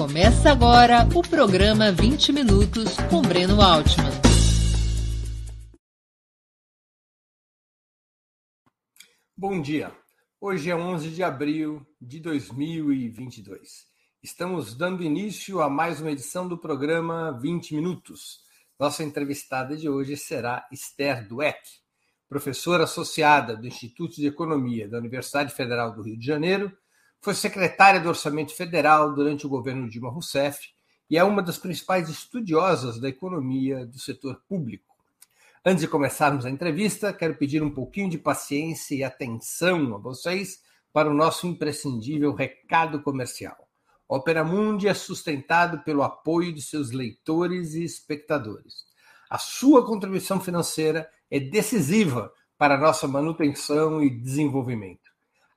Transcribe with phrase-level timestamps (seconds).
[0.00, 4.10] Começa agora o programa 20 Minutos com Breno Altman.
[9.36, 9.94] Bom dia.
[10.40, 13.86] Hoje é 11 de abril de 2022.
[14.22, 18.40] Estamos dando início a mais uma edição do programa 20 Minutos.
[18.78, 21.60] Nossa entrevistada de hoje será Esther Dueck,
[22.26, 26.74] professora associada do Instituto de Economia da Universidade Federal do Rio de Janeiro
[27.20, 30.70] foi secretária do Orçamento Federal durante o governo Dilma Rousseff
[31.08, 34.86] e é uma das principais estudiosas da economia do setor público.
[35.64, 40.62] Antes de começarmos a entrevista, quero pedir um pouquinho de paciência e atenção a vocês
[40.92, 43.68] para o nosso imprescindível recado comercial.
[44.08, 48.86] Opera Mundi é sustentado pelo apoio de seus leitores e espectadores.
[49.28, 54.99] A sua contribuição financeira é decisiva para a nossa manutenção e desenvolvimento.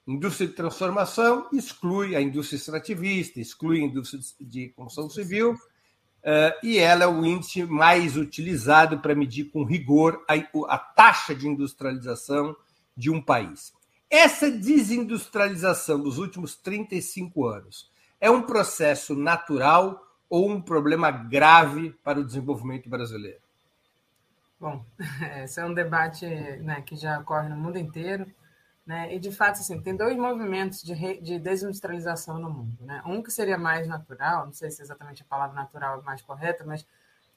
[0.08, 6.78] Indústria de transformação exclui a indústria extrativista, exclui a indústria de construção civil, uh, e
[6.78, 10.34] ela é o índice mais utilizado para medir com rigor a,
[10.74, 12.56] a taxa de industrialização
[12.96, 13.74] de um país.
[14.10, 22.20] Essa desindustrialização dos últimos 35 anos é um processo natural ou um problema grave para
[22.20, 23.40] o desenvolvimento brasileiro?
[24.60, 24.86] Bom,
[25.44, 28.26] esse é um debate né, que já ocorre no mundo inteiro.
[28.88, 29.14] Né?
[29.14, 32.78] E, de fato, assim, tem dois movimentos de, re, de desindustrialização no mundo.
[32.80, 33.04] Né?
[33.06, 36.64] Um que seria mais natural, não sei se exatamente a palavra natural é mais correta,
[36.66, 36.88] mas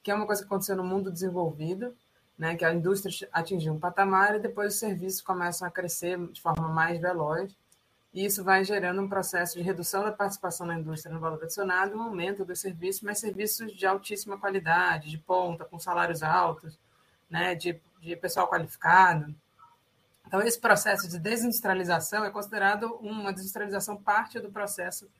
[0.01, 1.93] que é uma coisa que aconteceu no mundo desenvolvido,
[2.39, 2.55] né?
[2.55, 6.69] que a indústria atingiu um patamar e depois os serviços começam a crescer de forma
[6.69, 7.53] mais veloz.
[8.13, 11.97] e isso vai gerando um processo de redução da participação na indústria no valor adicionado,
[11.97, 16.79] um aumento dos serviços, mas serviços de altíssima qualidade, de ponta, com salários altos,
[17.29, 19.35] né, de, de pessoal qualificado.
[20.31, 25.11] Então, esse processo de desindustrialização é considerado uma desindustrialização parte do processo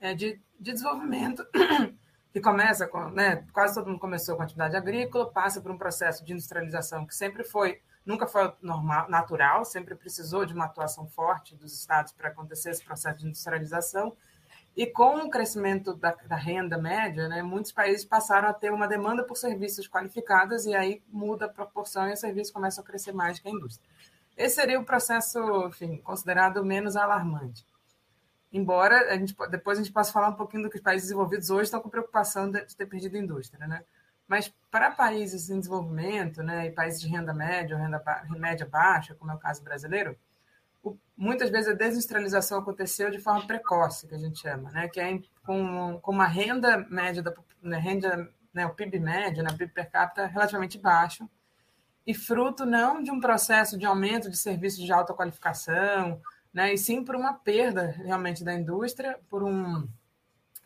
[0.00, 1.46] é, de, de desenvolvimento
[2.34, 6.24] que começa com, né, quase todo mundo começou com atividade agrícola, passa por um processo
[6.24, 11.54] de industrialização que sempre foi nunca foi normal, natural, sempre precisou de uma atuação forte
[11.54, 14.16] dos estados para acontecer esse processo de industrialização.
[14.76, 18.88] E com o crescimento da, da, renda média, né, muitos países passaram a ter uma
[18.88, 23.12] demanda por serviços qualificados e aí muda a proporção e os serviços começam a crescer
[23.12, 23.88] mais que a indústria.
[24.36, 27.64] Esse seria o processo, enfim, considerado menos alarmante.
[28.52, 31.50] Embora a gente, depois a gente possa falar um pouquinho do que os países desenvolvidos
[31.50, 33.82] hoje estão com preocupação de, de ter perdido a indústria, né?
[34.28, 38.66] Mas para países em desenvolvimento, né, e países de renda média ou renda ba média
[38.66, 40.18] baixa, como é o caso brasileiro,
[40.82, 45.00] o, muitas vezes a desindustrialização aconteceu de forma precoce, que a gente chama, né, que
[45.00, 49.72] é com, com uma renda média, da, né, renda, né, o PIB médio, né, PIB
[49.72, 51.28] per capita relativamente baixo,
[52.06, 56.20] e fruto não de um processo de aumento de serviços de alta qualificação,
[56.52, 59.86] né, e sim por uma perda realmente da indústria, por um,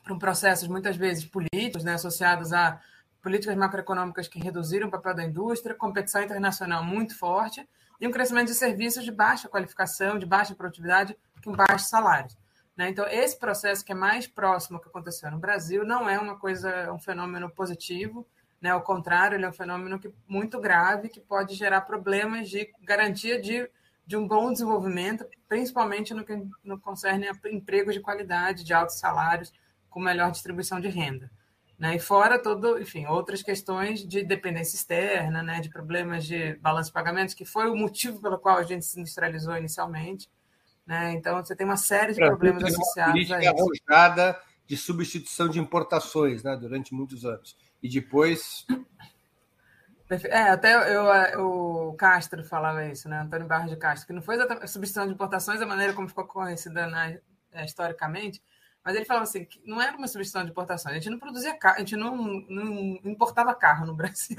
[0.05, 2.81] por um processo muitas vezes políticos, né, associados a
[3.23, 7.67] políticas macroeconômicas que reduziram o papel da indústria, competição internacional muito forte
[8.01, 12.37] e um crescimento de serviços de baixa qualificação, de baixa produtividade, com baixos salários.
[12.77, 12.89] Né?
[12.89, 16.91] Então, esse processo que é mais próximo que aconteceu no Brasil não é uma coisa,
[16.93, 18.27] um fenômeno positivo,
[18.61, 18.71] né?
[18.71, 23.41] ao contrário, ele é um fenômeno que, muito grave que pode gerar problemas de garantia
[23.41, 23.69] de,
[24.07, 28.99] de um bom desenvolvimento, principalmente no que no concerne a empregos de qualidade, de altos
[28.99, 29.53] salários,
[29.89, 31.31] com melhor distribuição de renda.
[31.79, 31.97] Né?
[31.97, 35.61] E fora todo, enfim, outras questões de dependência externa, né?
[35.61, 39.01] de problemas de balanço de pagamentos, que foi o motivo pelo qual a gente se
[39.01, 40.29] industrializou inicialmente.
[40.87, 41.13] Né?
[41.13, 43.49] Então, você tem uma série de problemas associados a isso.
[43.49, 46.55] arrojada de substituição de importações né?
[46.55, 47.57] durante muitos anos.
[47.83, 48.67] E depois.
[50.25, 53.21] É, até eu, o Castro falava isso, né?
[53.21, 56.27] Antônio Barros de Castro, que não foi a substituição de importações, a maneira como ficou
[56.27, 57.11] conhecida na,
[57.53, 58.43] é, historicamente,
[58.85, 61.57] mas ele falava assim, que não era uma substituição de importação, a gente não produzia
[61.57, 62.17] carro, a gente não,
[62.49, 64.37] não importava carro no Brasil,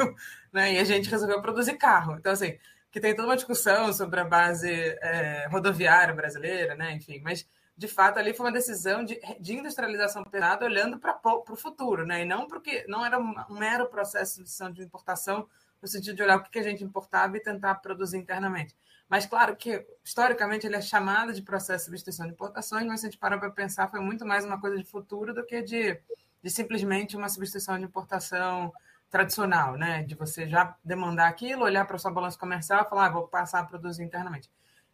[0.52, 0.74] né?
[0.74, 2.18] E a gente resolveu produzir carro.
[2.18, 2.58] Então, assim,
[2.92, 6.94] que tem toda uma discussão sobre a base é, rodoviária brasileira, né?
[6.94, 7.48] Enfim, mas
[7.82, 12.22] de fato ali foi uma decisão de, de industrialização pesada olhando para o futuro, né?
[12.22, 15.48] E não porque não era um mero processo de de importação
[15.82, 18.76] no sentido de olhar o que a gente importava e tentar produzir internamente.
[19.10, 23.08] Mas, claro que, historicamente, ele é chamado de processo de substituição de importações, mas se
[23.08, 26.00] a gente parar para pensar, foi muito mais uma coisa de futuro do que de,
[26.44, 28.72] de simplesmente uma substituição de importação
[29.10, 30.04] tradicional, né?
[30.04, 33.28] De você já demandar aquilo, olhar para a sua balança comercial e falar, ah, vou
[33.28, 34.52] passar a produzir internamente.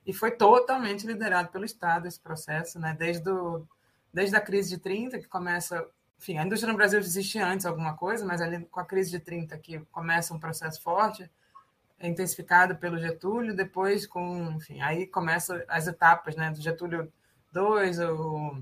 [0.07, 2.95] E foi totalmente liderado pelo Estado esse processo, né?
[2.97, 3.29] Desde,
[4.13, 5.85] desde a crise de 30, que começa.
[6.17, 9.19] Enfim, a indústria no Brasil existia antes alguma coisa, mas ali com a crise de
[9.19, 11.29] 30 que começa um processo forte,
[11.99, 17.11] é intensificado pelo Getúlio, depois com, enfim, aí começam as etapas, né, do Getúlio
[17.55, 18.61] II, o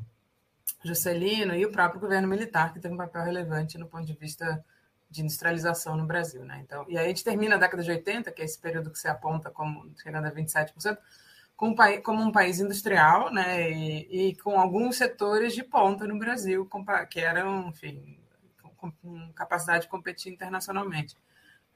[0.84, 4.66] Juscelino e o próprio governo militar, que teve um papel relevante no ponto de vista
[5.10, 6.62] de industrialização no Brasil, né?
[6.64, 9.00] Então, e aí a gente termina a década de 80, que é esse período que
[9.00, 10.98] se aponta como chegando a 27%, com um país,
[11.56, 16.70] como um país industrial, né, e, e, com alguns setores de ponta no Brasil,
[17.10, 18.20] que eram, enfim,
[18.76, 21.16] com, com capacidade de competir internacionalmente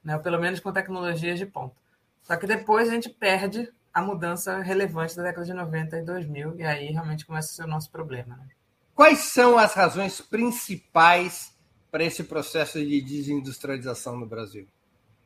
[0.04, 0.16] né?
[0.16, 1.74] ou pelo menos com tecnologias de ponta.
[2.22, 6.56] Só que depois a gente perde a mudança relevante da década de 90 e 2000,
[6.58, 8.36] e aí realmente começa a ser o nosso problema.
[8.36, 8.48] Né?
[8.94, 11.56] Quais são as razões principais
[11.90, 14.68] para esse processo de desindustrialização no Brasil?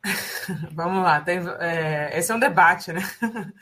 [0.72, 3.02] Vamos lá, tem, é, esse é um debate, né?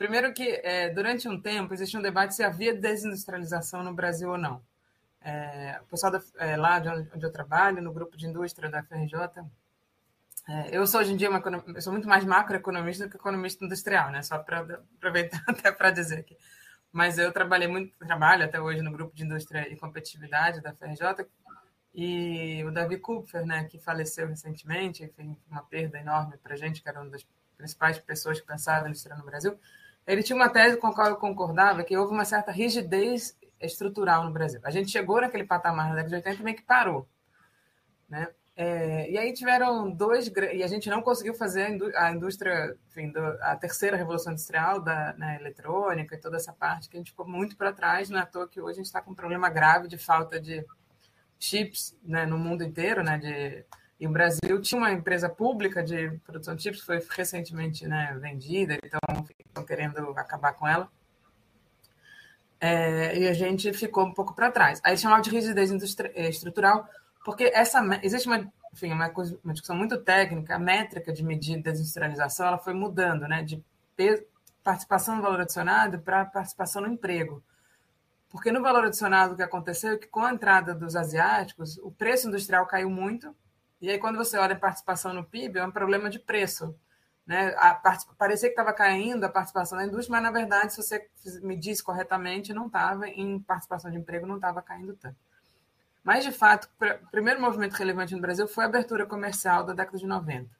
[0.00, 4.38] Primeiro que é, durante um tempo existe um debate se havia desindustrialização no Brasil ou
[4.38, 4.62] não.
[5.20, 8.82] É, o pessoal da, é, lá de onde, eu trabalho, no grupo de indústria da
[8.82, 9.14] FRJ,
[10.48, 11.42] é, eu sou hoje em dia uma,
[11.74, 14.22] eu sou muito mais macroeconomista do que economista industrial, né?
[14.22, 16.34] Só para aproveitar até para dizer aqui.
[16.90, 21.26] Mas eu trabalhei muito, trabalho até hoje no grupo de indústria e competitividade da FRJ
[21.92, 26.82] e o Davi Kupfer, né, que faleceu recentemente, enfim, uma perda enorme para a gente,
[26.82, 27.26] que era uma das
[27.58, 29.60] principais pessoas que pensavam na indústria no Brasil.
[30.10, 34.24] Ele tinha uma tese com a qual eu concordava que houve uma certa rigidez estrutural
[34.24, 34.60] no Brasil.
[34.64, 37.08] A gente chegou naquele patamar na década de 80 meio que parou,
[38.08, 38.28] né?
[38.56, 43.56] É, e aí tiveram dois e a gente não conseguiu fazer a indústria, enfim, a
[43.56, 47.56] terceira revolução industrial da né, eletrônica e toda essa parte que a gente ficou muito
[47.56, 49.86] para trás, não é à toa que hoje a gente está com um problema grave
[49.86, 50.66] de falta de
[51.38, 53.64] chips né, no mundo inteiro, né, de,
[54.00, 58.78] e o Brasil tinha uma empresa pública de produção de chips, foi recentemente né, vendida,
[58.82, 58.98] então
[59.46, 60.90] estão querendo acabar com ela.
[62.58, 64.80] é, e a gente ficou um pouco para trás.
[64.82, 66.88] Aí chamava de rigidez eh, estrutural,
[67.24, 71.62] porque essa existe uma, enfim, uma, coisa, uma discussão muito técnica, a métrica de medir
[71.62, 73.62] desindustrialização ela foi mudando, né, de
[74.64, 77.42] participação no valor adicionado para participação no emprego.
[78.30, 81.90] Porque no valor adicionado o que aconteceu é que com a entrada dos asiáticos, o
[81.90, 83.34] preço industrial caiu muito,
[83.80, 86.74] e aí quando você olha a participação no PIB, é um problema de preço.
[87.26, 87.54] Né?
[87.58, 87.74] A
[88.18, 91.08] parecia que estava caindo a participação da indústria, mas na verdade, se você
[91.42, 95.16] medisse corretamente, não estava, em participação de emprego não estava caindo tanto.
[96.02, 99.98] Mas, de fato, o primeiro movimento relevante no Brasil foi a abertura comercial da década
[99.98, 100.50] de 90.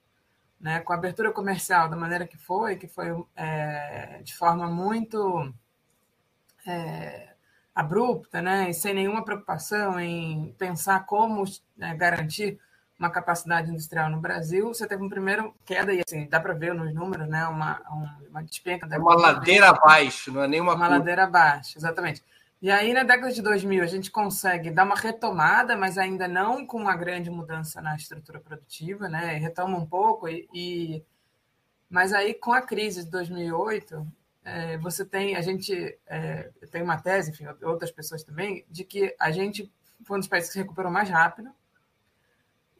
[0.60, 0.80] Né?
[0.80, 5.52] Com a abertura comercial da maneira que foi, que foi é, de forma muito
[6.66, 7.34] é,
[7.74, 8.68] abrupta, né?
[8.70, 11.44] e sem nenhuma preocupação em pensar como
[11.76, 12.60] né, garantir
[13.00, 16.74] uma capacidade industrial no Brasil, você teve um primeiro queda, e assim, dá para ver
[16.74, 17.46] nos números, né?
[17.46, 17.80] Uma,
[18.28, 18.86] uma despenca.
[18.90, 20.74] É uma ladeira abaixo, não é nenhuma.
[20.74, 20.98] Uma curva.
[20.98, 22.22] ladeira abaixo, exatamente.
[22.60, 26.66] E aí, na década de 2000, a gente consegue dar uma retomada, mas ainda não
[26.66, 29.32] com uma grande mudança na estrutura produtiva, né?
[29.38, 31.02] Retoma um pouco, e, e...
[31.88, 34.06] mas aí, com a crise de 2008,
[34.44, 39.16] é, você tem, a gente é, tem uma tese, enfim, outras pessoas também, de que
[39.18, 39.72] a gente
[40.04, 41.50] foi um dos países que se recuperou mais rápido,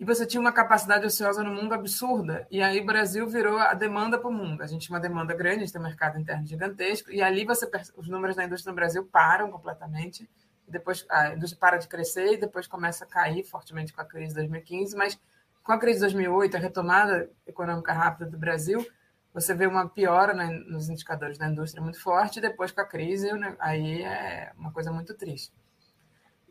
[0.01, 2.47] e você tinha uma capacidade ociosa no mundo absurda.
[2.51, 4.63] E aí o Brasil virou a demanda para o mundo.
[4.63, 7.45] A gente tinha uma demanda grande, a gente tem um mercado interno gigantesco, e ali
[7.45, 10.27] você os números da indústria no Brasil param completamente.
[10.67, 14.29] Depois a indústria para de crescer e depois começa a cair fortemente com a crise
[14.29, 15.21] de 2015, mas
[15.63, 18.87] com a crise de 2008, a retomada econômica rápida do Brasil,
[19.35, 23.31] você vê uma piora nos indicadores da indústria muito forte, e depois com a crise,
[23.35, 25.53] né, aí é uma coisa muito triste.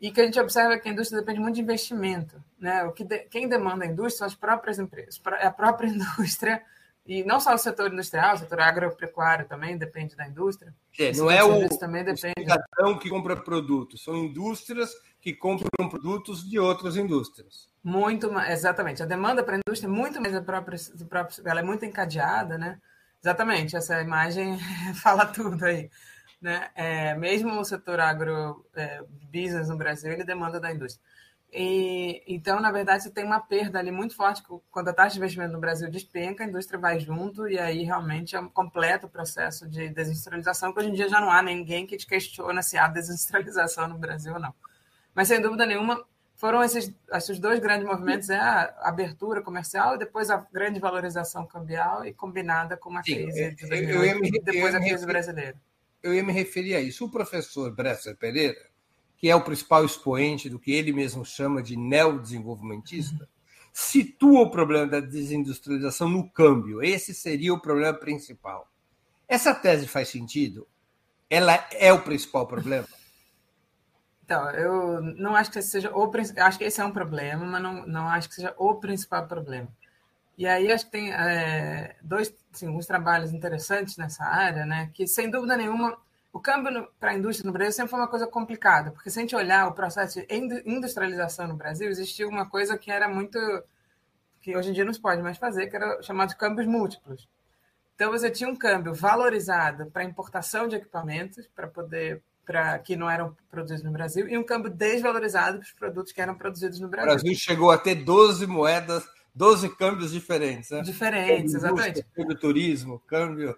[0.00, 2.42] E que a gente observa que a indústria depende muito de investimento.
[2.58, 2.82] Né?
[2.84, 6.62] O que de, quem demanda a indústria são as próprias empresas, é a própria indústria,
[7.06, 10.74] e não só o setor industrial, o setor agropecuário também depende da indústria.
[10.98, 12.34] É, não é o, também depende.
[12.78, 14.90] o que compra produtos, são indústrias
[15.20, 17.68] que compram produtos de outras indústrias.
[17.82, 19.02] Muito exatamente.
[19.02, 21.84] A demanda para a indústria é muito mais a própria, do próprio, ela é muito
[21.84, 22.78] encadeada, né?
[23.22, 24.58] Exatamente, essa imagem
[25.02, 25.90] fala tudo aí.
[26.40, 26.70] Né?
[26.74, 31.04] É, mesmo o setor agro é, business no Brasil, ele demanda da indústria.
[31.52, 34.42] E, então, na verdade, você tem uma perda ali muito forte.
[34.70, 38.36] Quando a taxa de investimento no Brasil despenca, a indústria vai junto, e aí realmente
[38.36, 41.96] é um completo processo de desindustrialização, que hoje em dia já não há ninguém que
[41.96, 44.54] te questiona se há desindustrialização no Brasil ou não.
[45.12, 46.02] Mas, sem dúvida nenhuma,
[46.36, 51.44] foram esses, esses dois grandes movimentos, é a abertura comercial e depois a grande valorização
[51.44, 55.56] cambial e combinada com uma crise Sim, de 2008, e depois a crise brasileira
[56.02, 57.04] eu ia me referir a isso.
[57.04, 58.70] O professor Bresser Pereira,
[59.16, 63.28] que é o principal expoente do que ele mesmo chama de neodesenvolvimentista,
[63.72, 66.82] situa o problema da desindustrialização no câmbio.
[66.82, 68.70] Esse seria o problema principal.
[69.28, 70.66] Essa tese faz sentido?
[71.28, 72.88] Ela é o principal problema?
[74.24, 77.62] Então, eu não acho que esse seja o acho que esse é um problema, mas
[77.62, 79.68] não, não acho que seja o principal problema.
[80.40, 84.90] E aí acho que tem é, dois, assim, alguns trabalhos interessantes nessa área, né?
[84.94, 85.98] Que sem dúvida nenhuma
[86.32, 89.20] o câmbio para a indústria no Brasil sempre foi uma coisa complicada, porque se a
[89.20, 90.26] gente olhar o processo de
[90.64, 93.38] industrialização no Brasil, existia uma coisa que era muito
[94.40, 97.28] que hoje em dia não se pode mais fazer, que era chamado de câmbios múltiplos.
[97.94, 103.10] Então você tinha um câmbio valorizado para importação de equipamentos, para poder para que não
[103.10, 106.88] eram produzidos no Brasil, e um câmbio desvalorizado para os produtos que eram produzidos no
[106.88, 107.12] Brasil.
[107.12, 110.82] O Brasil chegou a ter 12 moedas 12 câmbios diferentes, né?
[110.82, 112.04] Diferentes, exatamente.
[112.14, 113.56] Câmbio turismo, câmbio.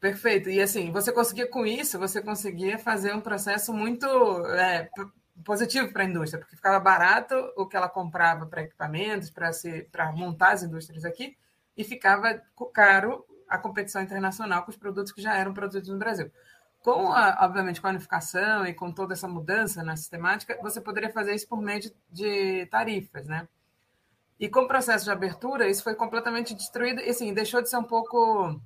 [0.00, 0.50] Perfeito.
[0.50, 4.06] E assim, você conseguia com isso, você conseguia fazer um processo muito
[4.48, 4.88] é,
[5.44, 10.52] positivo para a indústria, porque ficava barato o que ela comprava para equipamentos, para montar
[10.52, 11.36] as indústrias aqui,
[11.76, 12.40] e ficava
[12.72, 16.30] caro a competição internacional com os produtos que já eram produzidos no Brasil.
[16.80, 21.10] Com, a, obviamente, com a unificação e com toda essa mudança na sistemática, você poderia
[21.10, 23.48] fazer isso por meio de, de tarifas, né?
[24.38, 27.78] E com o processo de abertura, isso foi completamente destruído e assim, deixou de ser
[27.78, 28.60] um pouco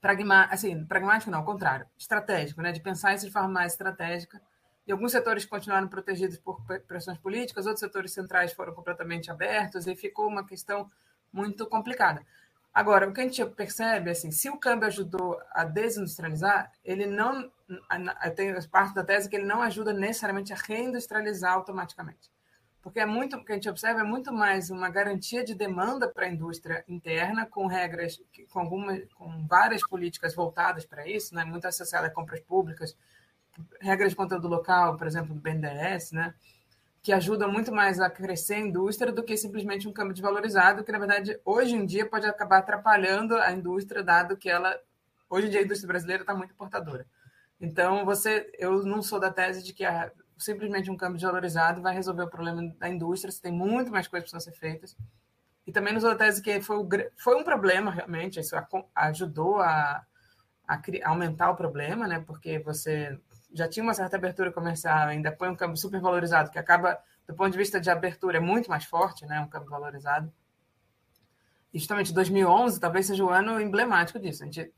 [0.00, 2.72] pragmático, assim, pragmático não, ao contrário, estratégico, né?
[2.72, 4.40] de pensar isso de forma mais estratégica.
[4.86, 9.94] E alguns setores continuaram protegidos por pressões políticas, outros setores centrais foram completamente abertos e
[9.94, 10.90] ficou uma questão
[11.30, 12.24] muito complicada.
[12.72, 17.50] Agora, o que a gente percebe, assim, se o câmbio ajudou a desindustrializar, ele não,
[18.34, 22.30] tem parte da tese que ele não ajuda necessariamente a reindustrializar automaticamente
[22.82, 26.08] porque é muito o que a gente observa é muito mais uma garantia de demanda
[26.08, 28.20] para a indústria interna com regras
[28.50, 31.44] com algumas com várias políticas voltadas para isso né?
[31.44, 32.96] Muito associada a compras públicas
[33.80, 36.34] regras de conteúdo local por exemplo do BNDES né?
[37.02, 40.92] Que ajudam muito mais a crescer a indústria do que simplesmente um câmbio desvalorizado que
[40.92, 44.78] na verdade hoje em dia pode acabar atrapalhando a indústria dado que ela
[45.28, 47.06] hoje em dia a indústria brasileira está muito importadora
[47.60, 50.10] Então, você, eu não sou da tese de que a,
[50.40, 54.30] simplesmente um câmbio desvalorizado vai resolver o problema da indústria, você tem muito mais coisas
[54.30, 54.96] precisam ser feitas.
[55.66, 56.78] E também da tese que foi,
[57.16, 58.56] foi um problema, realmente, isso
[58.94, 60.04] ajudou a,
[60.66, 62.24] a, a aumentar o problema, né?
[62.26, 63.18] porque você
[63.52, 67.34] já tinha uma certa abertura comercial, ainda põe um câmbio super valorizado, que acaba, do
[67.34, 69.40] ponto de vista de abertura, é muito mais forte, né?
[69.40, 70.32] um câmbio valorizado.
[71.72, 74.42] E justamente 2011 talvez seja o ano emblemático disso.
[74.42, 74.72] A gente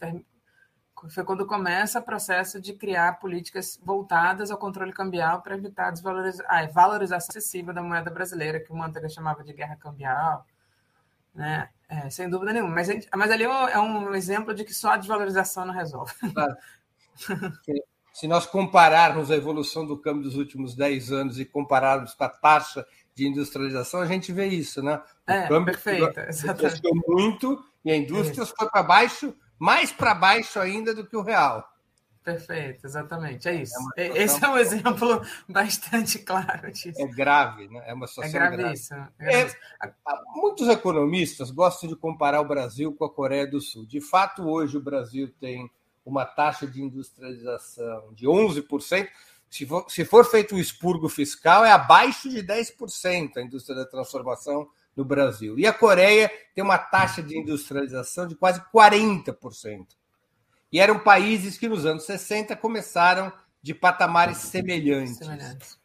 [1.11, 5.91] foi quando começa o processo de criar políticas voltadas ao controle cambial para evitar a
[5.91, 6.45] desvaloriza...
[6.49, 10.47] ah, valorização excessiva da moeda brasileira, que o Manteiga chamava de guerra cambial,
[11.35, 11.69] né?
[11.89, 12.75] É, sem dúvida nenhuma.
[12.75, 16.13] Mas, gente, mas ali é um exemplo de que só a desvalorização não resolve.
[16.33, 16.57] Claro.
[18.13, 22.29] Se nós compararmos a evolução do câmbio dos últimos 10 anos e compararmos com a
[22.29, 25.03] taxa de industrialização, a gente vê isso, né?
[25.27, 30.93] O é, perfeito, cresceu muito e a indústria foi para baixo mais para baixo ainda
[30.93, 31.65] do que o real.
[32.25, 33.75] Perfeito, exatamente, é isso.
[33.97, 37.01] É Esse é um exemplo bastante claro disso.
[37.01, 37.81] É grave, né?
[37.87, 38.99] É uma situação é gravíssimo.
[38.99, 39.13] Grave.
[39.19, 39.61] É gravíssimo.
[39.81, 39.95] É,
[40.35, 43.87] muitos economistas gostam de comparar o Brasil com a Coreia do Sul.
[43.87, 45.71] De fato, hoje o Brasil tem
[46.05, 49.09] uma taxa de industrialização de 11%.
[49.49, 53.87] Se for, se for feito um expurgo fiscal, é abaixo de 10% a indústria da
[53.87, 55.59] transformação no Brasil.
[55.59, 59.87] E a Coreia tem uma taxa de industrialização de quase 40%.
[60.73, 63.33] E eram países que nos anos 60 começaram
[63.63, 65.19] de patamares semelhantes.
[65.19, 65.79] semelhantes.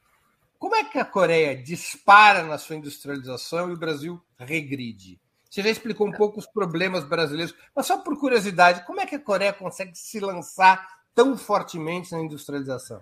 [0.58, 5.20] Como é que a Coreia dispara na sua industrialização e o Brasil regride?
[5.50, 9.16] Você já explicou um pouco os problemas brasileiros, mas só por curiosidade, como é que
[9.16, 13.02] a Coreia consegue se lançar tão fortemente na industrialização?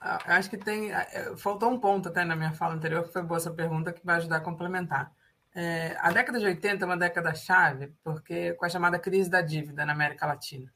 [0.00, 0.92] Ah, acho que tem.
[0.92, 4.04] Eh, faltou um ponto até na minha fala anterior, que foi boa essa pergunta, que
[4.04, 5.12] vai ajudar a complementar.
[5.54, 9.40] É, a década de 80 é uma década chave, porque com a chamada crise da
[9.40, 10.72] dívida na América Latina,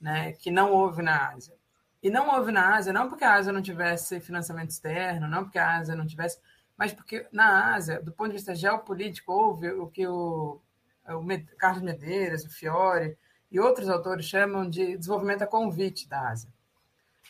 [0.00, 1.54] né, que não houve na Ásia.
[2.02, 5.58] E não houve na Ásia, não porque a Ásia não tivesse financiamento externo, não porque
[5.58, 6.38] a Ásia não tivesse,
[6.76, 10.60] mas porque na Ásia, do ponto de vista geopolítico, houve o que o,
[11.06, 13.18] o Carlos Medeiros, o Fiore
[13.50, 16.48] e outros autores chamam de desenvolvimento a convite da Ásia.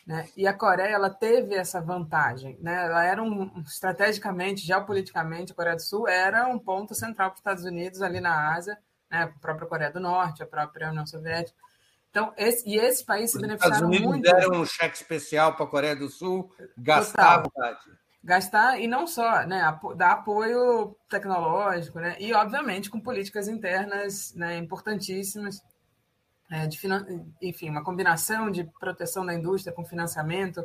[0.05, 0.27] Né?
[0.35, 2.57] E a Coreia ela teve essa vantagem.
[2.59, 2.85] Né?
[2.85, 7.39] Ela era um, estrategicamente, geopoliticamente, a Coreia do Sul era um ponto central para os
[7.39, 8.77] Estados Unidos ali na Ásia,
[9.09, 9.23] né?
[9.23, 11.57] a própria Coreia do Norte, a própria União Soviética.
[12.09, 13.93] Então, esse, e esses países se beneficiaram muito.
[13.93, 17.43] Os Estados Unidos deram um cheque especial para a Coreia do Sul gastar
[18.23, 19.61] Gastar, e não só, né,
[19.95, 25.59] dar apoio tecnológico, né, e, obviamente, com políticas internas né, importantíssimas
[26.51, 26.77] é, de
[27.41, 30.63] enfim, uma combinação de proteção da indústria com financiamento,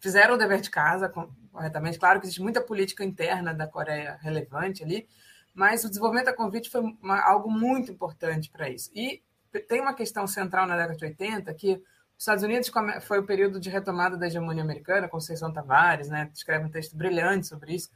[0.00, 1.12] fizeram o dever de casa
[1.52, 1.98] corretamente.
[1.98, 5.06] Claro que existe muita política interna da Coreia relevante ali,
[5.54, 8.90] mas o desenvolvimento da convite foi uma, algo muito importante para isso.
[8.94, 9.22] E
[9.68, 12.70] tem uma questão central na década de 80 que os Estados Unidos
[13.02, 17.46] foi o período de retomada da hegemonia americana, Conceição Tavares, né, escreve um texto brilhante
[17.46, 17.90] sobre isso,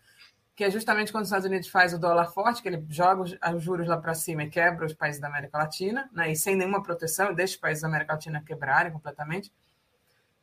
[0.60, 3.62] que é justamente quando os Estados Unidos faz o dólar forte, que ele joga os
[3.62, 6.82] juros lá para cima e quebra os países da América Latina, né, e sem nenhuma
[6.82, 9.50] proteção, deixa os países da América Latina quebrarem completamente.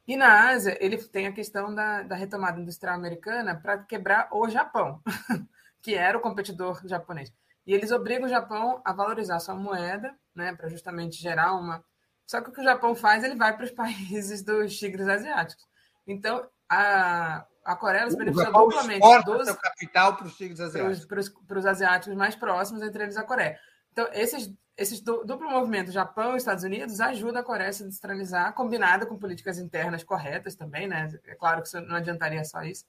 [0.08, 4.50] E na Ásia, ele tem a questão da, da retomada industrial americana para quebrar o
[4.50, 5.04] Japão,
[5.84, 7.32] que era o competidor japonês.
[7.64, 11.86] E eles obrigam o Japão a valorizar sua moeda, né, para justamente gerar uma.
[12.26, 15.64] Só que o que o Japão faz, ele vai para os países dos tigres asiáticos.
[16.08, 21.06] Então, a, a Coreia se beneficia duplamente dos capital para os tigres asiáticos.
[21.06, 23.60] Para os, para os asiáticos mais próximos, entre eles a Coreia.
[23.92, 28.54] Então, esses, esses duplo movimento, Japão e Estados Unidos, ajuda a Coreia a se industrializar,
[28.54, 31.10] combinada com políticas internas corretas também, né?
[31.26, 32.86] É claro que isso não adiantaria só isso.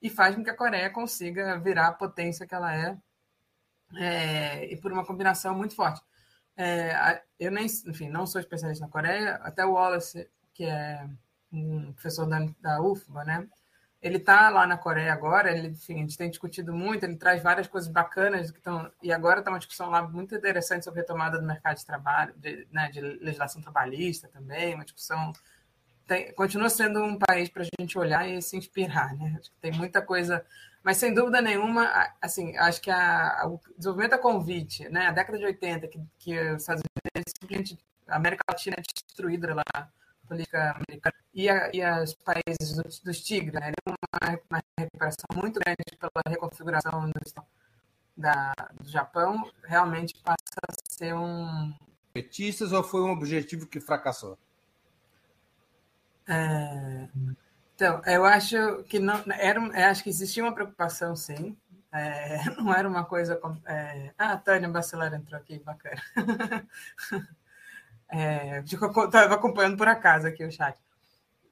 [0.00, 2.96] E faz com que a Coreia consiga virar a potência que ela é,
[3.94, 6.00] é e por uma combinação muito forte.
[6.56, 11.06] É, eu nem, enfim, não sou especialista na Coreia, até o Wallace, que é
[11.52, 13.46] um professor da, da UFBA, né?
[14.04, 17.42] Ele está lá na Coreia agora, ele, enfim, a gente tem discutido muito, ele traz
[17.42, 18.92] várias coisas bacanas que estão.
[19.02, 22.68] E agora está uma discussão lá muito interessante sobre retomada do mercado de trabalho, de,
[22.70, 25.32] né, de legislação trabalhista também, uma discussão.
[26.06, 29.38] Tem, continua sendo um país para a gente olhar e se inspirar, né?
[29.40, 30.44] Acho que tem muita coisa.
[30.82, 31.90] Mas sem dúvida nenhuma,
[32.20, 35.06] assim, acho que a, o desenvolvimento a convite, né?
[35.06, 36.82] A década de 80, que, que os Estados
[37.42, 37.78] Unidos.
[38.06, 39.90] A América Latina é destruída lá
[40.26, 43.72] política americana e, a, e os países dos, dos tigres, né?
[43.86, 43.96] uma,
[44.50, 47.44] uma recuperação muito grande pela reconfiguração do,
[48.16, 51.74] da, do Japão, realmente passa a ser um.
[52.12, 54.38] Petistas ou foi um objetivo que fracassou?
[56.28, 57.08] É,
[57.74, 61.56] então, eu acho que não era, acho que existia uma preocupação, sim.
[61.92, 63.40] É, não era uma coisa.
[63.66, 66.00] É, ah, a Tânia Bacelar entrou aqui, bacana.
[68.10, 70.78] É, estava acompanhando por acaso aqui o chat.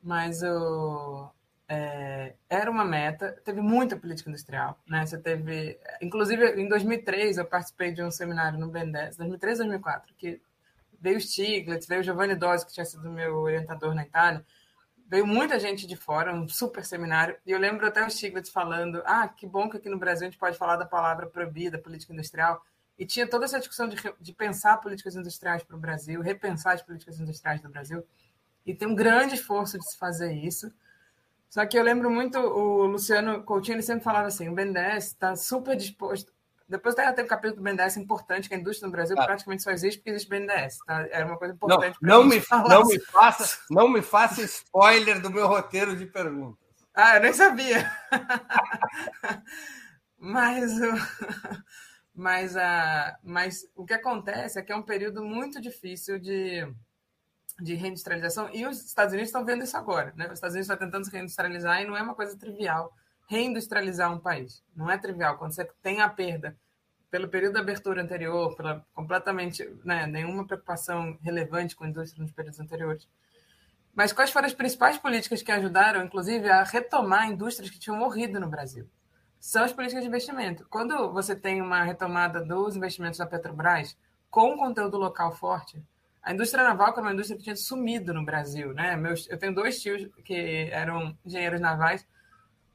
[0.02, 1.30] mas o,
[1.68, 5.06] é, era uma meta, teve muita política industrial, né?
[5.06, 10.40] Você teve, inclusive em 2003 eu participei de um seminário no BNDES, 2003 2004, que
[11.00, 14.44] veio Stiglitz, veio Giovanni Dossi, que tinha sido meu orientador na Itália,
[15.08, 19.02] veio muita gente de fora, um super seminário, e eu lembro até o Stiglitz falando,
[19.06, 22.12] ah, que bom que aqui no Brasil a gente pode falar da palavra proibida, política
[22.12, 22.62] industrial,
[22.98, 26.82] e tinha toda essa discussão de, de pensar políticas industriais para o Brasil, repensar as
[26.82, 28.06] políticas industriais do Brasil,
[28.64, 30.72] e tem um grande esforço de se fazer isso,
[31.52, 35.36] só que eu lembro muito o Luciano Coutinho, ele sempre falava assim: o BNDES está
[35.36, 36.32] super disposto.
[36.66, 39.26] Depois até tem um capítulo do BNDES importante, que a indústria no Brasil ah.
[39.26, 40.78] praticamente só existe porque existe BNDES.
[40.86, 41.06] Tá?
[41.10, 41.98] Era uma coisa importante.
[42.00, 46.58] Não, não, me, não, me faça, não me faça spoiler do meu roteiro de perguntas.
[46.94, 47.92] Ah, eu nem sabia.
[50.18, 50.72] mas,
[52.14, 56.66] mas, a, mas o que acontece é que é um período muito difícil de
[57.60, 60.12] de reindustrialização, e os Estados Unidos estão vendo isso agora.
[60.16, 60.26] Né?
[60.26, 62.92] Os Estados Unidos estão tentando se reindustrializar e não é uma coisa trivial
[63.28, 64.62] reindustrializar um país.
[64.74, 65.38] Não é trivial.
[65.38, 66.56] Quando você tem a perda
[67.10, 72.32] pelo período de abertura anterior, pela completamente né, nenhuma preocupação relevante com a indústria nos
[72.32, 73.08] períodos anteriores.
[73.94, 78.40] Mas quais foram as principais políticas que ajudaram, inclusive, a retomar indústrias que tinham morrido
[78.40, 78.88] no Brasil?
[79.42, 80.64] São as políticas de investimento.
[80.70, 83.98] Quando você tem uma retomada dos investimentos da Petrobras
[84.30, 85.82] com conteúdo local forte,
[86.22, 88.94] a indústria naval, que era uma indústria que tinha sumido no Brasil, né?
[88.94, 92.06] Meus, eu tenho dois tios que eram engenheiros navais.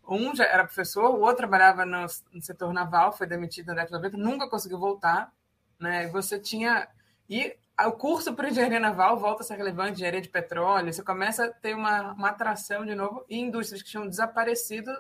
[0.05, 4.09] Um já era professor, o outro trabalhava no, no setor naval, foi demitido na década
[4.09, 5.31] de 90, nunca conseguiu voltar,
[5.79, 6.07] né?
[6.07, 6.85] Você tinha
[7.29, 11.45] e o curso para engenharia naval volta a ser relevante, engenharia de petróleo, você começa
[11.45, 14.91] a ter uma, uma atração de novo, e indústrias que tinham desaparecido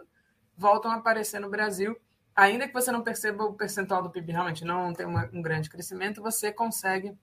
[0.57, 1.95] voltam a aparecer no Brasil.
[2.35, 5.69] Ainda que você não perceba o percentual do PIB realmente não tem uma, um grande
[5.69, 7.17] crescimento, você consegue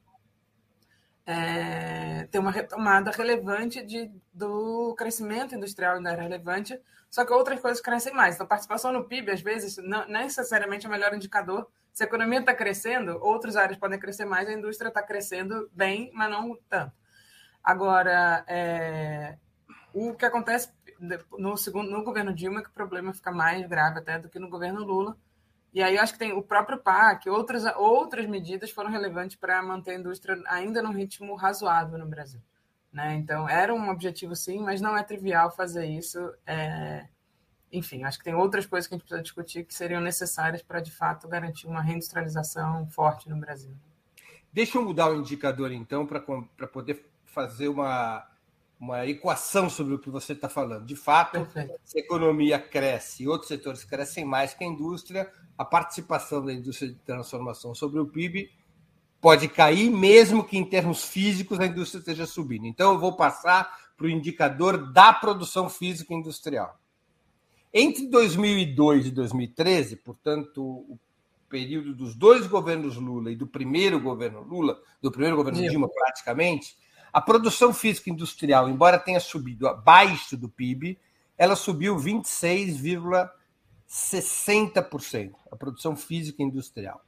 [1.26, 6.78] é, ter uma retomada relevante de, do crescimento industrial ainda era relevante,
[7.10, 8.34] só que outras coisas crescem mais.
[8.34, 11.68] Então, participação no PIB, às vezes, não necessariamente é o melhor indicador.
[11.92, 16.10] Se a economia está crescendo, outras áreas podem crescer mais, a indústria está crescendo bem,
[16.12, 16.92] mas não tanto.
[17.62, 19.38] Agora, é,
[19.92, 20.70] o que acontece
[21.38, 24.48] no, segundo, no governo Dilma que o problema fica mais grave até do que no
[24.48, 25.16] governo Lula,
[25.74, 29.90] e aí acho que tem o próprio PAC, outras, outras medidas foram relevantes para manter
[29.90, 32.40] a indústria ainda num ritmo razoável no Brasil.
[32.92, 33.16] Né?
[33.16, 36.32] Então, era um objetivo sim, mas não é trivial fazer isso.
[36.46, 37.08] É...
[37.72, 40.78] Enfim, acho que tem outras coisas que a gente precisa discutir que seriam necessárias para,
[40.78, 43.74] de fato, garantir uma reindustrialização forte no Brasil.
[44.52, 48.24] Deixa eu mudar o indicador, então, para poder fazer uma,
[48.78, 50.84] uma equação sobre o que você está falando.
[50.84, 51.74] De fato, Perfeito.
[51.84, 56.52] se a economia cresce e outros setores crescem mais que a indústria, a participação da
[56.52, 58.50] indústria de transformação sobre o PIB
[59.20, 62.66] pode cair, mesmo que em termos físicos a indústria esteja subindo.
[62.66, 66.78] Então, eu vou passar para o indicador da produção física industrial.
[67.72, 70.98] Entre 2002 e 2013, portanto, o
[71.48, 75.60] período dos dois governos Lula e do primeiro governo Lula, do primeiro governo.
[75.60, 76.76] Dilma, praticamente,
[77.14, 80.98] a produção física industrial, embora tenha subido abaixo do PIB,
[81.38, 82.77] ela subiu 26,
[83.88, 87.00] 60% a produção física industrial.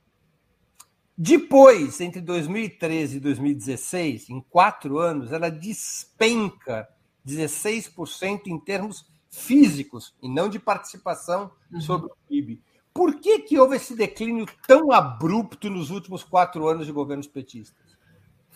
[1.18, 6.88] Depois, entre 2013 e 2016, em quatro anos, ela despenca
[7.26, 11.80] 16% em termos físicos e não de participação uhum.
[11.80, 12.62] sobre o PIB.
[12.94, 17.85] Por que, que houve esse declínio tão abrupto nos últimos quatro anos de governos petistas?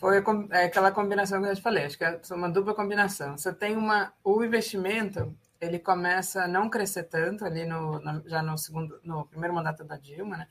[0.01, 0.17] Foi
[0.49, 3.37] é aquela combinação que eu te falei, acho que é uma dupla combinação.
[3.37, 8.57] Você tem uma, o investimento ele começa a não crescer tanto ali no, já no
[8.57, 10.47] segundo, no primeiro mandato da Dilma, né?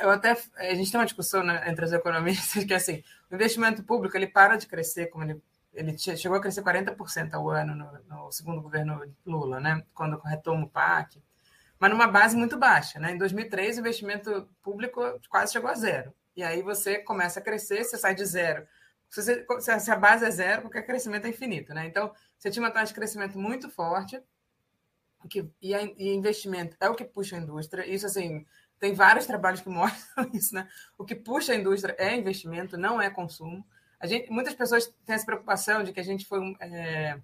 [0.00, 3.82] Eu até a gente tem uma discussão né, entre os economistas que assim, o investimento
[3.82, 5.42] público ele para de crescer como ele
[5.74, 9.84] ele chegou a crescer 40% ao ano no, no, segundo governo Lula, né?
[9.92, 11.22] Quando retoma o PAC,
[11.78, 13.12] mas numa base muito baixa, né?
[13.12, 16.10] Em 2003 o investimento público quase chegou a zero.
[16.34, 18.66] E aí você começa a crescer, você sai de zero.
[19.10, 21.86] Se, você, se a base é zero, qualquer crescimento é infinito, né?
[21.86, 24.20] Então, você tinha uma taxa de crescimento muito forte,
[25.28, 27.86] que, e, a, e investimento é o que puxa a indústria.
[27.86, 28.46] Isso, assim,
[28.78, 30.68] tem vários trabalhos que mostram isso, né?
[30.96, 33.66] O que puxa a indústria é investimento, não é consumo.
[33.98, 36.56] A gente, muitas pessoas têm essa preocupação de que a gente foi.
[36.60, 37.18] É,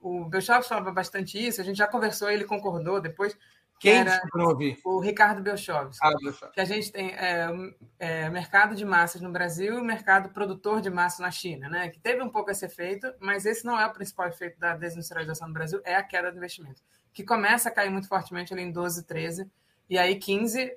[0.00, 3.36] o Belchovski falava bastante isso, a gente já conversou, ele concordou depois.
[3.82, 4.22] Quem era
[4.84, 5.98] o Ricardo Belchovski.
[6.06, 6.12] Ah,
[6.54, 7.48] Que a gente tem é,
[7.98, 11.88] é, mercado de massas no Brasil e mercado produtor de massa na China, né?
[11.88, 15.48] Que teve um pouco esse efeito, mas esse não é o principal efeito da desindustrialização
[15.48, 16.80] no Brasil, é a queda do investimento
[17.12, 19.50] que começa a cair muito fortemente ali em 12, 13,
[19.88, 20.72] e aí 15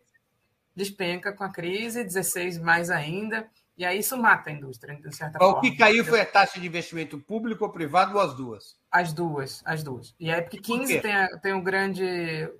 [0.75, 5.37] despenca com a crise, 16 mais ainda, E aí isso mata a indústria, de certa
[5.37, 5.57] forma.
[5.57, 8.77] O que caiu foi a taxa de investimento público ou privado ou as duas?
[8.89, 10.15] As duas, as duas.
[10.17, 12.03] E aí, porque 15 Por tem, tem um grande.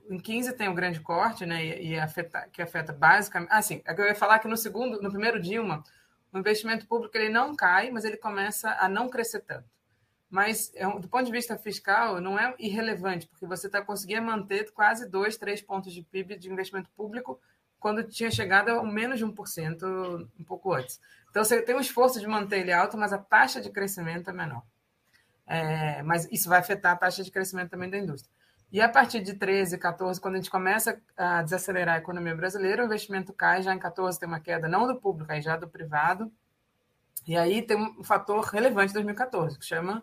[0.10, 1.66] Em 15 tem um grande corte, né?
[1.66, 3.50] E, e afeta, que afeta basicamente.
[3.52, 5.84] Assim, é que eu ia falar que no segundo, no primeiro Dilma,
[6.34, 9.70] o investimento público ele não cai, mas ele começa a não crescer tanto.
[10.30, 14.70] Mas, é do ponto de vista fiscal, não é irrelevante, porque você está conseguindo manter
[14.74, 17.40] quase 2, 3 pontos de PIB de investimento público
[17.86, 21.00] quando tinha chegado a menos de 1% um pouco antes.
[21.30, 24.34] Então, você tem um esforço de manter ele alto, mas a taxa de crescimento é
[24.34, 24.64] menor.
[25.46, 28.34] É, mas isso vai afetar a taxa de crescimento também da indústria.
[28.72, 32.82] E a partir de 13, 14, quando a gente começa a desacelerar a economia brasileira,
[32.82, 35.68] o investimento cai, já em 14 tem uma queda não do público, aí já do
[35.68, 36.32] privado.
[37.28, 40.02] E aí tem um fator relevante de 2014, que chama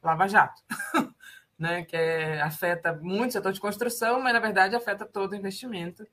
[0.00, 0.62] Lava Jato,
[1.58, 1.84] né?
[1.84, 6.06] que é, afeta muito o setor de construção, mas na verdade afeta todo o investimento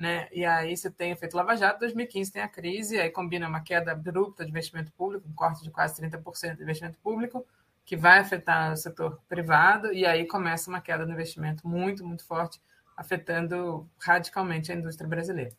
[0.00, 0.28] né?
[0.32, 3.92] E aí você tem efeito Lava Jato, 2015 tem a crise, aí combina uma queda
[3.92, 7.46] abrupta de investimento público, um corte de quase 30% de investimento público,
[7.84, 12.24] que vai afetar o setor privado, e aí começa uma queda no investimento muito, muito
[12.24, 12.58] forte,
[12.96, 15.52] afetando radicalmente a indústria brasileira.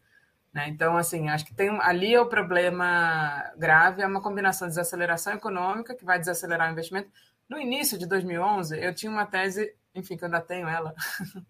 [0.52, 0.70] Né?
[0.70, 5.34] Então, assim, acho que tem ali é o problema grave, é uma combinação de desaceleração
[5.34, 7.12] econômica, que vai desacelerar o investimento.
[7.48, 10.96] No início de 2011, eu tinha uma tese, enfim, que eu ainda tenho ela,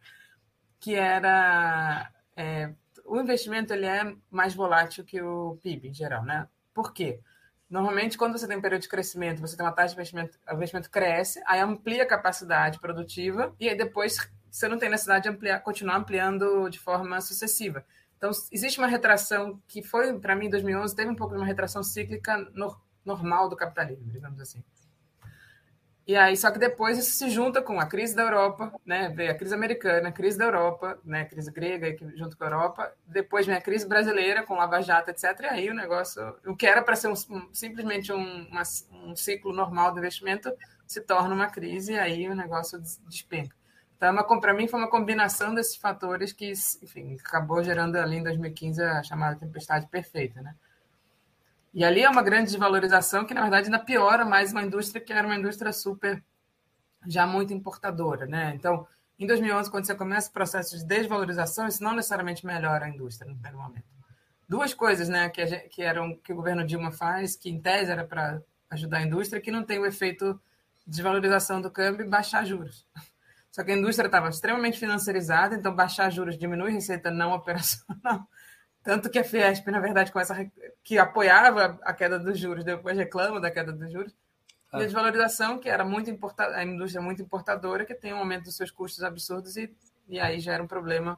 [0.77, 2.73] que era é,
[3.05, 6.47] o investimento ele é mais volátil que o PIB em geral, né?
[6.73, 7.19] Por quê?
[7.69, 10.55] Normalmente, quando você tem um período de crescimento, você tem uma taxa de investimento, o
[10.55, 14.17] investimento cresce, aí amplia a capacidade produtiva, e aí depois
[14.49, 17.85] você não tem necessidade de ampliar, continuar ampliando de forma sucessiva.
[18.17, 21.45] Então, existe uma retração que foi, para mim, em 2011, teve um pouco de uma
[21.45, 24.63] retração cíclica no, normal do capitalismo, digamos assim.
[26.11, 29.15] E aí, só que depois isso se junta com a crise da Europa, né?
[29.29, 31.21] A crise americana, a crise da Europa, né?
[31.21, 32.93] A crise grega junto com a Europa.
[33.07, 35.23] Depois vem a crise brasileira com Lava Jato, etc.
[35.43, 37.15] E aí o negócio, o que era para ser um,
[37.53, 40.53] simplesmente um, uma, um ciclo normal de investimento,
[40.85, 43.55] se torna uma crise e aí o negócio despenca.
[43.95, 48.23] Então, é para mim, foi uma combinação desses fatores que, enfim, acabou gerando ali em
[48.23, 50.55] 2015 a chamada tempestade perfeita, né?
[51.73, 55.13] E ali é uma grande desvalorização que, na verdade, ainda piora mais uma indústria que
[55.13, 56.21] era uma indústria super,
[57.07, 58.25] já muito importadora.
[58.25, 58.53] Né?
[58.55, 58.85] Então,
[59.17, 63.29] em 2011, quando você começa o processo de desvalorização, isso não necessariamente melhora a indústria
[63.29, 63.85] no primeiro momento.
[64.49, 67.89] Duas coisas né, que, gente, que, eram, que o governo Dilma faz, que em tese
[67.89, 70.33] era para ajudar a indústria, que não tem o efeito
[70.85, 72.85] de desvalorização do câmbio e baixar juros.
[73.49, 78.27] Só que a indústria estava extremamente financiarizada, então baixar juros diminui receita não operacional
[78.83, 80.45] tanto que a Fiesp, na verdade, começa a,
[80.83, 84.13] que apoiava a queda dos juros, depois reclama da queda dos juros.
[84.71, 84.79] Ah.
[84.79, 88.45] E a desvalorização, que era muito importada, a indústria muito importadora, que tem um aumento
[88.45, 89.73] dos seus custos absurdos e,
[90.07, 91.17] e aí gera um problema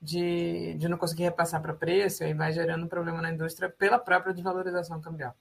[0.00, 3.68] de, de não conseguir repassar para preço, e aí vai gerando um problema na indústria
[3.68, 5.36] pela própria desvalorização cambial.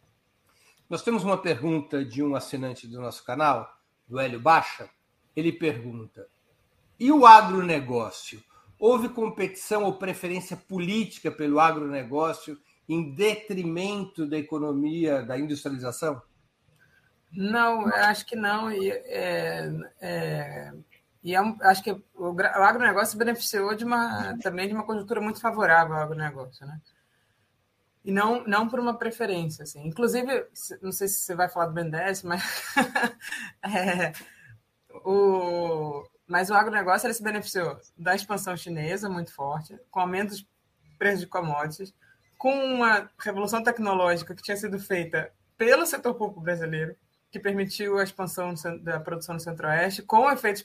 [0.90, 4.90] Nós temos uma pergunta de um assinante do nosso canal, do Hélio Baixa.
[5.36, 6.28] Ele pergunta:
[7.00, 8.44] e o agronegócio?
[8.80, 16.22] Houve competição ou preferência política pelo agronegócio em detrimento da economia, da industrialização?
[17.32, 18.72] Não, acho que não.
[18.72, 19.70] E, é,
[20.02, 20.74] é,
[21.22, 25.22] e é um, acho que o, o, agronegócio beneficiou de uma, também de uma conjuntura
[25.22, 26.80] muito favorável ao agronegócio, né?
[28.04, 29.86] E não, não por uma preferência, assim.
[29.86, 30.48] Inclusive,
[30.82, 32.42] não sei se você vai falar do BNDES, mas
[33.62, 34.14] é,
[35.06, 40.48] o, mas o agronegócio ele se beneficiou da expansão chinesa muito forte, com aumento dos
[40.98, 41.92] preços de commodities,
[42.38, 46.96] com uma revolução tecnológica que tinha sido feita pelo setor público brasileiro,
[47.32, 50.64] que permitiu a expansão da produção no Centro-Oeste, com efeitos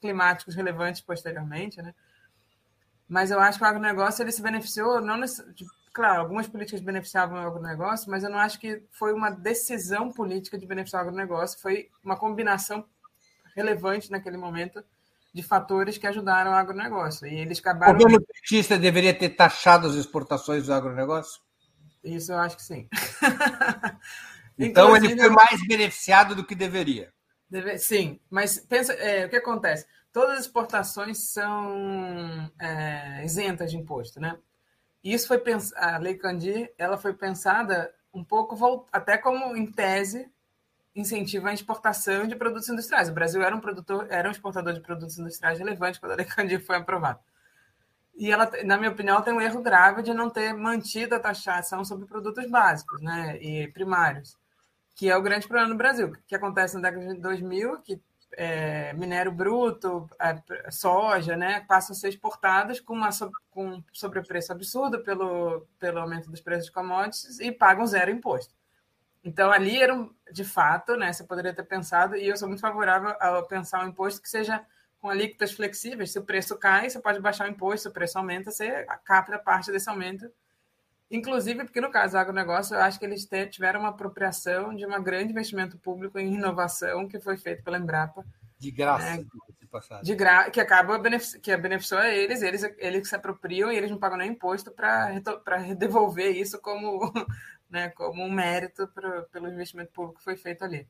[0.00, 1.94] climáticos relevantes posteriormente, né?
[3.06, 5.20] Mas eu acho que o agronegócio ele se beneficiou, não
[5.92, 10.58] claro, algumas políticas beneficiavam o agronegócio, mas eu não acho que foi uma decisão política
[10.58, 12.84] de beneficiar o agronegócio, foi uma combinação
[13.56, 14.84] relevante naquele momento
[15.32, 17.26] de fatores que ajudaram o agronegócio.
[17.26, 17.94] E eles acabaram.
[17.94, 21.40] O governo petista deveria ter taxado as exportações do agronegócio?
[22.04, 22.88] Isso eu acho que sim.
[24.58, 27.12] então ele foi mais beneficiado do que deveria.
[27.50, 27.78] Deve...
[27.78, 29.86] Sim, mas pensa, é, o que acontece?
[30.12, 34.38] Todas as exportações são é, isentas de imposto, né?
[35.02, 35.72] Isso foi pens...
[35.74, 40.30] a Lei Candir, ela foi pensada um pouco até como em tese
[40.96, 43.10] incentiva a exportação de produtos industriais.
[43.10, 46.24] O Brasil era um produtor, era um exportador de produtos industriais relevante quando a Lei
[46.24, 47.20] Candir foi aprovada.
[48.16, 51.84] E ela, na minha opinião, tem um erro grave de não ter mantido a taxação
[51.84, 54.38] sobre produtos básicos, né, e primários,
[54.94, 56.16] que é o grande problema no Brasil.
[56.26, 58.00] Que acontece na década de 2000, que
[58.32, 60.08] é, minério bruto,
[60.70, 63.10] soja, né, passam a ser exportadas com, uma,
[63.50, 68.54] com um sobrepreço absurdo pelo, pelo aumento dos preços de commodities e pagam zero imposto.
[69.26, 73.10] Então, ali era, de fato, né, você poderia ter pensado, e eu sou muito favorável
[73.20, 74.64] a pensar um imposto que seja
[75.00, 76.12] com alíquotas flexíveis.
[76.12, 79.36] Se o preço cai, você pode baixar o imposto, se o preço aumenta, você capta
[79.38, 80.30] parte desse aumento
[81.10, 85.02] Inclusive, porque no caso do agronegócio, eu acho que eles tiveram uma apropriação de um
[85.02, 88.24] grande investimento público em inovação que foi feito pela Embrapa.
[88.58, 89.24] De graça, né?
[90.02, 93.90] de gra que acaba benefici que beneficiou a eles, eles, eles se apropriam e eles
[93.90, 95.10] não pagam nem imposto para
[95.76, 97.12] devolver isso como,
[97.68, 100.88] né, como um mérito pro, pelo investimento público que foi feito ali.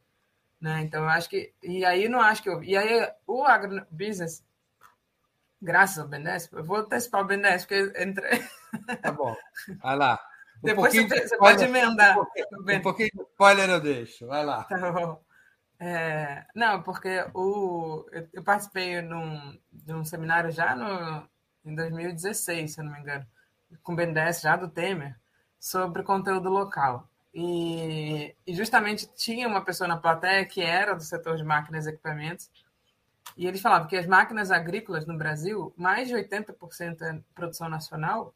[0.61, 0.83] Né?
[0.83, 1.53] Então, eu acho que.
[1.62, 2.49] E aí, não acho que.
[2.49, 4.45] Eu, e aí, o agrobusiness
[5.61, 6.51] Graças ao BNDES.
[6.53, 8.29] Eu vou antecipar o BNDES, porque entra.
[9.03, 9.35] Tá bom.
[9.83, 10.21] Vai lá.
[10.62, 12.12] Um Depois você, você pode emendar.
[12.12, 12.47] Um pouquinho,
[12.79, 14.27] um pouquinho de spoiler eu deixo.
[14.27, 14.65] Vai lá.
[14.65, 15.23] Tá bom.
[15.79, 21.29] É, não, porque o, eu, eu participei num, de um seminário já no,
[21.62, 23.27] em 2016, se eu não me engano,
[23.83, 25.15] com o BNDES já do Temer,
[25.59, 27.09] sobre conteúdo local.
[27.35, 31.90] E, e justamente tinha uma pessoa na plateia que era do setor de máquinas e
[31.90, 32.51] equipamentos,
[33.37, 38.35] e eles falavam que as máquinas agrícolas no Brasil, mais de 80% é produção nacional,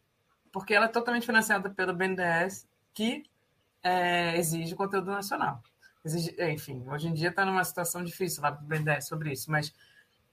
[0.53, 3.25] porque ela é totalmente financiada pelo BNDES, que
[3.83, 5.63] é, exige conteúdo nacional.
[6.05, 9.51] Exige, enfim, hoje em dia está numa situação difícil lá para o BNDES sobre isso,
[9.51, 9.73] mas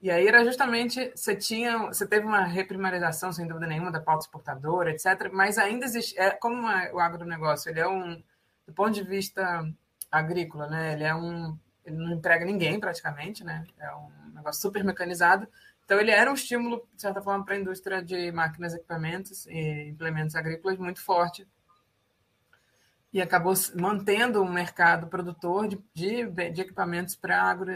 [0.00, 4.24] e aí era justamente você tinha, você teve uma reprimarização sem dúvida nenhuma da pauta
[4.24, 5.30] exportadora, etc.
[5.32, 8.22] Mas ainda existe, é como o agronegócio, ele é um,
[8.66, 9.64] do ponto de vista
[10.10, 10.92] agrícola, né?
[10.94, 11.58] Ele é um
[11.88, 13.64] ele não emprega ninguém praticamente, né?
[13.78, 15.48] É um negócio super mecanizado.
[15.84, 19.88] Então, ele era um estímulo, de certa forma, para a indústria de máquinas, equipamentos e
[19.88, 21.48] implementos agrícolas muito forte.
[23.12, 27.70] E acabou mantendo um mercado produtor de, de, de equipamentos para agro,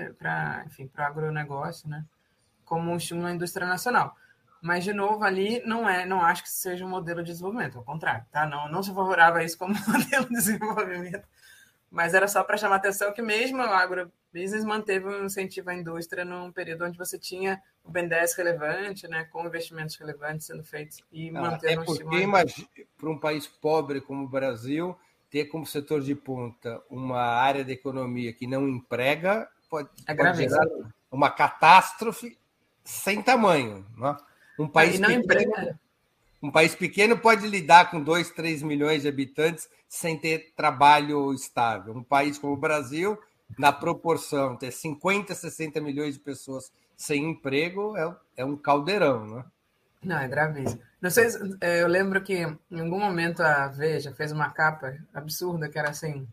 [0.66, 2.04] enfim, o agronegócio, né?
[2.64, 4.14] como um estímulo à indústria nacional.
[4.62, 7.84] Mas, de novo, ali não é, não acho que seja um modelo de desenvolvimento, ao
[7.84, 8.46] contrário, tá?
[8.46, 11.26] Não, não sou favorável a isso como modelo de desenvolvimento
[11.92, 15.74] mas era só para chamar a atenção que mesmo o agrobusiness manteve um incentivo à
[15.74, 21.04] indústria num período onde você tinha o BNDES relevante, né, com investimentos relevantes sendo feitos
[21.12, 22.04] e mantendo um porque
[22.96, 24.98] para um país pobre como o Brasil
[25.32, 30.36] ter como setor de ponta uma área da economia que não emprega pode, é pode
[30.36, 30.66] gerar
[31.10, 32.36] uma catástrofe
[32.84, 34.14] sem tamanho, né?
[34.58, 35.80] Um país não pequeno, emprega.
[36.42, 41.94] um país pequeno pode lidar com 2, 3 milhões de habitantes sem ter trabalho estável.
[41.94, 43.18] Um país como o Brasil,
[43.58, 49.44] na proporção, ter 50, 60 milhões de pessoas sem emprego é, é um caldeirão, né?
[50.04, 50.82] Não, é gravíssimo.
[51.00, 51.28] Não sei,
[51.60, 55.90] é, eu lembro que em algum momento a Veja fez uma capa absurda que era
[55.90, 56.26] assim: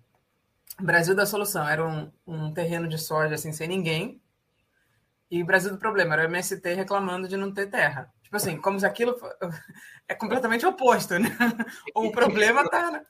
[0.80, 4.22] Brasil da solução era um, um terreno de soja assim sem ninguém
[5.30, 8.12] e Brasil do problema era o MST reclamando de não ter terra.
[8.24, 9.16] Tipo assim, como se aquilo
[10.08, 11.30] é completamente oposto, né?
[11.96, 13.02] O problema tá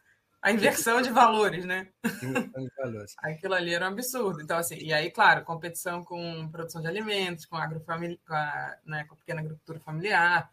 [0.41, 1.89] a inversão de valores, né?
[2.23, 3.15] Inversão de valores.
[3.19, 4.41] Aquilo ali era um absurdo.
[4.41, 9.03] Então, assim, e aí, claro, competição com produção de alimentos, com, agrofamili com, a, né,
[9.05, 10.49] com a pequena agricultura familiar,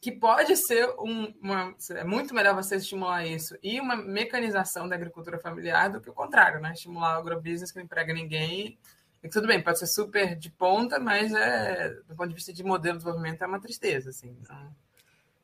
[0.00, 1.74] que pode ser um, uma.
[1.90, 6.14] É muito melhor você estimular isso e uma mecanização da agricultura familiar do que o
[6.14, 6.72] contrário, né?
[6.72, 8.78] Estimular o agrobusiness que não emprega ninguém.
[9.22, 12.62] E tudo bem, pode ser super de ponta, mas é, do ponto de vista de
[12.62, 14.36] modelo de desenvolvimento é uma tristeza, assim.
[14.40, 14.76] Então,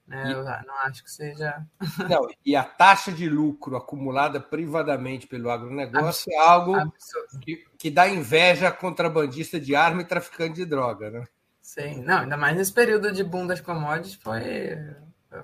[0.06, 0.28] né?
[0.28, 0.32] E...
[0.32, 1.64] Eu não acho que seja.
[2.10, 6.32] Não, e a taxa de lucro acumulada privadamente pelo agronegócio Absurdo.
[6.32, 6.92] é algo
[7.40, 11.24] que, que dá inveja a contrabandista de arma e traficante de droga, né?
[11.60, 14.76] Sim, não, ainda mais nesse período de boom das commodities foi,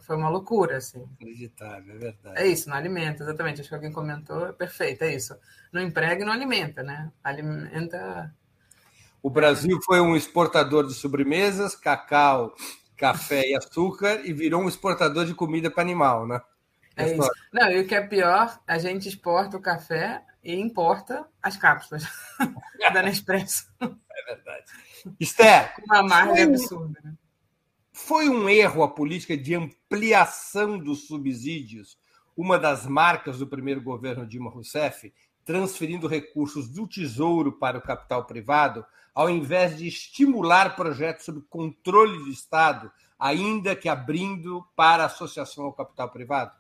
[0.00, 1.08] foi uma loucura, assim.
[1.14, 2.42] Acreditável, é verdade.
[2.42, 3.60] É isso, não alimenta, exatamente.
[3.60, 5.36] Acho que alguém comentou, perfeito, é isso.
[5.72, 7.10] Não emprega e não alimenta, né?
[7.22, 8.34] Alimenta.
[9.22, 12.52] O Brasil foi um exportador de sobremesas, cacau
[12.98, 16.42] café e açúcar e virou um exportador de comida para animal, né?
[16.96, 17.30] É isso.
[17.52, 22.04] Não, e o que é pior, a gente exporta o café e importa as cápsulas
[22.92, 23.72] da Nespresso.
[23.80, 24.64] É verdade.
[25.20, 26.98] Esther, uma marca absurda.
[27.02, 27.14] Né?
[27.92, 31.96] Foi um erro a política de ampliação dos subsídios,
[32.36, 35.12] uma das marcas do primeiro governo Dilma Rousseff,
[35.48, 38.84] transferindo recursos do Tesouro para o capital privado,
[39.14, 45.72] ao invés de estimular projetos sob controle do Estado, ainda que abrindo para associação ao
[45.72, 46.52] capital privado?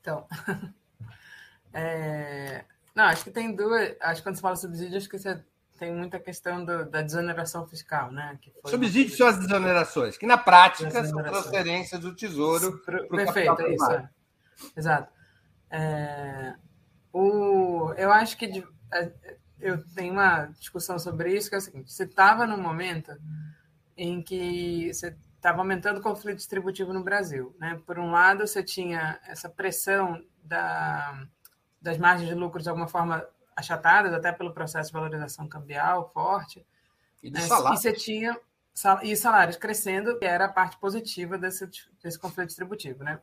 [0.00, 0.26] Então,
[1.74, 2.64] é...
[2.94, 3.94] não, acho que tem duas.
[4.00, 5.44] Acho que quando você fala subsídio, acho que você
[5.78, 8.38] tem muita questão do, da desoneração fiscal, né?
[8.64, 13.66] Subsídios são as desonerações, que na prática são transferências do Tesouro para o Perfeito, capital
[13.66, 13.92] é isso.
[13.92, 14.10] É.
[14.74, 15.12] Exato.
[15.68, 16.54] É...
[17.18, 17.94] O...
[17.96, 18.62] Eu acho que
[19.58, 23.16] eu tenho uma discussão sobre isso, que é o seguinte: você estava num momento
[23.96, 27.56] em que você estava aumentando o conflito distributivo no Brasil.
[27.58, 27.80] Né?
[27.86, 31.26] Por um lado, você tinha essa pressão da,
[31.80, 36.66] das margens de lucro de alguma forma achatadas, até pelo processo de valorização cambial forte.
[37.22, 37.40] E, né?
[37.42, 38.38] e você tinha
[39.02, 41.66] e salários crescendo, que era a parte positiva desse,
[42.02, 43.02] desse conflito distributivo.
[43.02, 43.18] Né?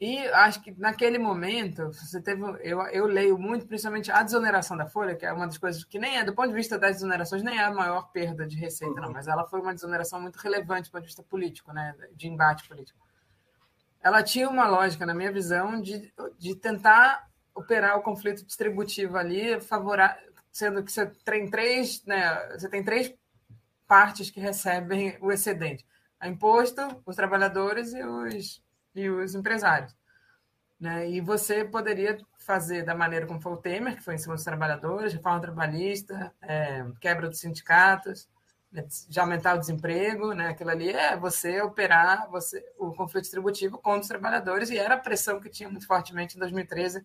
[0.00, 2.42] E acho que naquele momento, você teve.
[2.62, 5.98] Eu, eu leio muito, principalmente a desoneração da Folha, que é uma das coisas que
[5.98, 8.94] nem é, do ponto de vista das desonerações, nem é a maior perda de receita,
[8.94, 9.02] uhum.
[9.02, 12.28] não, mas ela foi uma desoneração muito relevante do ponto de vista político, né, de
[12.28, 12.98] embate político.
[14.00, 19.60] Ela tinha uma lógica, na minha visão, de, de tentar operar o conflito distributivo ali,
[19.60, 20.18] favorar,
[20.50, 23.14] sendo que você tem três, né, você tem três
[23.86, 25.84] partes que recebem o excedente:
[26.18, 28.62] a imposto, os trabalhadores e os
[28.94, 29.94] e os empresários.
[30.78, 31.10] Né?
[31.10, 34.44] E você poderia fazer da maneira como foi o Temer, que foi em cima dos
[34.44, 38.28] trabalhadores, reforma trabalhista, é, quebra dos sindicatos,
[38.72, 38.86] né?
[39.08, 40.48] de aumentar o desemprego, né?
[40.48, 44.98] aquilo ali é você operar você, o conflito distributivo contra os trabalhadores, e era a
[44.98, 47.04] pressão que tinha muito fortemente em 2013,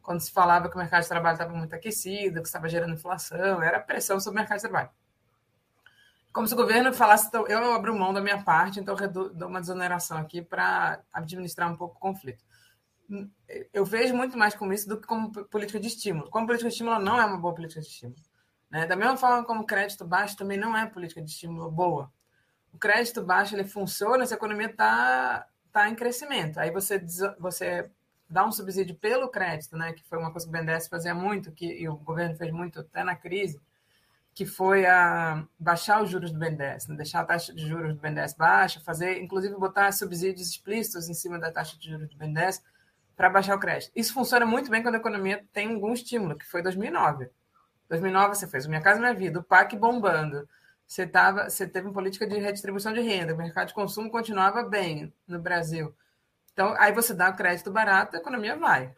[0.00, 3.60] quando se falava que o mercado de trabalho estava muito aquecido, que estava gerando inflação,
[3.60, 4.90] era pressão sobre o mercado de trabalho
[6.32, 9.60] como se o governo falasse, então, eu abro mão da minha parte, então dou uma
[9.60, 12.44] desoneração aqui para administrar um pouco o conflito.
[13.72, 16.30] Eu vejo muito mais como isso do que como política de estímulo.
[16.30, 18.20] Como política de estímulo não é uma boa política de estímulo.
[18.70, 18.86] Né?
[18.86, 22.12] Da mesma forma como crédito baixo também não é política de estímulo boa.
[22.72, 26.60] O crédito baixo ele funciona se a economia está tá em crescimento.
[26.60, 27.04] Aí você,
[27.40, 27.90] você
[28.28, 29.92] dá um subsídio pelo crédito, né?
[29.92, 32.78] que foi uma coisa que o BNDES fazia muito, que e o governo fez muito
[32.78, 33.60] até na crise,
[34.40, 36.96] que foi a baixar os juros do BNDES, né?
[36.96, 41.38] deixar a taxa de juros do BNDES baixa, fazer, inclusive botar subsídios explícitos em cima
[41.38, 42.62] da taxa de juros do BNDES
[43.14, 43.92] para baixar o crédito.
[43.94, 47.28] Isso funciona muito bem quando a economia tem algum estímulo, que foi 2009.
[47.90, 50.48] 2009 você fez o Minha Casa Minha Vida, o PAC bombando,
[50.86, 54.62] você, tava, você teve uma política de redistribuição de renda, o mercado de consumo continuava
[54.62, 55.94] bem no Brasil.
[56.54, 58.90] Então, aí você dá o crédito barato, a economia vai.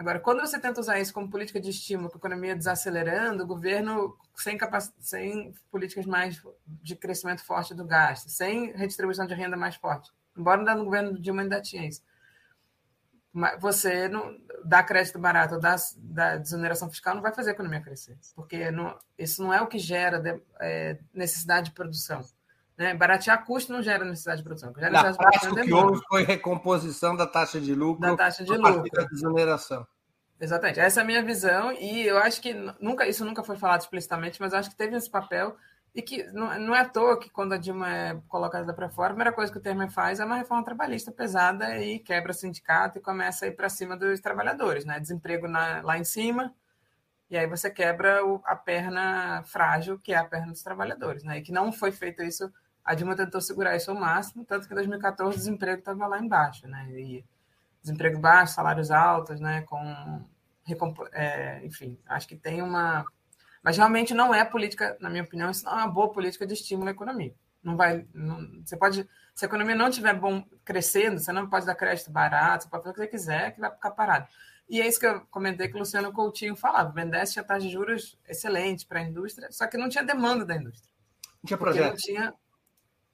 [0.00, 3.46] Agora, quando você tenta usar isso como política de estímulo com a economia desacelerando, o
[3.46, 4.90] governo sem, capac...
[4.98, 10.74] sem políticas mais de crescimento forte do gasto, sem redistribuição de renda mais forte, embora
[10.74, 12.02] no governo do Dilma ainda tinha isso,
[13.60, 14.34] você não
[14.64, 18.98] dá crédito barato dá, dá desoneração fiscal não vai fazer a economia crescer, porque não,
[19.18, 22.24] isso não é o que gera de, é, necessidade de produção.
[22.80, 22.94] Né?
[22.94, 24.72] Baratear custo não gera necessidade de produção.
[24.74, 28.42] Gera necessidade Na prática, o que houve foi recomposição da taxa de lucro da taxa
[28.42, 28.90] de lucro.
[28.90, 29.86] da desoneração.
[30.40, 30.80] Exatamente.
[30.80, 34.40] Essa é a minha visão e eu acho que nunca isso nunca foi falado explicitamente,
[34.40, 35.54] mas acho que teve esse papel
[35.94, 39.08] e que não, não é à toa que quando a Dilma é colocada para fora,
[39.08, 42.34] a primeira coisa que o Temer faz é uma reforma trabalhista pesada e quebra o
[42.34, 44.98] sindicato e começa a ir para cima dos trabalhadores, né?
[44.98, 46.54] Desemprego na, lá em cima,
[47.28, 51.38] e aí você quebra o, a perna frágil, que é a perna dos trabalhadores, né?
[51.38, 52.50] E que não foi feito isso
[52.84, 56.18] a Dilma tentou segurar isso ao máximo, tanto que em 2014 o desemprego estava lá
[56.18, 56.86] embaixo, né?
[56.90, 57.24] E
[57.82, 59.62] desemprego baixo, salários altos, né?
[59.62, 60.24] Com
[61.12, 63.04] é, enfim, acho que tem uma,
[63.62, 66.54] mas realmente não é política, na minha opinião, isso não é uma boa política de
[66.54, 67.34] estímulo à economia.
[67.62, 71.66] Não vai, não, você pode, se a economia não estiver bom crescendo, você não pode
[71.66, 74.26] dar crédito barato, você pode fazer o que você quiser, que vai ficar parado.
[74.68, 76.88] E é isso que eu comentei que o Luciano Coutinho falava.
[76.88, 80.44] O BNDES tinha taxa de juros excelente para a indústria, só que não tinha demanda
[80.46, 80.90] da indústria.
[81.42, 81.90] Não tinha projeto.
[81.90, 82.34] Não tinha,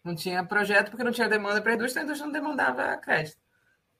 [0.06, 3.38] não tinha projeto porque não tinha demanda para a indústria, a indústria não demandava crédito.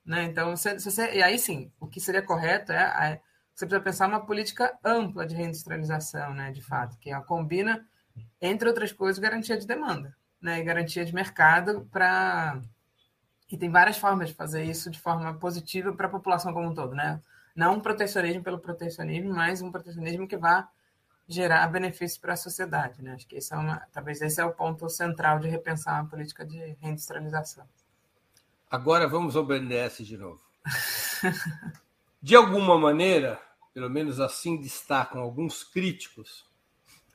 [0.05, 0.23] Né?
[0.23, 3.21] Então, se, se você, e aí sim, o que seria correto é, é,
[3.53, 7.85] você precisa pensar uma política ampla de reindustrialização, né, de fato, que combina,
[8.41, 12.61] entre outras coisas, garantia de demanda né, e garantia de mercado para.
[13.49, 16.73] E tem várias formas de fazer isso de forma positiva para a população como um
[16.73, 16.93] todo.
[16.93, 17.19] Né?
[17.55, 20.67] Não um protecionismo pelo protecionismo, mas um protecionismo que vá
[21.27, 23.01] gerar benefícios para a sociedade.
[23.01, 23.13] Né?
[23.13, 26.45] Acho que esse é uma, talvez esse é o ponto central de repensar a política
[26.45, 27.67] de reindustrialização.
[28.69, 30.41] Agora vamos ao BNDES de novo.
[32.19, 33.39] De alguma maneira,
[33.73, 36.43] pelo menos assim destacam alguns críticos,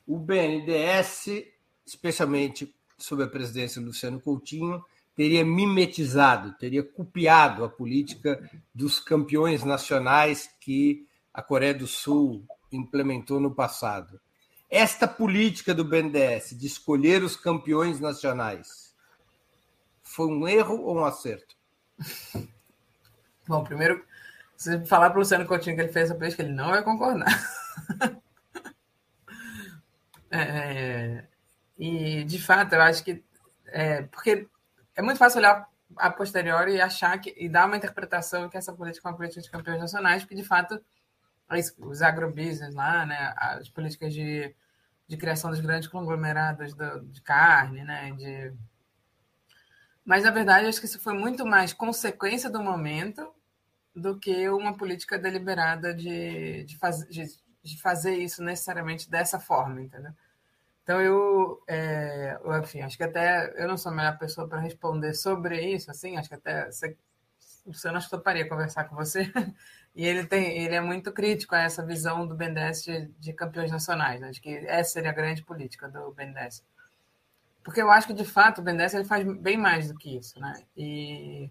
[0.07, 1.45] o BNDES,
[1.85, 4.83] especialmente sob a presidência do Luciano Coutinho,
[5.15, 12.47] teria mimetizado, teria copiado a política dos campeões nacionais que a Coreia do Sul
[12.77, 14.21] implementou no passado.
[14.71, 18.95] Esta política do BNDES de escolher os campeões nacionais
[20.03, 21.55] foi um erro ou um acerto?
[23.47, 24.05] Bom, primeiro,
[24.57, 27.27] se falar para o Luciano Coutinho que ele fez essa política, ele não vai concordar.
[30.35, 31.25] É, é,
[31.79, 33.23] e, de fato, eu acho que.
[33.67, 34.49] É, porque
[34.97, 37.35] é muito fácil olhar a posteriori e achar que.
[37.37, 40.43] e dar uma interpretação que essa política é uma política de campeões nacionais, porque, de
[40.43, 40.83] fato,
[41.79, 43.35] os agrobusiness lá, né?
[43.37, 44.55] As políticas de,
[45.07, 48.13] de criação dos grandes conglomerados do, de carne, né?
[48.13, 48.53] De...
[50.05, 53.33] Mas, na verdade, acho que isso foi muito mais consequência do momento
[53.95, 57.25] do que uma política deliberada de, de, faz, de,
[57.63, 60.13] de fazer isso necessariamente dessa forma, entendeu?
[60.83, 65.15] Então, eu, é, enfim, acho que até eu não sou a melhor pessoa para responder
[65.15, 66.97] sobre isso, assim, acho que até você,
[67.65, 69.31] o senhor acho que toparia conversar com você,
[69.95, 73.71] e ele tem, ele é muito crítico a essa visão do BNDES de, de campeões
[73.71, 76.65] nacionais, né, de que essa seria a grande política do BNDES.
[77.63, 80.41] Porque eu acho que, de fato, o BNDES ele faz bem mais do que isso,
[80.41, 81.51] né, e,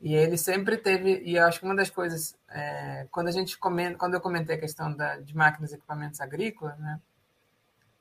[0.00, 3.58] e ele sempre teve, e eu acho que uma das coisas, é, quando a gente
[3.58, 7.00] comenta, quando eu comentei a questão da, de máquinas e equipamentos agrícolas, né,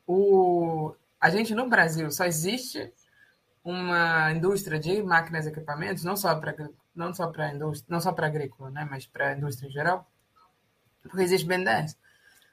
[0.05, 2.93] o, a gente no Brasil só existe
[3.63, 6.53] uma indústria de máquinas e equipamentos, não só para
[6.95, 10.09] não só para indústria, não só para agrícola, né, mas para a indústria em geral,
[11.01, 11.97] porque existe Ben 10.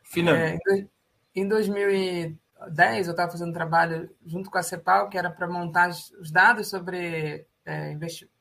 [0.04, 0.62] Finalmente.
[0.70, 0.86] É,
[1.34, 5.90] em 2010 eu estava fazendo um trabalho junto com a CEPAL, que era para montar
[5.90, 7.94] os dados sobre é,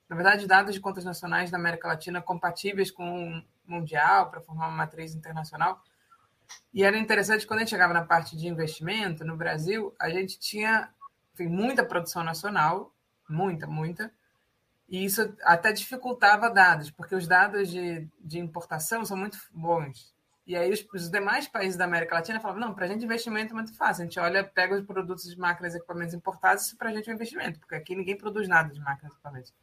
[0.09, 4.67] na verdade dados de contas nacionais da América Latina compatíveis com o mundial para formar
[4.67, 5.83] uma matriz internacional
[6.73, 10.39] e era interessante quando a gente chegava na parte de investimento no Brasil, a gente
[10.39, 10.89] tinha
[11.33, 12.93] enfim, muita produção nacional,
[13.29, 14.11] muita, muita,
[14.89, 20.13] e isso até dificultava dados, porque os dados de, de importação são muito bons.
[20.47, 23.51] E aí os, os demais países da América Latina falavam, não, para a gente investimento
[23.51, 24.01] é muito fácil.
[24.01, 27.07] A gente olha, pega os produtos de máquinas e equipamentos importados, isso para a gente
[27.07, 29.53] é um investimento, porque aqui ninguém produz nada de máquinas e equipamentos.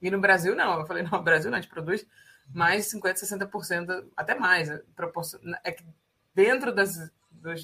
[0.00, 0.78] E no Brasil, não.
[0.78, 2.06] Eu falei, não, no Brasil não, a gente produz
[2.54, 4.70] mais 50%, 60%, até mais.
[5.64, 5.84] É que
[6.32, 7.10] dentro das,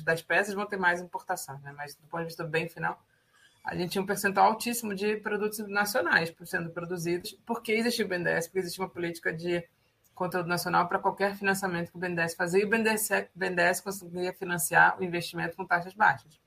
[0.03, 1.73] das peças vão ter mais importação, né?
[1.77, 3.01] mas do ponto de vista bem final,
[3.65, 8.47] a gente tinha um percentual altíssimo de produtos nacionais sendo produzidos, porque existia o BNDES,
[8.47, 9.67] porque existia uma política de
[10.15, 15.01] conteúdo nacional para qualquer financiamento que o BNDES fazia, e o BNDES, BNDES conseguia financiar
[15.01, 16.39] o investimento com taxas baixas.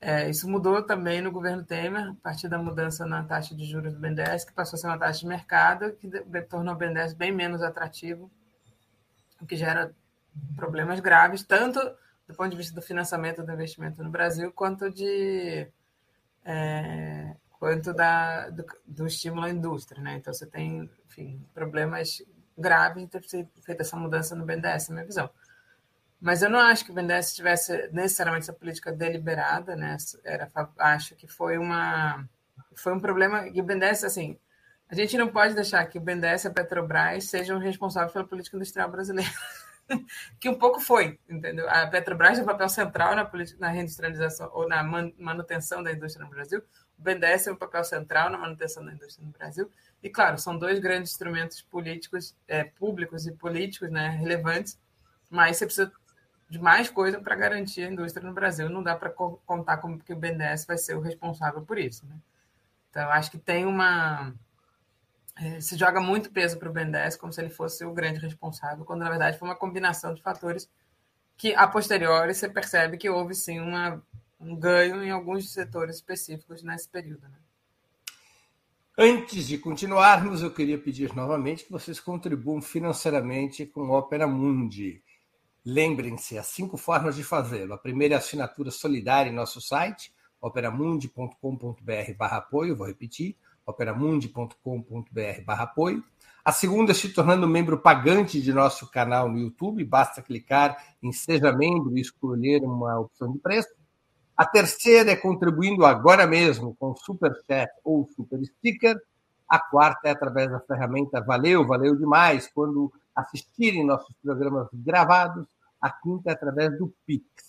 [0.00, 3.92] É, isso mudou também no governo Temer, a partir da mudança na taxa de juros
[3.92, 6.08] do BNDES, que passou a ser uma taxa de mercado, que
[6.42, 8.30] tornou o BNDES bem menos atrativo,
[9.40, 9.94] o que gera
[10.54, 11.80] problemas graves, tanto
[12.26, 15.68] do ponto de vista do financiamento do investimento no Brasil, quanto de
[16.44, 20.02] é, quanto da, do, do, estímulo à indústria.
[20.02, 20.16] Né?
[20.16, 22.22] Então, você tem enfim, problemas
[22.56, 23.22] graves de ter
[23.62, 25.30] feito essa mudança no BNDES, na minha visão.
[26.20, 29.96] Mas eu não acho que o BNDES tivesse necessariamente essa política deliberada, né?
[30.24, 32.26] Era, acho que foi uma
[32.74, 34.38] foi um problema e o BNDES assim,
[34.88, 38.56] a gente não pode deixar que o BNDES e a Petrobras sejam responsáveis pela política
[38.56, 39.30] industrial brasileira.
[40.40, 41.68] que um pouco foi, entendeu?
[41.68, 46.30] A Petrobras tem um papel central na, na reindustrialização ou na manutenção da indústria no
[46.30, 46.62] Brasil,
[46.98, 49.70] o BNDES tem um papel central na manutenção da indústria no Brasil,
[50.02, 54.78] e claro, são dois grandes instrumentos políticos, é, públicos e políticos né, relevantes,
[55.30, 55.92] mas você precisa
[56.48, 60.12] de mais coisa para garantir a indústria no Brasil, não dá para contar como que
[60.12, 62.06] o BNDES vai ser o responsável por isso.
[62.06, 62.16] Né?
[62.90, 64.32] Então, acho que tem uma
[65.36, 68.84] é, se joga muito peso para o 10 como se ele fosse o grande responsável,
[68.84, 70.68] quando na verdade foi uma combinação de fatores
[71.36, 74.02] que, a posteriori, você percebe que houve sim uma,
[74.40, 77.28] um ganho em alguns setores específicos nesse período.
[77.28, 77.38] Né?
[78.96, 85.02] Antes de continuarmos, eu queria pedir novamente que vocês contribuam financeiramente com Opera Mundi.
[85.62, 87.74] Lembrem-se, há cinco formas de fazê-lo.
[87.74, 93.36] A primeira é a assinatura solidária em nosso site, operamundi.com.br apoio, vou repetir,
[93.66, 96.02] operamundi.com.br apoio.
[96.44, 101.10] A segunda é se tornando membro pagante de nosso canal no YouTube, basta clicar em
[101.10, 103.74] Seja Membro e escolher uma opção de preço.
[104.36, 108.96] A terceira é contribuindo agora mesmo com Super Chat ou Super Sticker.
[109.48, 115.46] A quarta é através da ferramenta Valeu, valeu demais quando assistirem nossos programas gravados.
[115.80, 117.45] A quinta é através do Pix.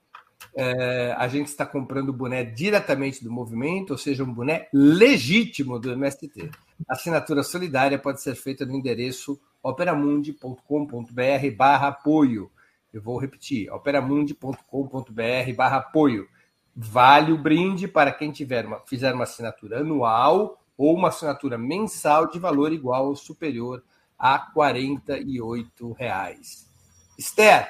[0.55, 5.79] É, a gente está comprando o boné diretamente do movimento, ou seja, um boné legítimo
[5.79, 6.49] do MST.
[6.87, 12.51] A assinatura solidária pode ser feita no endereço operamundi.com.br barra apoio.
[12.93, 16.27] Eu vou repetir, operamundi.com.br barra apoio.
[16.75, 22.27] Vale o brinde para quem tiver uma, fizer uma assinatura anual ou uma assinatura mensal
[22.27, 23.83] de valor igual ou superior
[24.17, 26.67] a 48 reais.
[27.17, 27.67] Esther,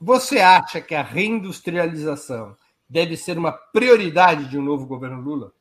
[0.00, 2.56] você acha que a reindustrialização
[2.88, 5.52] deve ser uma prioridade de um novo governo Lula?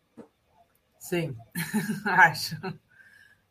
[0.97, 1.35] Sim,
[2.05, 2.55] acho.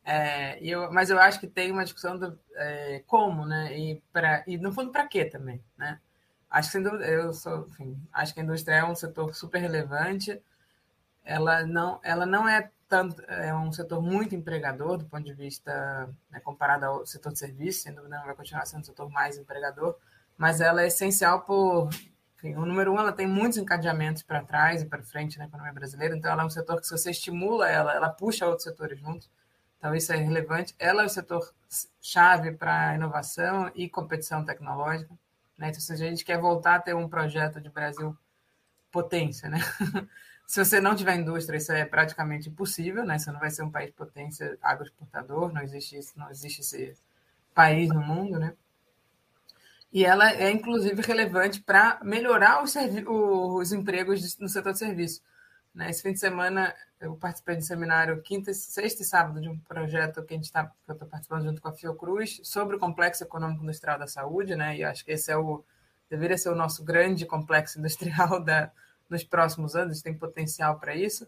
[0.05, 3.79] É, eu, mas eu acho que tem uma discussão do é, como, né?
[3.79, 6.01] E, pra, e no fundo, para quê também, né?
[6.51, 10.41] Acho que eu sou, enfim, acho que a indústria é um setor super relevante.
[11.23, 16.09] Ela não, ela não é tanto, é um setor muito empregador do ponto de vista
[16.31, 19.97] né, comparado ao setor de serviços, sem dúvida vai continuar sendo o setor mais empregador,
[20.37, 21.91] mas ela é essencial por,
[22.37, 25.73] enfim, o número um, ela tem muitos encadeamentos para trás e para frente na economia
[25.73, 28.99] brasileira, então ela é um setor que se você estimula ela, ela puxa outros setores
[28.99, 29.29] juntos.
[29.79, 30.75] Então, isso é relevante.
[30.79, 31.53] Ela é o setor
[32.01, 35.15] chave para inovação e competição tecnológica.
[35.57, 35.69] Né?
[35.69, 38.17] Então, se a gente quer voltar a ter um projeto de Brasil
[38.91, 39.59] potência, né?
[40.49, 43.19] se você não tiver indústria, isso é praticamente impossível, né?
[43.19, 46.97] Você não vai ser um país potência agroexportador, não existe isso, não existe esse
[47.55, 48.55] país no mundo, né?
[49.93, 52.75] E ela é, inclusive, relevante para melhorar os,
[53.07, 55.21] os empregos no setor de serviço.
[55.75, 55.91] Né?
[55.91, 59.59] Esse fim de semana, eu participei de um seminário quinta, sexta e sábado de um
[59.59, 62.79] projeto que a gente está que eu estou participando junto com a Fiocruz sobre o
[62.79, 64.79] complexo econômico industrial da saúde, né?
[64.79, 65.63] E acho que esse é o
[66.09, 68.73] deveria ser o nosso grande complexo industrial da,
[69.09, 71.27] nos próximos anos, tem potencial para isso.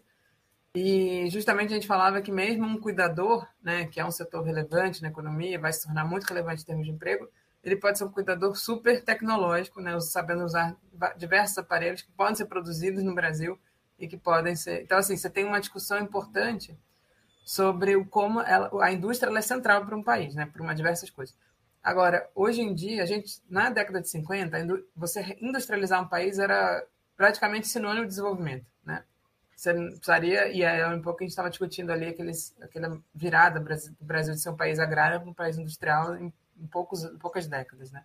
[0.73, 5.01] E justamente a gente falava que mesmo um cuidador, né, que é um setor relevante
[5.01, 7.29] na economia, vai se tornar muito relevante em termos de emprego,
[7.63, 10.75] ele pode ser um cuidador super tecnológico, né, sabendo usar
[11.17, 13.59] diversos aparelhos que podem ser produzidos no Brasil
[13.99, 14.81] e que podem ser.
[14.81, 16.77] Então, assim, você tem uma discussão importante
[17.43, 21.09] sobre o como ela, a indústria é central para um país, né, para uma diversas
[21.09, 21.35] coisas.
[21.83, 24.57] Agora, hoje em dia, a gente na década de 50,
[24.95, 26.85] você industrializar um país era
[27.21, 29.03] praticamente sinônimo de desenvolvimento, né?
[29.55, 33.59] Você precisaria, e é um pouco que a gente estava discutindo ali, aqueles, aquela virada
[33.59, 37.19] do Brasil de ser um país agrário para um país industrial em, em poucos, em
[37.19, 38.03] poucas décadas, né?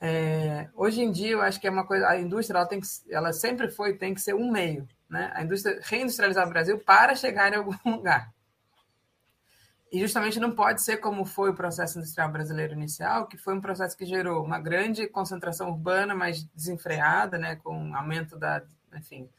[0.00, 2.06] É, hoje em dia, eu acho que é uma coisa.
[2.08, 4.86] A indústria, ela, tem que, ela sempre foi, tem que ser um meio.
[5.10, 5.32] Né?
[5.34, 8.32] A indústria reindustrializar o Brasil para chegar em algum lugar.
[9.94, 13.60] E justamente não pode ser como foi o processo industrial brasileiro inicial, que foi um
[13.60, 18.60] processo que gerou uma grande concentração urbana, mas desenfreada, né, com aumento da,
[18.92, 19.30] enfim,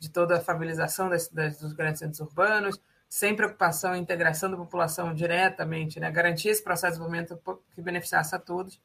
[0.00, 2.76] de toda a familiarização das, das, dos grandes centros urbanos,
[3.08, 8.34] sem preocupação em integração da população diretamente, né, garantir esse processo de desenvolvimento que beneficiasse
[8.34, 8.80] a todos.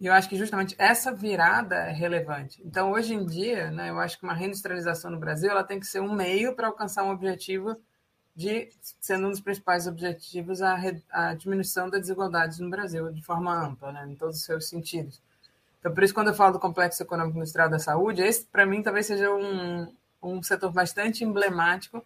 [0.00, 2.60] E eu acho que justamente essa virada é relevante.
[2.64, 5.86] Então, hoje em dia, né, eu acho que uma reindustrialização no Brasil ela tem que
[5.86, 7.80] ser um meio para alcançar um objetivo
[8.40, 10.74] de, sendo um dos principais objetivos, a,
[11.10, 15.20] a diminuição da desigualdade no Brasil, de forma ampla, né, em todos os seus sentidos.
[15.78, 18.82] Então, por isso, quando eu falo do complexo econômico industrial da saúde, esse, para mim,
[18.82, 22.02] talvez seja um, um setor bastante emblemático,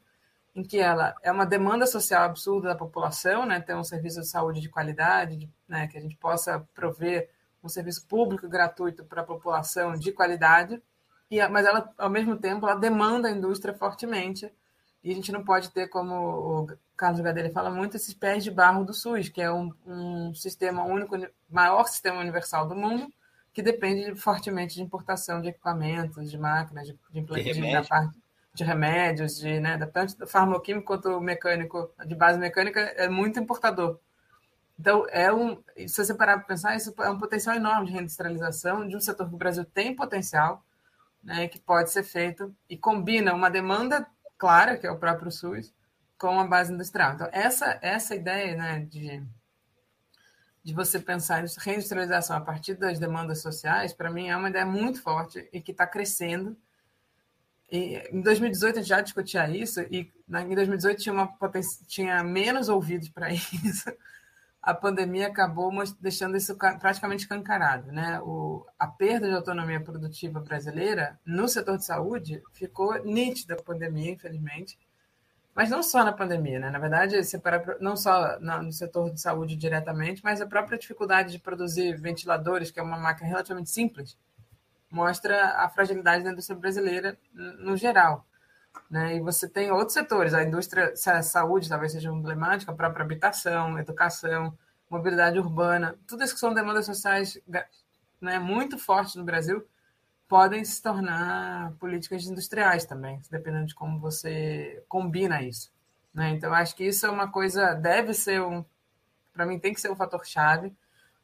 [0.56, 4.26] em que ela é uma demanda social absurda da população, né, ter um serviço de
[4.26, 7.30] saúde de qualidade, de, né, que a gente possa prover
[7.62, 10.82] um serviço público gratuito para a população de qualidade,
[11.30, 14.52] e, mas ela, ao mesmo tempo, ela demanda a indústria fortemente,
[15.04, 18.50] e a gente não pode ter, como o Carlos Gadelha fala muito, esses pés de
[18.50, 21.14] barro do SUS, que é um, um sistema único,
[21.50, 23.12] maior sistema universal do mundo,
[23.52, 27.52] que depende fortemente de importação de equipamentos, de máquinas, de, de, de,
[28.54, 33.98] de remédios, de, né, tanto do farmacoquímico quanto mecânico, de base mecânica, é muito importador.
[34.80, 38.88] Então, é um, se você parar para pensar, isso é um potencial enorme de reindustrialização
[38.88, 40.64] de um setor que o Brasil tem potencial,
[41.22, 44.06] né, que pode ser feito e combina uma demanda
[44.38, 45.72] clara, que é o próprio SUS,
[46.18, 47.14] com a base industrial.
[47.14, 49.22] Então, essa, essa ideia né, de,
[50.62, 54.66] de você pensar em reindustrialização a partir das demandas sociais, para mim, é uma ideia
[54.66, 56.56] muito forte e que está crescendo.
[57.70, 61.38] E, em 2018 a gente já discutia isso, e em 2018 tinha, uma,
[61.86, 63.92] tinha menos ouvidos para isso
[64.64, 67.92] a pandemia acabou deixando isso praticamente escancarado.
[67.92, 68.18] Né?
[68.22, 74.12] O, a perda de autonomia produtiva brasileira no setor de saúde ficou nítida a pandemia,
[74.12, 74.78] infelizmente.
[75.54, 76.70] Mas não só na pandemia, né?
[76.70, 77.14] Na verdade,
[77.78, 82.80] não só no setor de saúde diretamente, mas a própria dificuldade de produzir ventiladores, que
[82.80, 84.18] é uma máquina relativamente simples,
[84.90, 88.26] mostra a fragilidade da indústria brasileira no geral.
[88.90, 89.16] Né?
[89.16, 93.78] E você tem outros setores, a indústria, a saúde talvez seja emblemática, a própria habitação,
[93.78, 94.56] educação,
[94.88, 97.40] mobilidade urbana, tudo isso que são demandas sociais
[98.20, 99.66] né, muito fortes no Brasil,
[100.28, 105.72] podem se tornar políticas industriais também, dependendo de como você combina isso.
[106.12, 106.30] Né?
[106.30, 108.64] Então, acho que isso é uma coisa, deve ser um,
[109.32, 110.72] para mim, tem que ser um fator chave.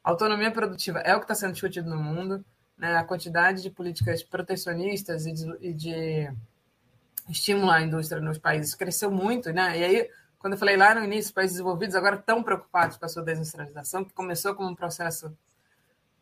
[0.02, 2.44] autonomia produtiva é o que está sendo discutido no mundo,
[2.76, 2.96] né?
[2.96, 6.32] a quantidade de políticas protecionistas e de, e de
[7.30, 9.78] estimular a indústria nos países cresceu muito, né?
[9.78, 13.08] E aí, quando eu falei lá no início, países desenvolvidos agora estão preocupados com a
[13.08, 15.36] sua desindustrialização, que começou como um processo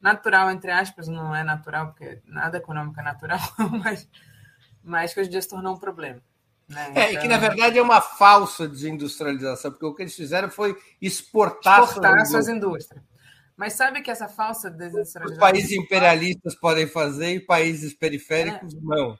[0.01, 3.41] natural, entre aspas, não é natural, porque nada econômico é natural,
[3.83, 4.09] mas,
[4.83, 6.21] mas que hoje em dia se tornou um problema.
[6.69, 6.93] Né?
[6.95, 7.13] É, então...
[7.13, 11.83] e que na verdade é uma falsa desindustrialização, porque o que eles fizeram foi exportar,
[11.83, 13.03] exportar suas indústrias.
[13.57, 15.33] Mas sabe que essa falsa desindustrialização.
[15.33, 18.79] Os países imperialistas podem fazer e países periféricos é.
[18.81, 19.19] não.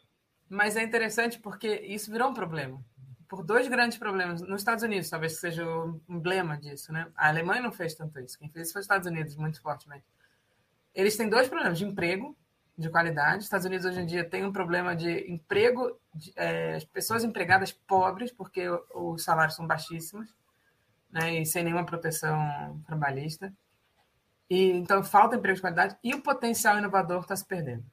[0.49, 2.83] Mas é interessante porque isso virou um problema.
[3.29, 4.41] Por dois grandes problemas.
[4.41, 6.93] Nos Estados Unidos, talvez seja o emblema disso.
[6.93, 7.11] Né?
[7.15, 8.39] A Alemanha não fez tanto isso.
[8.39, 10.05] Quem fez isso foi os Estados Unidos, muito fortemente.
[10.95, 12.37] Eles têm dois problemas de emprego
[12.79, 13.39] de qualidade.
[13.39, 17.73] Os Estados Unidos hoje em dia tem um problema de emprego, de, é, pessoas empregadas
[17.73, 20.33] pobres, porque os salários são baixíssimos,
[21.11, 23.53] né, e sem nenhuma proteção trabalhista.
[24.49, 27.85] E então falta emprego de qualidade e o potencial inovador está se perdendo.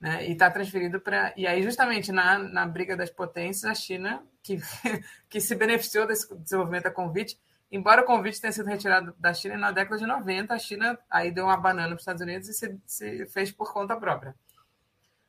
[0.00, 0.28] Né?
[0.28, 1.32] E está transferido para.
[1.36, 4.58] E aí, justamente na, na briga das potências, a China, que,
[5.28, 7.38] que se beneficiou desse desenvolvimento da convite,
[7.70, 11.30] embora o convite tenha sido retirado da China na década de 90, a China aí
[11.32, 14.34] deu uma banana para os Estados Unidos e se, se fez por conta própria.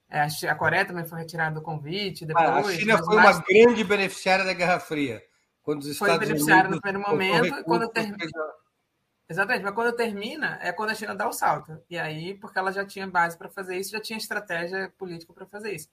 [0.09, 2.25] É, a Coreia também foi retirada do convite.
[2.25, 3.37] Depois, ah, a China foi mais...
[3.37, 5.21] uma grande beneficiária da Guerra Fria.
[5.61, 7.63] Quando os Estados foi beneficiária no primeiro momento.
[7.63, 8.11] Quando ter...
[9.29, 11.79] Exatamente, mas quando termina, é quando a China dá o salto.
[11.87, 15.45] E aí, porque ela já tinha base para fazer isso, já tinha estratégia política para
[15.45, 15.87] fazer isso.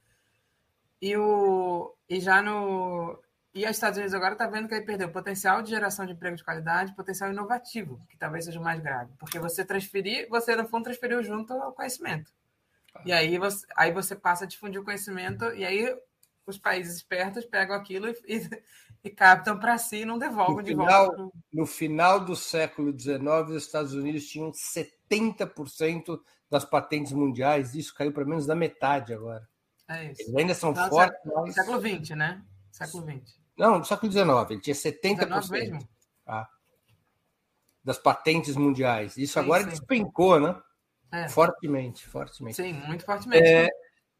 [1.02, 3.22] E, o, e já no,
[3.56, 6.36] e os Estados Unidos agora está vendo que ele perdeu potencial de geração de emprego
[6.36, 9.12] de qualidade, potencial inovativo, que talvez seja o mais grave.
[9.18, 12.30] Porque você transferir, você no fundo transferiu junto ao conhecimento.
[13.04, 15.94] E aí você, aí você passa a difundir o conhecimento, e aí
[16.46, 18.48] os países espertos pegam aquilo e, e,
[19.06, 21.38] e captam para si e não devolvem de final, volta.
[21.52, 28.12] No final do século XIX, os Estados Unidos tinham 70% das patentes mundiais, isso caiu
[28.12, 29.48] pelo menos da metade agora.
[29.88, 30.22] É isso.
[30.22, 31.16] Eles ainda são não, fortes.
[31.22, 31.54] Século, mas...
[31.54, 32.44] século XX, né?
[32.70, 33.36] Século XX.
[33.56, 35.88] Não, no século XIX, ele tinha 70% mesmo?
[36.24, 36.48] Tá?
[37.86, 39.16] das patentes mundiais.
[39.16, 39.68] Isso sim, agora sim.
[39.68, 40.60] despencou, né?
[41.12, 41.28] É.
[41.28, 42.56] Fortemente, fortemente.
[42.56, 43.46] Sim, muito fortemente.
[43.46, 43.68] É,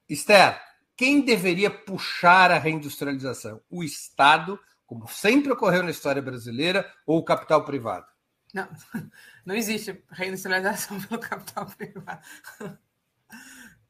[0.09, 0.63] Esther,
[0.97, 3.61] quem deveria puxar a reindustrialização?
[3.69, 4.57] O Estado,
[4.87, 8.07] como sempre ocorreu na história brasileira, ou o capital privado?
[8.55, 8.69] Não,
[9.45, 12.23] não existe reindustrialização pelo capital privado.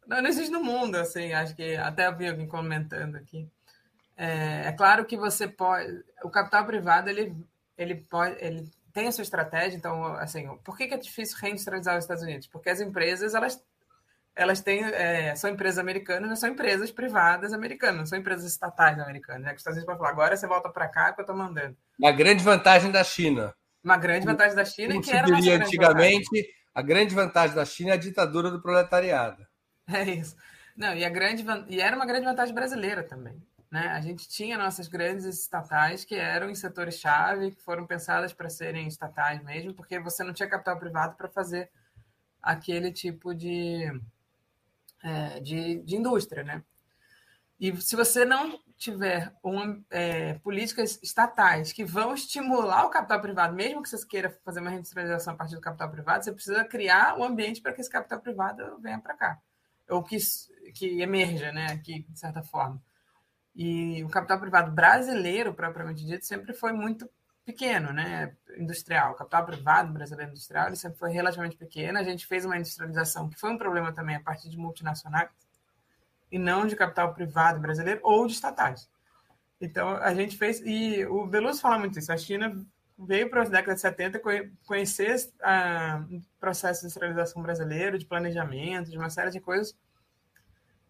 [0.07, 3.49] Não, não existe no mundo, assim, acho que até eu vi alguém comentando aqui.
[4.17, 6.03] É, é, claro que você pode.
[6.23, 7.37] O capital privado ele,
[7.77, 8.37] ele pode.
[8.43, 12.23] Ele tem a sua estratégia, então, assim, por que, que é difícil reindustrializar os Estados
[12.23, 12.47] Unidos?
[12.47, 13.63] Porque as empresas, elas,
[14.37, 18.99] elas têm, é, são empresas americanas, não são empresas privadas americanas, não são empresas estatais
[19.01, 19.43] americanas.
[19.43, 19.49] Né?
[19.49, 21.75] Que os Estados Unidos podem falar, agora você volta para cá que eu estou mandando.
[21.99, 23.55] Uma grande vantagem da China.
[23.83, 26.55] Uma grande vantagem da China Como que era antigamente, vantagem.
[26.75, 29.47] a grande vantagem da China é a ditadura do proletariado.
[29.89, 30.37] É isso.
[30.77, 33.41] Não, e, a grande, e era uma grande vantagem brasileira também.
[33.71, 33.87] Né?
[33.89, 38.87] A gente tinha nossas grandes estatais que eram em setores-chave, que foram pensadas para serem
[38.87, 41.71] estatais mesmo, porque você não tinha capital privado para fazer
[42.43, 43.91] aquele tipo de,
[45.07, 46.43] é, de, de, indústria.
[46.43, 46.63] Né?
[47.61, 53.55] E se você não tiver um, é, políticas estatais que vão estimular o capital privado,
[53.55, 57.17] mesmo que você queira fazer uma reindustrialização a partir do capital privado, você precisa criar
[57.17, 59.39] o um ambiente para que esse capital privado venha para cá,
[59.89, 60.19] ou que,
[60.75, 62.83] que emerja, né, aqui, de certa forma.
[63.55, 67.09] E o capital privado brasileiro, propriamente dito, sempre foi muito
[67.47, 68.35] pequeno, né?
[68.59, 69.15] Industrial.
[69.15, 71.99] Capital privado brasileiro industrial ele sempre foi relativamente pequeno.
[71.99, 75.31] A gente fez uma industrialização que foi um problema também a partir de multinacionais
[76.31, 78.91] e não de capital privado brasileiro ou de estatais.
[79.61, 80.61] Então, a gente fez.
[80.61, 82.13] E o Beluso fala muito isso.
[82.13, 82.55] A China
[82.99, 84.21] veio para a década de 70
[84.67, 85.17] conhecer
[86.11, 89.75] o processo de industrialização brasileiro, de planejamento, de uma série de coisas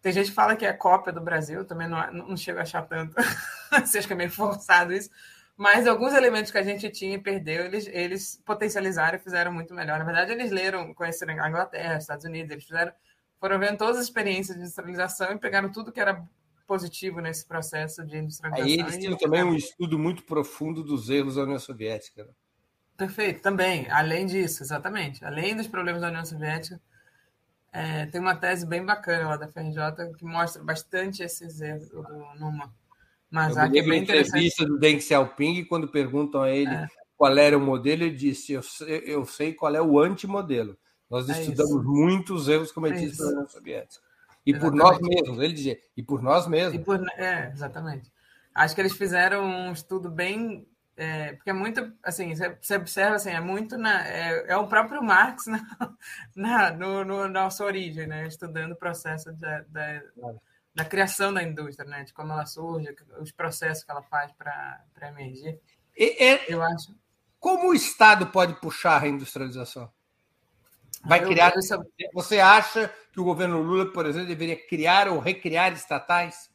[0.01, 2.83] tem gente que fala que é cópia do Brasil, também não, não chego a achar
[2.83, 3.15] tanto.
[3.71, 5.09] Acha que é meio forçado isso.
[5.57, 9.73] Mas alguns elementos que a gente tinha e perdeu, eles, eles potencializaram e fizeram muito
[9.73, 9.97] melhor.
[9.97, 12.93] Na verdade, eles leram, conheceram a Inglaterra, Estados Unidos, eles fizeram,
[13.39, 16.23] foram vendo todas as experiências de industrialização e pegaram tudo que era
[16.67, 18.71] positivo nesse processo de industrialização.
[18.71, 22.25] Aí eles tinham também um estudo muito profundo dos erros da União Soviética.
[22.25, 22.31] Né?
[22.95, 23.89] Perfeito, também.
[23.89, 25.25] Além disso, exatamente.
[25.25, 26.79] Além dos problemas da União Soviética,
[27.71, 32.03] é, tem uma tese bem bacana lá da FRJ que mostra bastante esses erros do
[32.39, 32.71] Numa.
[33.29, 36.87] Mas aqui é bem entrevista do Deng Xiaoping, quando perguntam a ele é.
[37.17, 40.77] qual era o modelo, ele disse: Eu sei, eu sei qual é o antimodelo.
[41.09, 41.83] Nós é estudamos isso.
[41.83, 44.03] muitos erros cometidos é pela União Soviética.
[44.45, 44.71] E exatamente.
[44.71, 46.83] por nós mesmos, ele dizia, e por nós mesmos.
[46.83, 48.11] Por, é, exatamente.
[48.53, 50.65] Acho que eles fizeram um estudo bem
[50.97, 55.03] é, porque é muito, assim, você observa, assim, é muito na, é, é o próprio
[55.03, 55.61] Marx na,
[56.35, 60.01] na, no, no nossa origem, né, estudando o processo da, da,
[60.77, 62.03] da criação da indústria, né?
[62.03, 65.59] De como ela surge, os processos que ela faz para emergir.
[65.95, 66.95] E, e, eu acho.
[67.39, 69.91] Como o Estado pode puxar a reindustrialização?
[71.03, 71.51] Vai eu, criar.
[71.55, 76.47] Eu, você acha que o governo Lula, por exemplo, deveria criar ou recriar estatais?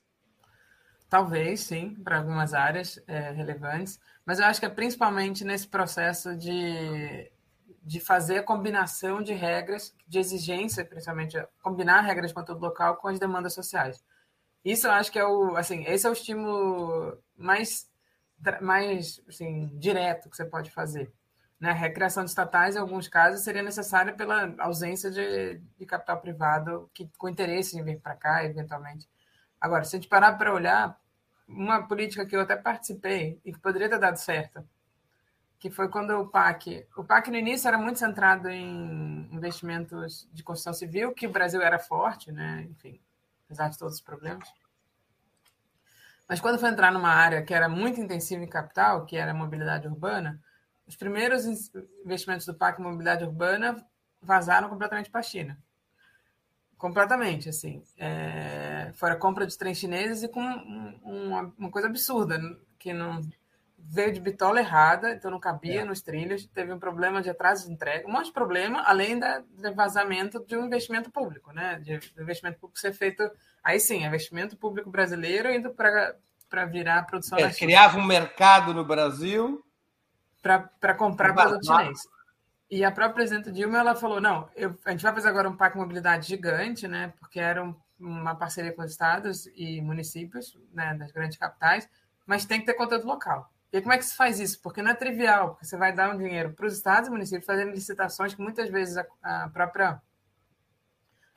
[1.10, 6.36] Talvez, sim, para algumas áreas é, relevantes, mas eu acho que é principalmente nesse processo
[6.36, 7.28] de,
[7.82, 13.08] de fazer a combinação de regras, de exigência, principalmente, combinar regras de conteúdo local com
[13.08, 14.00] as demandas sociais.
[14.64, 17.90] Isso eu acho que é o, assim, esse é o estímulo mais,
[18.60, 21.12] mais assim, direto que você pode fazer.
[21.58, 21.70] Né?
[21.70, 26.90] A recreação de estatais, em alguns casos, seria necessária pela ausência de, de capital privado
[26.92, 29.08] que, com interesse em vir para cá, eventualmente.
[29.60, 30.98] Agora, se a gente parar para olhar,
[31.46, 34.66] uma política que eu até participei e que poderia ter dado certo,
[35.58, 36.86] que foi quando o PAC...
[36.96, 41.62] O PAC, no início, era muito centrado em investimentos de construção civil, que o Brasil
[41.62, 42.66] era forte, né?
[42.70, 43.00] enfim,
[43.52, 44.48] apesar de todos os problemas.
[46.28, 49.86] Mas quando foi entrar numa área que era muito intensiva em capital, que era mobilidade
[49.86, 50.40] urbana,
[50.86, 51.44] os primeiros
[52.04, 53.86] investimentos do PAC em mobilidade urbana
[54.20, 55.58] vazaram completamente para a China.
[56.78, 57.84] Completamente, assim.
[57.98, 62.40] É, fora compra de trens chineses e com uma, uma coisa absurda,
[62.78, 63.20] que não
[63.84, 65.84] veio de bitola errada, então não cabia é.
[65.84, 69.40] nos trilhos, teve um problema de atraso de entrega, um monte de problema, além da,
[69.40, 71.78] do vazamento de um investimento público, né?
[71.80, 73.28] De, do investimento público ser feito,
[73.62, 79.64] aí sim, investimento público brasileiro indo para virar produção é, Criava um mercado no Brasil
[80.40, 82.00] para comprar produto chinês.
[82.70, 85.56] E a própria presidenta Dilma ela falou: não, eu, a gente vai fazer agora um
[85.56, 87.12] parque de mobilidade gigante, né?
[87.20, 91.86] Porque era um, uma parceria com os estados e municípios né, das grandes capitais,
[92.26, 93.50] mas tem que ter conteúdo local.
[93.72, 94.60] E como é que se faz isso?
[94.60, 97.46] Porque não é trivial, porque você vai dar um dinheiro para os estados e municípios
[97.46, 100.00] fazendo licitações que muitas vezes a, a própria.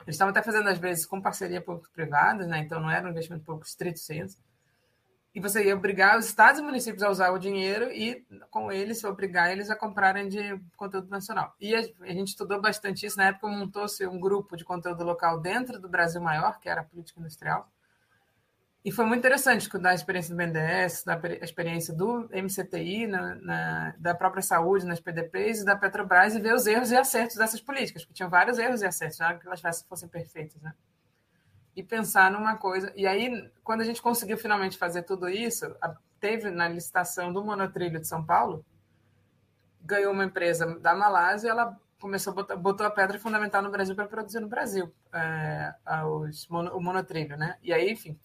[0.02, 2.58] Eles estavam até fazendo, às vezes, com parceria público-privada, né?
[2.58, 4.38] então não era um investimento público estrito senso.
[5.34, 9.02] E você ia obrigar os estados e municípios a usar o dinheiro e, com eles,
[9.02, 11.54] obrigar eles a comprarem de conteúdo nacional.
[11.58, 13.16] E a, a gente estudou bastante isso.
[13.16, 16.84] Na época, montou-se um grupo de conteúdo local dentro do Brasil Maior, que era a
[16.84, 17.70] política industrial
[18.86, 23.94] e foi muito interessante escutar a experiência do BNDES, da experiência do MCTI, na, na,
[23.98, 27.60] da própria saúde, nas PDPs e da Petrobras, e ver os erros e acertos dessas
[27.60, 30.62] políticas, porque tinham vários erros e acertos, já que elas fossem perfeitas.
[30.62, 30.72] Né?
[31.74, 32.92] E pensar numa coisa.
[32.94, 35.66] E aí, quando a gente conseguiu finalmente fazer tudo isso,
[36.20, 38.64] teve na licitação do monotrilho de São Paulo,
[39.82, 44.38] ganhou uma empresa da Malásia, ela começou botou a pedra fundamental no Brasil para produzir
[44.38, 45.74] no Brasil é,
[46.04, 47.58] os, o monotrilho, né?
[47.64, 48.16] E aí, enfim,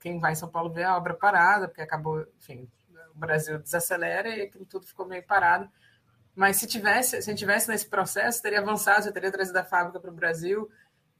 [0.00, 2.68] quem vai em São Paulo vê a obra parada, porque acabou, enfim,
[3.14, 5.70] o Brasil desacelera e aquilo tudo ficou meio parado.
[6.34, 9.64] Mas se tivesse, se a gente tivesse nesse processo, teria avançado, já teria trazido a
[9.64, 10.70] fábrica para o Brasil.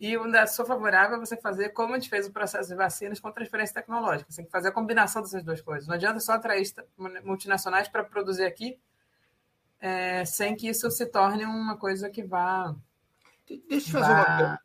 [0.01, 2.75] E eu ainda sou favorável a você fazer como a gente fez o processo de
[2.75, 4.31] vacinas com transferência tecnológica.
[4.31, 5.87] Você tem que fazer a combinação dessas duas coisas.
[5.87, 6.65] Não adianta só atrair
[7.23, 8.81] multinacionais para produzir aqui,
[9.79, 12.75] é, sem que isso se torne uma coisa que vá.
[13.69, 14.59] Deixa eu fazer vá...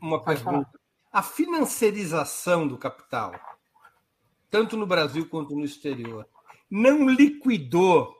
[0.00, 0.81] uma, uma pergunta
[1.12, 3.34] a financiarização do capital,
[4.50, 6.26] tanto no Brasil quanto no exterior,
[6.70, 8.16] não liquidou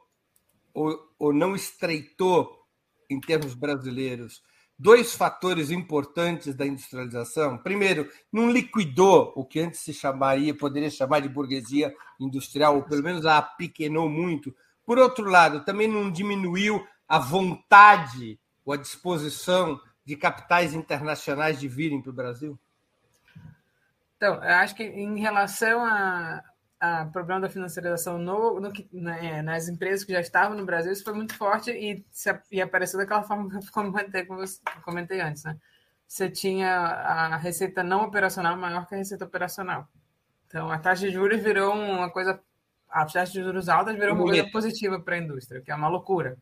[0.74, 2.60] ou, ou não estreitou,
[3.08, 4.42] em termos brasileiros,
[4.78, 7.58] dois fatores importantes da industrialização.
[7.58, 13.02] Primeiro, não liquidou o que antes se chamaria, poderia chamar de burguesia industrial, ou pelo
[13.02, 14.54] menos a pequenou muito.
[14.84, 21.68] Por outro lado, também não diminuiu a vontade ou a disposição de capitais internacionais de
[21.68, 22.58] virem para o Brasil?
[24.22, 26.44] Então, eu acho que em relação a,
[26.78, 31.02] a problema da financiarização no, no, né, nas empresas que já estavam no Brasil, isso
[31.02, 34.46] foi muito forte e, se, e apareceu daquela forma que eu comentei, como eu
[34.84, 35.58] comentei antes, né?
[36.06, 39.88] Você tinha a receita não operacional maior que a receita operacional.
[40.46, 42.40] Então, a taxa de juros virou uma coisa...
[42.88, 45.88] A taxa de juros altas virou uma coisa positiva para a indústria, que é uma
[45.88, 46.38] loucura.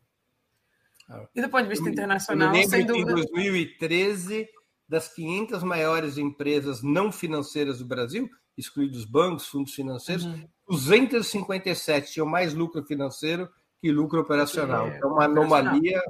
[1.09, 1.25] Ah.
[1.33, 3.13] E do ponto de vista internacional, sem dúvida...
[3.13, 4.47] Em 2013
[4.91, 10.49] das 500 maiores empresas não financeiras do Brasil, excluídos bancos, fundos financeiros, uhum.
[10.67, 14.87] 257 tinham mais lucro financeiro que lucro operacional.
[14.87, 16.01] É, então, uma anomalia.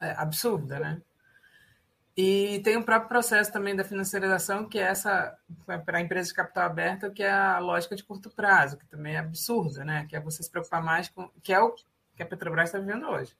[0.00, 1.00] É absurda, né?
[2.16, 5.38] E tem o próprio processo também da financiarização, que é essa,
[5.86, 9.14] para a empresa de capital aberto, que é a lógica de curto prazo, que também
[9.14, 10.06] é absurda, né?
[10.08, 11.30] Que é você se preocupar mais com.
[11.40, 11.72] que é o
[12.16, 13.32] que a Petrobras está vivendo hoje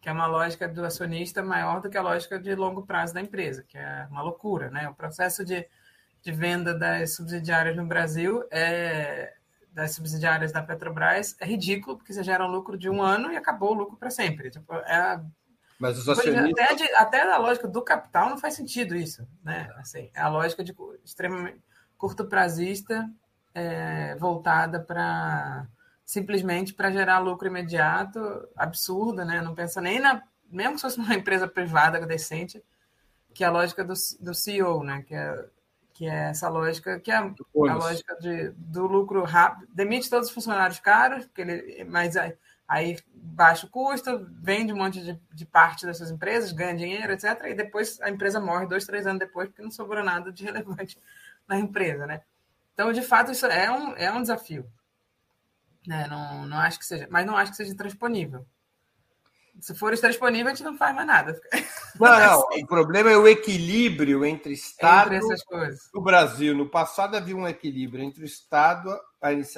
[0.00, 3.20] que é uma lógica do acionista maior do que a lógica de longo prazo da
[3.20, 4.88] empresa, que é uma loucura, né?
[4.88, 5.66] O processo de,
[6.22, 9.34] de venda das subsidiárias no Brasil é
[9.72, 13.36] das subsidiárias da Petrobras é ridículo, porque você gera um lucro de um ano e
[13.36, 14.50] acabou o lucro para sempre.
[14.50, 15.20] Tipo, é
[15.78, 16.70] Mas os acionistas...
[16.70, 19.72] Até, até a lógica do capital não faz sentido isso, né?
[19.76, 20.74] Assim, é a lógica de
[21.04, 21.62] extremamente
[21.96, 23.08] curto prazista
[23.54, 25.68] é, voltada para
[26.10, 28.20] simplesmente para gerar lucro imediato,
[28.56, 29.40] absurda, né?
[29.40, 32.60] Não pensa nem na mesmo que fosse uma empresa privada decente,
[33.32, 35.04] que é a lógica do, do CEO, né?
[35.06, 35.44] Que é,
[35.92, 40.26] que é essa lógica, que é a, a lógica de, do lucro rápido, demite todos
[40.26, 42.36] os funcionários caros, porque ele, mas aí,
[42.66, 47.40] aí baixa o custo, vende um monte de, de parte dessas empresas, ganha dinheiro, etc.
[47.44, 51.00] E depois a empresa morre dois, três anos depois, porque não sobrou nada de relevante
[51.46, 52.22] na empresa, né?
[52.74, 54.68] Então, de fato, isso é um, é um desafio.
[55.86, 56.06] Né?
[56.08, 58.46] Não, não acho que seja, mas não acho que seja transponível.
[59.60, 61.38] Se for transponível, a gente não faz mais nada.
[61.98, 62.40] Não, não.
[62.62, 65.90] O problema é o equilíbrio entre Estado entre essas coisas.
[65.94, 68.98] O Brasil, no passado, havia um equilíbrio entre o Estado,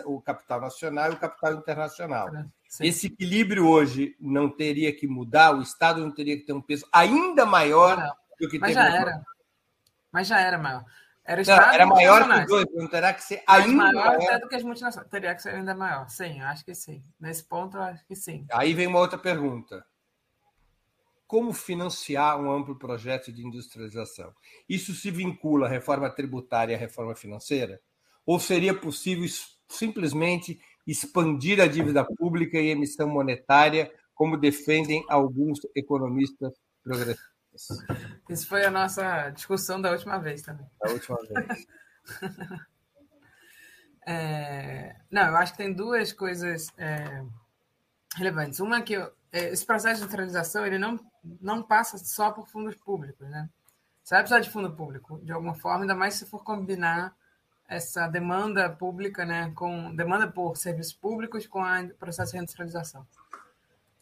[0.07, 2.31] o capital nacional e o capital internacional.
[2.69, 2.87] Sim.
[2.87, 6.87] Esse equilíbrio hoje não teria que mudar, o Estado não teria que ter um peso
[6.93, 8.15] ainda maior não.
[8.41, 9.23] do que Mas já era.
[10.11, 10.85] Mas já era maior.
[11.25, 14.41] Era, Estado era maior que dois, não terá que ser ainda maior.
[14.41, 15.11] do que as multinacionais.
[15.11, 16.09] Teria que ser ainda maior.
[16.09, 17.03] Sim, acho que sim.
[17.21, 18.45] Nesse ponto, acho que sim.
[18.51, 19.87] Aí vem uma outra pergunta.
[21.27, 24.35] Como financiar um amplo projeto de industrialização?
[24.69, 27.81] Isso se vincula à reforma tributária e à reforma financeira?
[28.27, 29.25] Ou seria possível
[29.69, 36.53] simplesmente expandir a dívida pública e emissão monetária, como defendem alguns economistas
[36.83, 37.32] progressistas?
[38.29, 40.67] Isso foi a nossa discussão da última vez também.
[40.81, 41.67] Da última vez.
[44.07, 47.25] é, não, eu acho que tem duas coisas é,
[48.17, 48.61] relevantes.
[48.61, 49.13] Uma é que é,
[49.51, 50.99] esse processo de centralização ele não,
[51.41, 53.49] não passa só por fundos públicos, né?
[54.03, 57.15] Você vai precisar de fundo público, de alguma forma, ainda mais se for combinar
[57.69, 63.07] essa demanda pública, né, com demanda por serviços públicos com o processo de reindustrialização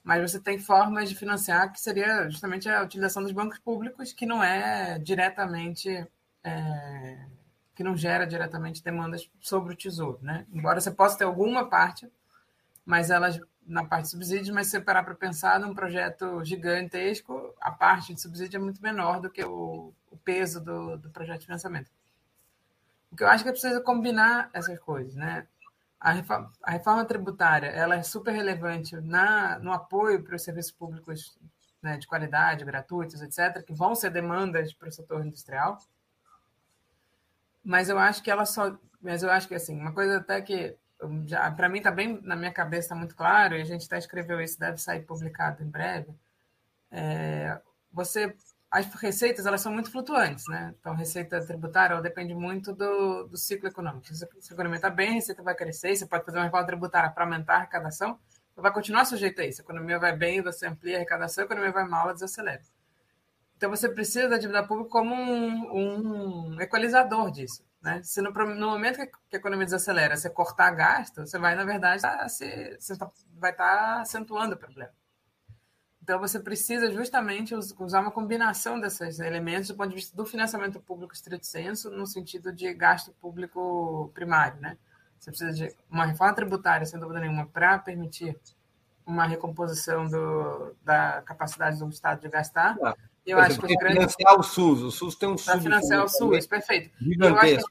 [0.02, 4.26] mas você tem formas de financiar que seria justamente a utilização dos bancos públicos, que
[4.26, 6.06] não é diretamente,
[6.42, 7.26] é,
[7.74, 10.46] que não gera diretamente demandas sobre o tesouro, né?
[10.52, 12.10] Embora você possa ter alguma parte,
[12.84, 17.70] mas elas na parte de subsídios, mas se parar para pensar num projeto gigantesco, a
[17.70, 21.46] parte de subsídio é muito menor do que o, o peso do, do projeto de
[21.46, 21.88] financiamento.
[23.12, 25.46] O que eu acho que é preciso combinar essas coisas, né?
[26.00, 30.72] A reforma, a reforma tributária ela é super relevante na, no apoio para os serviços
[30.72, 31.38] públicos
[31.82, 35.78] né, de qualidade, gratuitos, etc., que vão ser demandas para o setor industrial.
[37.62, 38.76] Mas eu acho que ela só.
[39.00, 40.76] Mas eu acho que assim, uma coisa até que
[41.56, 44.58] para mim está bem na minha cabeça, muito claro, e a gente até escreveu isso,
[44.58, 46.14] deve sair publicado em breve.
[46.90, 47.60] É,
[47.92, 48.34] você
[48.70, 50.72] as receitas elas são muito flutuantes, né?
[50.78, 54.06] Então, receita tributária depende muito do, do ciclo econômico.
[54.14, 55.96] Se a economia está bem, a receita vai crescer.
[55.96, 58.18] Você pode fazer uma reforma tributária para aumentar a arrecadação,
[58.54, 59.60] vai continuar sujeito a isso.
[59.60, 62.62] A economia vai bem, você amplia a arrecadação, a economia vai mal, ela desacelera.
[63.56, 67.64] Então, você precisa da dívida pública como um, um equalizador disso.
[67.82, 68.00] Né?
[68.04, 68.96] Se no, no momento
[69.28, 73.10] que a economia desacelera, você cortar gasto, você vai, na verdade, tá, se, você tá,
[73.34, 74.92] vai estar tá acentuando o problema.
[76.10, 80.80] Então, você precisa justamente usar uma combinação desses elementos do ponto de vista do financiamento
[80.80, 84.60] público estrito senso, no sentido de gasto público primário.
[84.60, 84.76] Né?
[85.16, 88.36] Você precisa de uma reforma tributária, sem dúvida nenhuma, para permitir
[89.06, 92.76] uma recomposição do, da capacidade do Estado de gastar.
[92.82, 94.12] Ah, eu acho que grandes...
[94.12, 95.46] financiar o SUS, o SUS tem um SUS.
[95.46, 96.90] Para financiar o SUS, perfeito.
[97.00, 97.70] Gigantesco.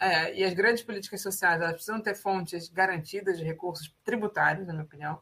[0.00, 4.72] É, e as grandes políticas sociais elas precisam ter fontes garantidas de recursos tributários, na
[4.72, 5.20] minha opinião.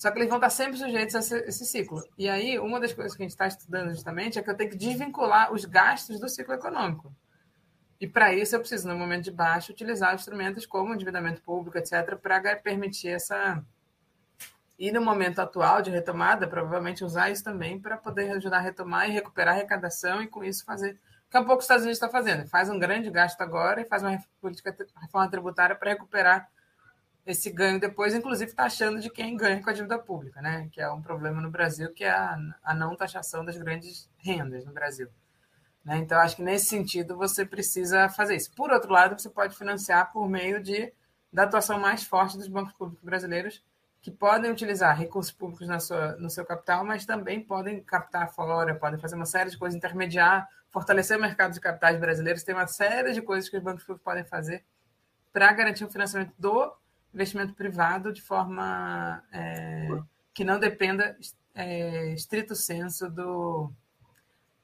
[0.00, 2.02] Só que eles vão estar sempre sujeitos a esse, esse, ciclo.
[2.16, 4.70] E aí, uma das coisas que a gente está estudando justamente é que eu tenho
[4.70, 7.14] que desvincular os gastos do ciclo econômico.
[8.00, 12.16] E para isso eu preciso, no momento de baixo, utilizar instrumentos como endividamento público, etc.,
[12.16, 13.62] para permitir essa.
[14.78, 19.06] E no momento atual de retomada, provavelmente usar isso também para poder ajudar a retomar
[19.06, 20.98] e recuperar a arrecadação e com isso fazer.
[21.30, 22.48] Que é um pouco que os Estados Unidos está fazendo.
[22.48, 26.48] Faz um grande gasto agora e faz uma política, reforma tributária para recuperar
[27.30, 30.68] esse ganho depois, inclusive taxando de quem ganha com a dívida pública, né?
[30.72, 34.64] Que é um problema no Brasil, que é a, a não taxação das grandes rendas
[34.64, 35.08] no Brasil.
[35.84, 35.98] Né?
[35.98, 38.52] Então, acho que nesse sentido você precisa fazer isso.
[38.52, 40.92] Por outro lado, você pode financiar por meio de,
[41.32, 43.64] da atuação mais forte dos bancos públicos brasileiros,
[44.02, 48.74] que podem utilizar recursos públicos na sua, no seu capital, mas também podem captar fora,
[48.74, 52.42] podem fazer uma série de coisas, intermediar, fortalecer o mercado de capitais brasileiros.
[52.42, 54.64] Tem uma série de coisas que os bancos públicos podem fazer
[55.32, 56.72] para garantir o financiamento do
[57.12, 59.88] investimento privado de forma é,
[60.32, 61.16] que não dependa
[61.54, 63.72] é, estrito senso do,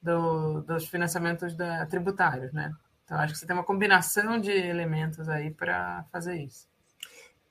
[0.01, 2.73] do, dos financiamentos da, tributários, né?
[3.05, 6.69] Então, acho que você tem uma combinação de elementos aí para fazer isso.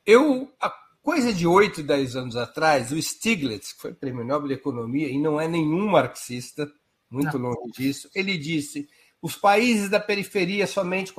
[0.05, 0.69] Eu, há
[1.01, 5.17] coisa de 8, 10 anos atrás, o Stiglitz, que foi prêmio Nobel de Economia e
[5.17, 6.69] não é nenhum marxista,
[7.09, 7.51] muito não.
[7.51, 8.89] longe disso, ele disse:
[9.21, 11.13] os países da periferia somente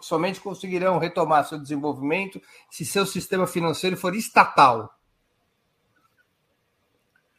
[0.00, 4.98] somente conseguirão retomar seu desenvolvimento se seu sistema financeiro for estatal.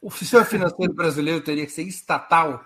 [0.02, 2.64] O sistema financeiro brasileiro teria que ser estatal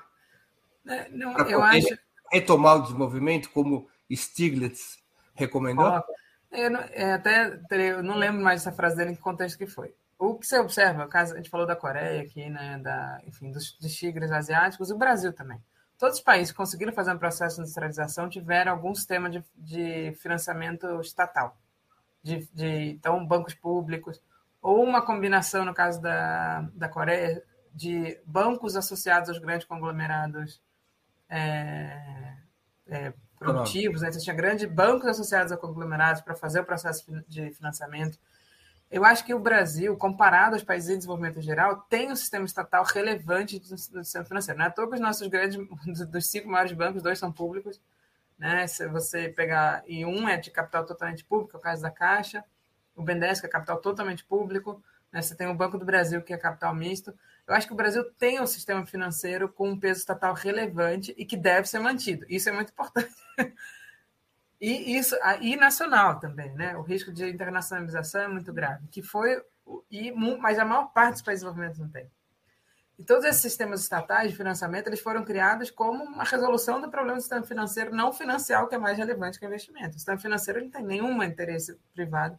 [0.88, 1.98] é, não, eu acho...
[2.32, 4.98] retomar o desenvolvimento, como Stiglitz
[5.34, 6.02] recomendou?
[6.50, 9.66] Eu, não, é, até eu não lembro mais essa frase dele em que contexto que
[9.66, 9.94] foi.
[10.18, 13.72] O que você observa, caso a gente falou da Coreia aqui, né, da, enfim, dos,
[13.78, 15.62] dos tigres asiáticos, o Brasil também.
[15.98, 20.14] Todos os países que conseguiram fazer um processo de industrialização tiveram algum sistema de, de
[20.14, 21.56] financiamento estatal,
[22.22, 24.22] de, de, então bancos públicos,
[24.62, 27.42] ou uma combinação, no caso da, da Coreia,
[27.74, 30.62] de bancos associados aos grandes conglomerados
[31.28, 32.36] é,
[32.86, 34.10] é, produtivos, né?
[34.10, 38.18] Você tinha grandes bancos associados a conglomerados para fazer o processo de financiamento.
[38.90, 42.84] Eu acho que o Brasil, comparado aos países em desenvolvimento geral, tem um sistema estatal
[42.84, 44.58] relevante do sistema financeiro.
[44.58, 45.58] Não é à toa que os nossos grandes,
[46.08, 47.80] dos cinco maiores bancos, dois são públicos.
[48.38, 48.66] Né?
[48.66, 52.42] Se você pegar, e um é de capital totalmente público, é o caso da Caixa,
[52.96, 54.82] o Bendesc é capital totalmente público,
[55.12, 55.20] né?
[55.20, 57.12] você tem o Banco do Brasil, que é capital misto.
[57.46, 61.26] Eu acho que o Brasil tem um sistema financeiro com um peso estatal relevante e
[61.26, 62.24] que deve ser mantido.
[62.28, 63.14] Isso é muito importante.
[64.60, 66.76] E isso e nacional também, né?
[66.76, 69.40] O risco de internacionalização é muito grave, que foi
[69.90, 72.10] e mas a maior parte dos países de desenvolvimento não tem.
[72.98, 77.16] E todos esses sistemas estatais de financiamento eles foram criados como uma resolução do problema
[77.16, 79.90] do sistema financeiro não financiar, que é mais relevante que o investimento.
[79.90, 82.36] O sistema financeiro não tem nenhum interesse privado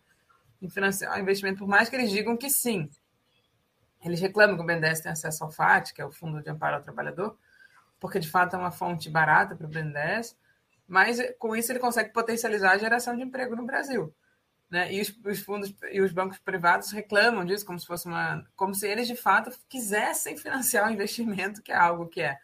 [0.61, 2.89] em financiar o investimento, por mais que eles digam que sim.
[4.03, 6.75] Eles reclamam que o BNDES tem acesso ao FAT, que é o Fundo de Amparo
[6.75, 7.37] ao Trabalhador,
[7.97, 10.35] porque de fato é uma fonte barata para o BNDES,
[10.89, 14.13] mas com isso ele consegue potencializar a geração de emprego no Brasil.
[14.69, 14.93] Né?
[14.93, 18.45] E os, os, fundos e os bancos privados reclamam disso como se fosse uma.
[18.55, 22.37] como se eles de fato quisessem financiar o investimento, que é algo que é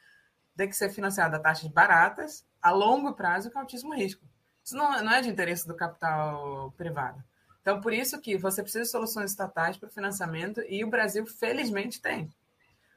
[0.55, 4.23] tem que ser financiado a taxas baratas, a longo prazo, com altíssimo risco.
[4.63, 7.21] Isso não, não é de interesse do capital privado.
[7.61, 11.25] Então, por isso que você precisa de soluções estatais para o financiamento, e o Brasil,
[11.25, 12.31] felizmente, tem.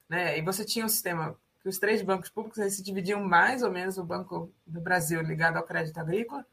[0.08, 0.38] Né?
[0.38, 3.98] E você tinha um sistema que os três bancos públicos se dividiam mais ou menos
[3.98, 6.44] o Banco do Brasil ligado ao crédito agrícola,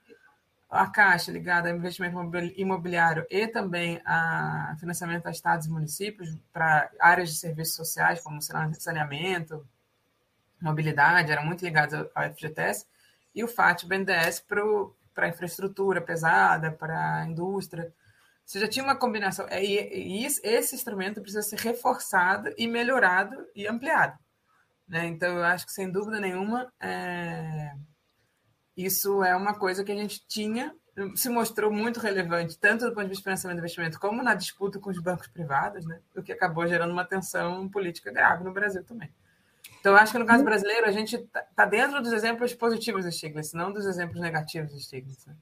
[0.70, 2.18] a Caixa ligada ao investimento
[2.58, 8.42] imobiliário e também a financiamento a estados e municípios para áreas de serviços sociais, como
[8.42, 9.66] saneamento,
[10.60, 12.86] mobilidade, eram muito ligados ao FGTS,
[13.34, 14.44] e o FAT o BNDES
[15.14, 17.94] para infraestrutura pesada, para indústria.
[18.46, 19.46] Você já tinha uma combinação.
[19.50, 24.18] É, e esse instrumento precisa ser reforçado e melhorado e ampliado.
[24.88, 25.08] Né?
[25.08, 27.74] Então, eu acho que, sem dúvida nenhuma, é...
[28.76, 30.74] isso é uma coisa que a gente tinha,
[31.16, 34.34] se mostrou muito relevante, tanto do ponto de vista de financiamento e investimento, como na
[34.34, 36.00] disputa com os bancos privados, né?
[36.16, 39.10] o que acabou gerando uma tensão política grave no Brasil também.
[39.80, 43.06] Então, eu acho que no caso brasileiro, a gente está tá dentro dos exemplos positivos
[43.06, 45.26] do Stiglitz, não dos exemplos negativos do Stiglitz.
[45.26, 45.36] Né?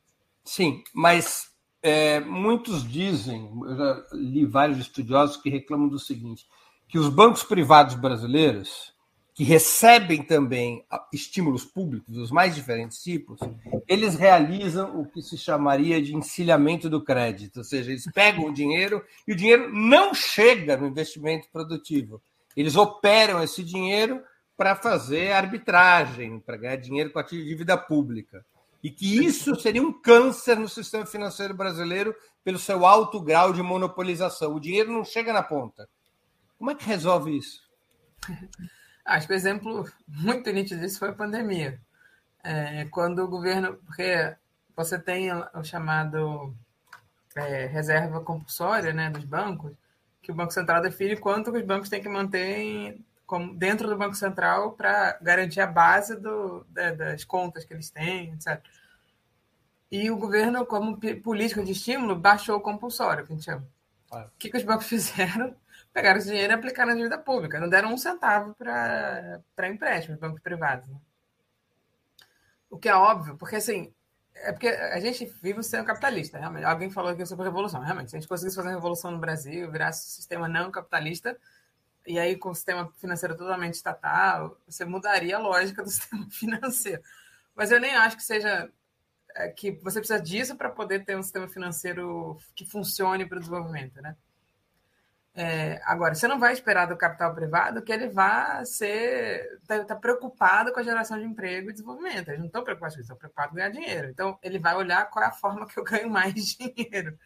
[0.43, 6.45] Sim, mas é, muitos dizem, eu já li vários estudiosos que reclamam do seguinte,
[6.87, 8.92] que os bancos privados brasileiros,
[9.33, 13.39] que recebem também estímulos públicos dos mais diferentes tipos,
[13.87, 18.53] eles realizam o que se chamaria de encilhamento do crédito, ou seja, eles pegam o
[18.53, 22.21] dinheiro e o dinheiro não chega no investimento produtivo.
[22.55, 24.21] Eles operam esse dinheiro
[24.55, 28.45] para fazer arbitragem, para ganhar dinheiro com a dívida pública
[28.83, 32.13] e que isso seria um câncer no sistema financeiro brasileiro
[32.43, 34.53] pelo seu alto grau de monopolização.
[34.53, 35.89] O dinheiro não chega na ponta.
[36.59, 37.63] Como é que resolve isso?
[39.05, 41.79] Acho que o exemplo muito nítido disso foi a pandemia.
[42.43, 43.75] É, quando o governo.
[43.85, 44.35] Porque
[44.75, 46.53] você tem o chamado
[47.35, 49.73] é, reserva compulsória né, dos bancos,
[50.21, 53.97] que o Banco Central define quanto os bancos têm que manter em, como, dentro do
[53.97, 58.61] Banco Central para garantir a base do, das contas que eles têm, etc.
[59.91, 63.67] E o governo, como política de estímulo, baixou o compulsório, que a gente chama.
[64.11, 65.55] O que, que os bancos fizeram?
[65.93, 67.59] Pegaram esse dinheiro e aplicaram na dívida pública.
[67.59, 70.87] Não deram um centavo para empréstimos, bancos privados.
[70.89, 70.97] Né?
[72.69, 73.93] O que é óbvio, porque assim,
[74.33, 76.65] é porque a gente vive um sistema capitalista, realmente.
[76.65, 77.81] Alguém falou aqui sobre revolução.
[77.81, 81.37] Realmente, se a gente conseguisse fazer uma revolução no Brasil, virasse um sistema não capitalista,
[82.05, 87.01] e aí com o sistema financeiro totalmente estatal, você mudaria a lógica do sistema financeiro.
[87.55, 88.69] Mas eu nem acho que seja
[89.35, 93.39] é, que você precisa disso para poder ter um sistema financeiro que funcione para o
[93.39, 94.15] desenvolvimento, né?
[95.35, 99.95] É, agora, você não vai esperar do capital privado que ele vá ser tá, tá,
[99.95, 102.29] preocupado com a geração de emprego e desenvolvimento.
[102.29, 104.09] Eles não estão preocupados com isso, estão preocupados em ganhar dinheiro.
[104.09, 107.17] Então, ele vai olhar qual é a forma que eu ganho mais dinheiro.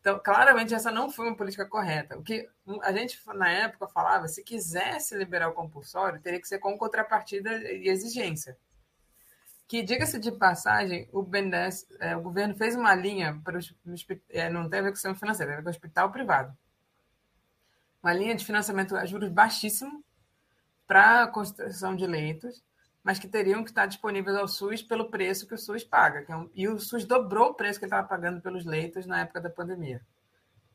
[0.00, 2.16] Então, claramente, essa não foi uma política correta.
[2.18, 2.48] O que
[2.82, 7.56] a gente, na época, falava, se quisesse liberar o compulsório, teria que ser com contrapartida
[7.72, 8.56] e exigência.
[9.66, 13.74] que, diga-se de passagem, o BNDES, é, o governo fez uma linha para os.
[14.30, 16.12] É, não tem a ver com o sistema financeiro, tem a ver com o hospital
[16.12, 16.56] privado.
[18.06, 20.00] Uma linha de financiamento a juros baixíssimo
[20.86, 22.62] para a construção de leitos,
[23.02, 26.24] mas que teriam que estar disponíveis ao SUS pelo preço que o SUS paga.
[26.28, 29.22] É um, e o SUS dobrou o preço que ele estava pagando pelos leitos na
[29.22, 30.00] época da pandemia.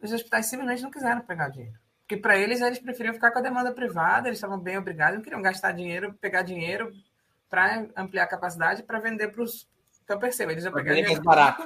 [0.02, 1.80] Os hospitais simplesmente não quiseram pegar dinheiro.
[2.02, 5.24] Porque para eles, eles preferiam ficar com a demanda privada, eles estavam bem obrigados, não
[5.24, 6.92] queriam gastar dinheiro, pegar dinheiro
[7.50, 9.70] para ampliar a capacidade para vender para os.
[10.04, 11.66] Então, perceba, eles iam pegar dinheiro barato.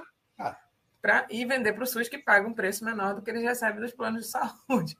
[1.01, 3.81] Pra, e vender para o SUS que paga um preço menor do que eles recebem
[3.81, 4.95] dos planos de saúde.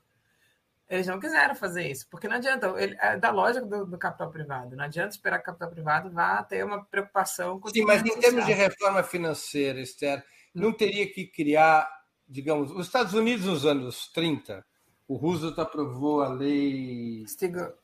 [0.87, 4.29] Eles não quiseram fazer isso, porque não adianta, ele, é da lógica do, do, capital
[4.29, 8.05] privado, não adianta esperar que o capital privado vá ter uma preocupação com Sim, mas
[8.05, 11.89] em termos de reforma financeira, Esther, não teria que criar,
[12.27, 14.63] digamos, os Estados Unidos nos anos 30,
[15.07, 17.25] o Roosevelt aprovou a lei.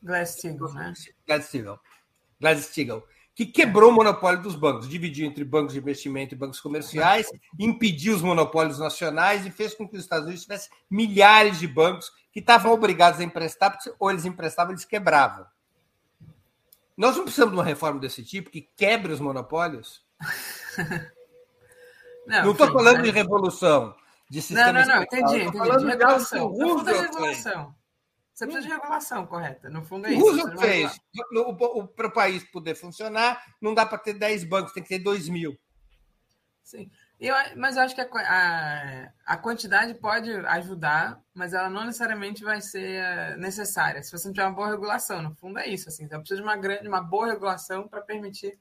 [0.02, 0.92] Glass-Steagall, né?
[1.26, 1.80] Glass-Steagall
[2.40, 3.04] Glass-Steagall,
[3.34, 8.14] que quebrou o monopólio dos bancos, dividiu entre bancos de investimento e bancos comerciais, impediu
[8.14, 12.40] os monopólios nacionais e fez com que os Estados Unidos tivessem milhares de bancos que
[12.40, 15.46] estavam obrigados a emprestar, ou eles emprestavam, eles quebravam.
[16.96, 20.04] Nós não precisamos de uma reforma desse tipo que quebre os monopólios?
[22.24, 23.96] Não estou falando de revolução,
[24.30, 24.72] de sistema.
[24.72, 25.78] Não, não, não, entendi, entendi.
[25.78, 26.48] De regulação.
[26.50, 27.74] No fundo é regulação.
[28.32, 29.68] Você precisa de regulação correta.
[29.68, 30.46] No fundo é isso.
[30.46, 31.00] O fez.
[31.96, 35.28] Para o país poder funcionar, não dá para ter 10 bancos, tem que ter 2
[35.28, 35.58] mil.
[36.62, 36.88] Sim.
[37.22, 42.42] Eu, mas eu acho que a, a, a, quantidade pode ajudar, mas ela não necessariamente
[42.42, 44.02] vai ser eh, necessária.
[44.02, 45.88] Se você não tiver uma boa regulação, no fundo é isso.
[45.88, 48.58] Assim, então eu preciso de uma grande, uma boa regulação para permitir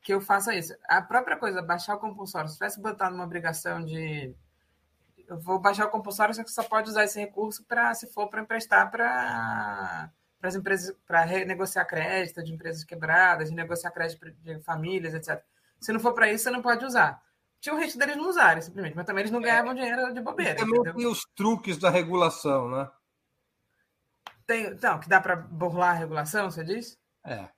[0.00, 0.74] que eu faça isso.
[0.88, 4.34] A própria coisa, baixar o compulsório, se tivesse botado uma obrigação de
[5.28, 8.30] eu vou baixar o compulsório, só que só pode usar esse recurso para, se for
[8.30, 10.10] para emprestar para
[10.42, 15.42] as empresas, para renegociar crédito de empresas quebradas, renegociar crédito de famílias, etc.
[15.78, 17.22] Se não for para isso, você não pode usar.
[17.60, 20.56] Tinha o risco deles não usarem, simplesmente, mas também eles não ganhavam dinheiro de bobeira.
[20.56, 20.94] também entendeu?
[20.94, 22.90] tem os truques da regulação, né?
[24.46, 26.98] Tem, então, que dá para burlar a regulação, você diz?
[27.24, 27.48] É.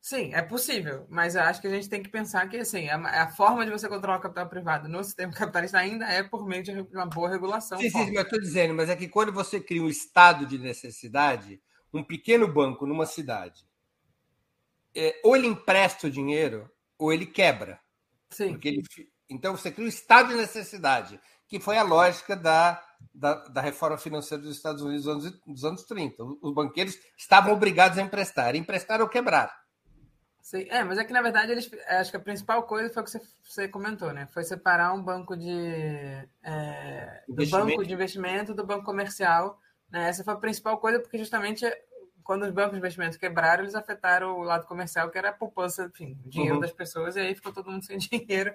[0.00, 3.22] Sim, é possível, mas eu acho que a gente tem que pensar que assim, a,
[3.22, 6.62] a forma de você controlar o capital privado no sistema capitalista ainda é por meio
[6.62, 7.78] de uma boa regulação.
[7.78, 11.62] Sim, sim, mas estou dizendo, mas é que quando você cria um estado de necessidade,
[11.94, 13.64] um pequeno banco numa cidade,
[14.94, 17.80] é, ou ele empresta o dinheiro, ou ele quebra.
[18.32, 18.58] Sim.
[18.62, 18.82] Ele,
[19.28, 22.82] então você cria um estado de necessidade, que foi a lógica da,
[23.14, 26.22] da, da reforma financeira dos Estados Unidos dos anos, dos anos 30.
[26.40, 29.62] Os banqueiros estavam obrigados a emprestar, emprestar ou quebrar.
[30.40, 30.66] Sim.
[30.70, 33.10] É, mas é que na verdade eles, acho que a principal coisa foi o que
[33.12, 34.26] você, você comentou, né?
[34.32, 35.48] Foi separar um banco de
[36.42, 39.58] é, do banco de investimento do banco comercial.
[39.88, 40.08] Né?
[40.08, 41.64] Essa foi a principal coisa, porque justamente
[42.22, 45.84] quando os bancos de investimento quebraram, eles afetaram o lado comercial, que era a poupança,
[45.84, 46.60] enfim, o dinheiro uhum.
[46.60, 48.54] das pessoas, e aí ficou todo mundo sem dinheiro.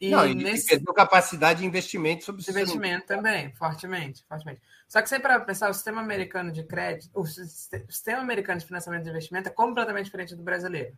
[0.00, 0.68] E, Não, e nesse...
[0.68, 4.62] perdeu capacidade de investimento sobre o investimento também, fortemente, fortemente.
[4.86, 9.02] Só que sempre para pensar, o sistema americano de crédito, o sistema americano de financiamento
[9.02, 10.96] de investimento é completamente diferente do brasileiro.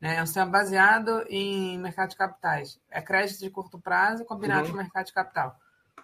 [0.00, 0.16] Né?
[0.16, 2.80] É um sistema baseado em mercado de capitais.
[2.90, 4.70] É crédito de curto prazo combinado uhum.
[4.70, 5.58] com mercado de capital.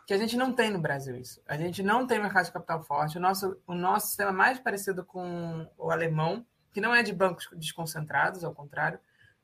[0.06, 1.40] Que a gente não tem no Brasil isso.
[1.46, 3.16] A gente não tem mercado de capital forte.
[3.16, 7.12] O nosso, o nosso sistema é mais parecido com o alemão, que não é de
[7.12, 8.98] bancos desconcentrados, ao contrário,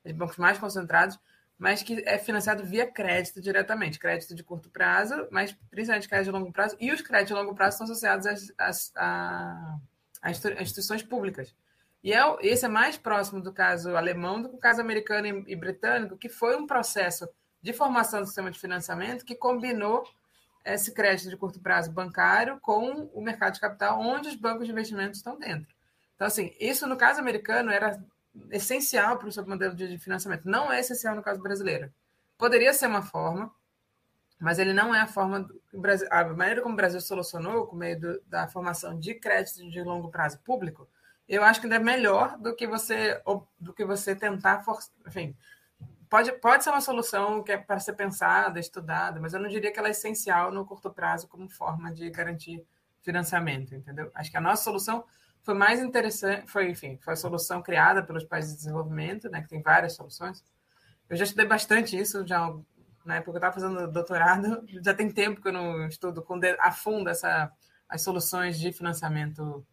[0.04, 1.18] é de bancos mais concentrados,
[1.58, 6.38] mas que é financiado via crédito diretamente, crédito de curto prazo, mas principalmente crédito de
[6.38, 8.92] longo prazo, e os créditos de longo prazo estão associados às, às,
[10.22, 11.54] às instituições públicas.
[12.02, 15.52] E é, esse é mais próximo do caso alemão do que o caso americano e,
[15.52, 17.28] e britânico, que foi um processo
[17.62, 20.04] de formação do sistema de financiamento que combinou
[20.64, 24.72] esse crédito de curto prazo bancário com o mercado de capital, onde os bancos de
[24.72, 25.74] investimento estão dentro.
[26.14, 27.98] Então, assim, isso no caso americano era
[28.50, 30.48] essencial para o seu modelo de financiamento.
[30.48, 31.92] Não é essencial no caso brasileiro.
[32.36, 33.50] Poderia ser uma forma,
[34.38, 35.48] mas ele não é a forma.
[35.72, 39.82] Brasil, a maneira como o Brasil solucionou, com meio do, da formação de crédito de
[39.82, 40.88] longo prazo público,
[41.28, 43.20] eu acho que ainda é melhor do que você,
[43.58, 44.92] do que você tentar forçar.
[46.10, 49.72] Pode, pode ser uma solução que é para ser pensada, estudada, mas eu não diria
[49.72, 52.66] que ela é essencial no curto prazo como forma de garantir
[53.00, 54.10] financiamento, entendeu?
[54.14, 55.04] Acho que a nossa solução
[55.42, 59.48] foi mais interessante, foi, enfim, foi a solução criada pelos países de desenvolvimento, né, que
[59.48, 60.44] tem várias soluções.
[61.08, 62.52] Eu já estudei bastante isso, já
[63.04, 66.38] na época que eu estava fazendo doutorado, já tem tempo que eu não estudo com
[66.58, 67.50] a fundo essa,
[67.88, 69.64] as soluções de financiamento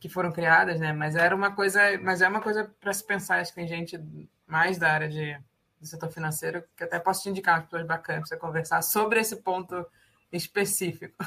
[0.00, 0.92] que foram criadas, né?
[0.92, 3.40] Mas era uma coisa, mas é uma coisa para se pensar.
[3.40, 4.00] Acho que tem gente
[4.46, 5.38] mais da área de,
[5.82, 9.18] do setor financeiro que até posso te indicar umas pessoas bacanas para você conversar sobre
[9.18, 9.84] esse ponto
[10.32, 11.22] específico.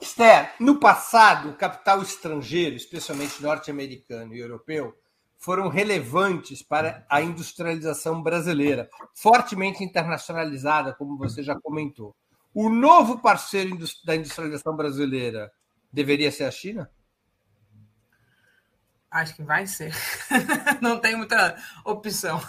[0.00, 4.96] Esther, no passado, o capital estrangeiro, especialmente norte-americano e europeu,
[5.38, 12.16] foram relevantes para a industrialização brasileira, fortemente internacionalizada, como você já comentou.
[12.52, 15.52] O novo parceiro da industrialização brasileira
[15.92, 16.90] deveria ser a China?
[19.10, 19.92] Acho que vai ser.
[20.82, 22.40] Não tem muita opção.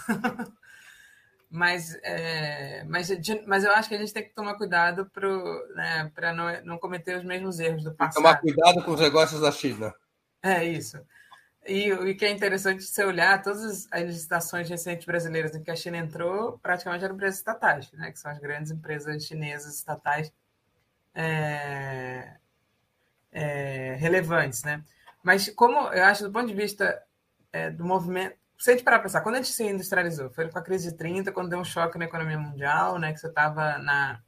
[1.49, 3.09] mas, é, mas,
[3.47, 5.27] mas eu acho que a gente tem que tomar cuidado para
[5.75, 8.15] né, não, não cometer os mesmos erros do passado.
[8.15, 9.93] Tomar cuidado com os negócios da China.
[10.43, 10.99] É isso.
[11.65, 15.75] E o que é interessante se olhar, todas as licitações recentes brasileiras em que a
[15.75, 20.31] China entrou, praticamente eram empresas estatais, né, que são as grandes empresas chinesas estatais
[21.13, 22.37] é,
[23.31, 24.63] é, relevantes.
[24.63, 24.83] Né?
[25.23, 27.01] Mas como eu acho, do ponto de vista
[27.51, 30.49] é, do movimento, se a gente parar para pensar, quando a gente se industrializou, foi
[30.49, 33.27] com a crise de 30, quando deu um choque na economia mundial, né, que você
[33.27, 34.21] estava na...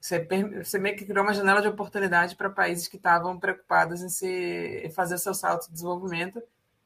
[0.00, 0.24] Você,
[0.62, 4.88] você meio que criou uma janela de oportunidade para países que estavam preocupados em se
[4.94, 6.40] fazer seu salto de desenvolvimento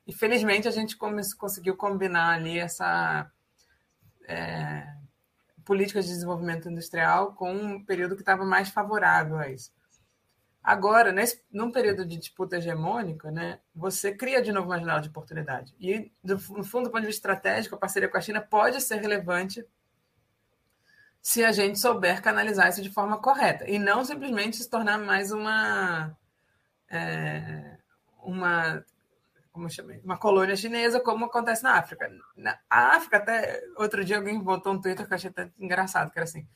[0.07, 3.31] e felizmente a gente conseguiu combinar ali essa
[4.27, 4.87] é,
[5.65, 9.71] política de desenvolvimento industrial com um período que estava mais favorável a isso.
[10.62, 15.09] Agora, nesse, num período de disputa hegemônica, né, você cria de novo uma janela de
[15.09, 15.74] oportunidade.
[15.81, 18.81] E, do, no fundo, do ponto de vista estratégico, a parceria com a China pode
[18.81, 19.65] ser relevante
[21.23, 25.32] se a gente souber canalizar isso de forma correta e não simplesmente se tornar mais
[25.32, 26.16] uma
[26.89, 27.77] é,
[28.23, 28.85] uma
[29.53, 32.11] como eu chamei, uma colônia chinesa, como acontece na África.
[32.37, 36.19] Na África, até outro dia alguém botou um Twitter que eu achei até engraçado, que
[36.19, 36.47] era assim,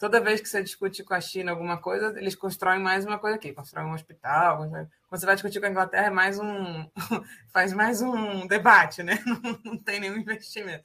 [0.00, 3.36] toda vez que você discute com a China alguma coisa, eles constroem mais uma coisa
[3.36, 6.90] aqui, constroem um hospital, quando você vai discutir com a Inglaterra, é mais um,
[7.52, 9.22] faz mais um debate, né?
[9.62, 10.84] Não, tem nenhum investimento.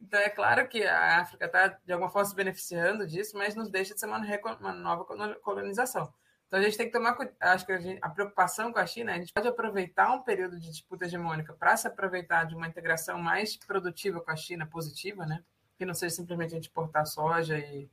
[0.00, 3.70] Então, é claro que a África está, de alguma forma, se beneficiando disso, mas nos
[3.70, 4.18] deixa de ser uma,
[4.60, 5.04] uma nova
[5.40, 6.12] colonização.
[6.48, 9.12] Então a gente tem que tomar acho que a, gente, a, preocupação com a China,
[9.12, 13.18] a gente pode aproveitar um período de disputa hegemônica para se aproveitar de uma integração
[13.18, 15.44] mais produtiva com a China, positiva, né?
[15.76, 17.90] Que não seja simplesmente a gente exportar soja e,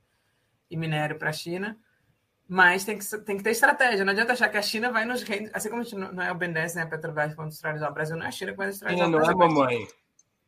[0.70, 1.78] e minério para a China,
[2.48, 4.04] mas tem que, tem que ter estratégia.
[4.04, 6.30] Não adianta achar que a China vai nos render, assim como a gente não é
[6.30, 6.82] o BNDES, né?
[6.82, 9.20] A Petrobras vai industrializar o Brasil, não é a China que vai industrializar China o
[9.20, 9.36] Brasil.
[9.36, 9.88] Não é mamãe.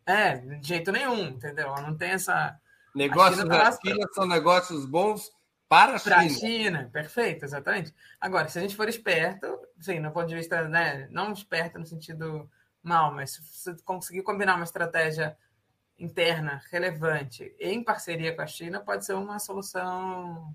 [0.06, 1.74] É, de jeito nenhum, entendeu?
[1.82, 2.56] Não tem essa.
[2.94, 5.30] Negócios da China são negócios bons
[5.68, 6.16] para a China.
[6.16, 7.94] Para a China, perfeito, exatamente.
[8.20, 11.84] Agora, se a gente for esperto, sim, no ponto de vista, né, não esperto no
[11.84, 12.48] sentido
[12.82, 15.36] mal, mas se conseguir combinar uma estratégia
[15.98, 20.54] interna relevante em parceria com a China, pode ser uma solução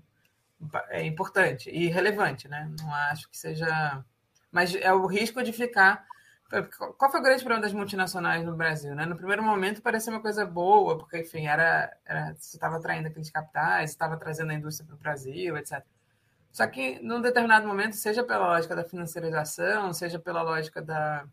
[0.88, 2.70] é, importante e relevante, né?
[2.80, 4.04] Não acho que seja.
[4.50, 6.06] Mas é o risco de ficar
[6.98, 8.94] qual foi o grande problema das multinacionais no Brasil?
[8.94, 9.06] Né?
[9.06, 13.30] No primeiro momento parecia uma coisa boa, porque, enfim, era, era você estava atraindo aqueles
[13.30, 15.82] capitais, estava trazendo a indústria para o Brasil, etc.
[16.52, 21.26] Só que, num determinado momento, seja pela lógica da financiarização, seja pela lógica da,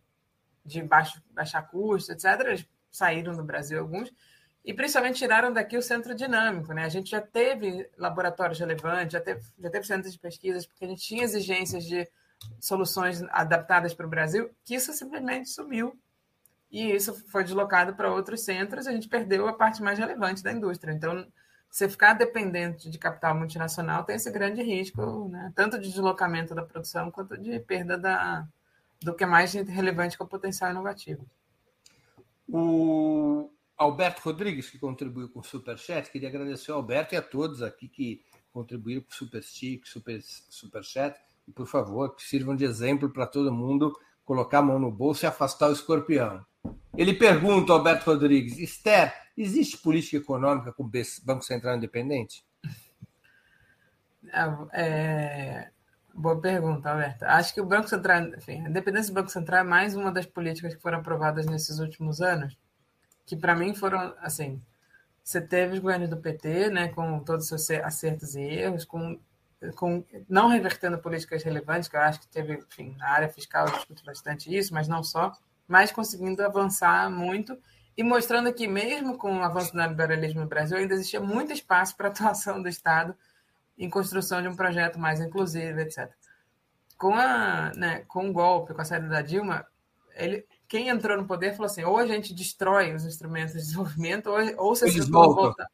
[0.65, 4.13] de baixo, baixar custos, etc., eles saíram do Brasil alguns,
[4.63, 6.73] e principalmente tiraram daqui o centro dinâmico.
[6.73, 6.83] Né?
[6.83, 10.87] A gente já teve laboratórios relevantes, já teve, já teve centros de pesquisas, porque a
[10.87, 12.07] gente tinha exigências de
[12.59, 15.97] soluções adaptadas para o Brasil, que isso simplesmente sumiu.
[16.71, 20.43] E isso foi deslocado para outros centros, e a gente perdeu a parte mais relevante
[20.43, 20.93] da indústria.
[20.93, 21.27] Então,
[21.69, 25.51] você ficar dependente de capital multinacional tem esse grande risco, né?
[25.55, 28.45] tanto de deslocamento da produção quanto de perda da,
[29.01, 31.25] do que é mais relevante com o potencial inovativo.
[32.51, 37.61] O Alberto Rodrigues, que contribuiu com o Superchat, queria agradecer ao Alberto e a todos
[37.61, 38.21] aqui que
[38.51, 41.17] contribuíram com o Super Super, Superchat
[41.47, 45.25] e, por favor, que sirvam de exemplo para todo mundo colocar a mão no bolso
[45.25, 46.45] e afastar o escorpião.
[46.97, 50.91] Ele pergunta, Alberto Rodrigues, Esther, existe política econômica com o
[51.23, 52.45] Banco Central Independente?
[54.33, 55.71] É, é,
[56.13, 57.25] boa pergunta, Alberto.
[57.25, 60.25] Acho que o Banco Central, enfim, a independência do Banco Central é mais uma das
[60.25, 62.57] políticas que foram aprovadas nesses últimos anos,
[63.25, 64.61] que para mim foram, assim,
[65.23, 69.19] você teve os governos do PT, né, com todos os seus acertos e erros, com
[69.75, 73.73] com, não revertendo políticas relevantes, que eu acho que teve, enfim, na área fiscal eu
[73.73, 75.31] discuto bastante isso, mas não só,
[75.67, 77.57] mas conseguindo avançar muito
[77.95, 81.95] e mostrando que, mesmo com o avanço do liberalismo no Brasil, ainda existia muito espaço
[81.95, 83.15] para atuação do Estado
[83.81, 86.07] em construção de um projeto mais inclusivo, etc.
[86.97, 89.65] Com, a, né, com o golpe, com a saída da Dilma,
[90.13, 94.27] ele, quem entrou no poder falou assim: ou a gente destrói os instrumentos de desenvolvimento,
[94.27, 95.45] ou, ou se eles voltam.
[95.45, 95.67] Voltar,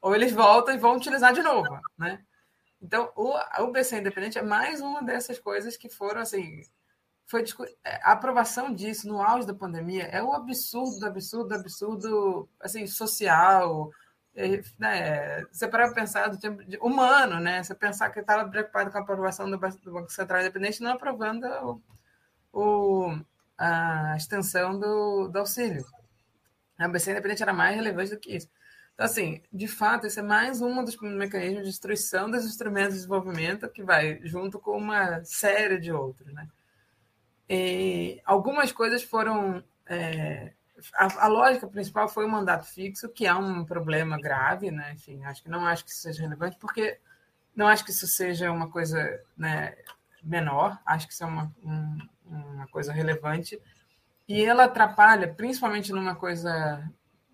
[0.00, 2.20] ou eles voltam e vão utilizar de novo, né?
[2.82, 6.62] Então, o, o BC Independente é mais uma dessas coisas que foram assim.
[7.26, 7.44] Foi
[7.84, 13.92] é, a aprovação disso no auge da pandemia é o absurdo, absurdo, absurdo, assim, social.
[14.34, 15.44] É, né?
[15.52, 17.62] Você para pensar do tempo de, humano, né?
[17.62, 21.44] Você pensar que estava preocupado com a aprovação do, do Banco Central Independente, não aprovando
[21.44, 21.82] o,
[22.52, 23.20] o,
[23.58, 25.84] a extensão do, do auxílio.
[26.78, 28.48] A BC independente era mais relevante do que isso.
[28.94, 33.00] Então, assim, de fato, esse é mais um dos mecanismos de destruição dos instrumentos de
[33.00, 36.48] desenvolvimento que vai junto com uma série de outros, né?
[37.48, 40.52] E algumas coisas foram é,
[40.94, 44.92] a, a, lógica principal foi o mandato fixo, que é um problema grave, né?
[44.92, 46.98] Enfim, acho que não acho que isso seja relevante, porque
[47.54, 49.76] não acho que isso seja uma coisa né,
[50.22, 53.60] menor, acho que isso é uma, um, uma coisa relevante.
[54.28, 56.82] E ela atrapalha, principalmente numa coisa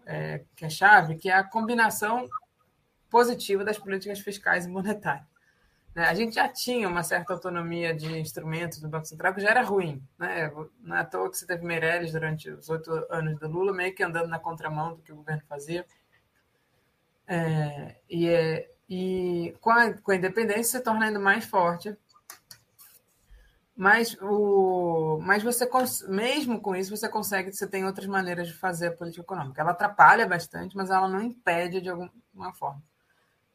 [0.06, 2.26] é, que é chave, que é a combinação
[3.10, 5.26] positiva das políticas fiscais e monetárias.
[5.98, 6.04] Né?
[6.04, 9.62] A gente já tinha uma certa autonomia de instrumentos do Banco Central, que já era
[9.62, 10.00] ruim.
[10.16, 10.48] Né?
[10.80, 13.92] Não é à toa que você teve Meirelles durante os oito anos do Lula, meio
[13.92, 15.84] que andando na contramão do que o governo fazia.
[17.26, 21.96] É, e, é, e com, a, com a independência se torna ainda mais forte.
[23.76, 25.68] Mas, o, mas você,
[26.06, 29.60] mesmo com isso, você consegue, você tem outras maneiras de fazer a política econômica.
[29.60, 32.80] Ela atrapalha bastante, mas ela não impede de alguma forma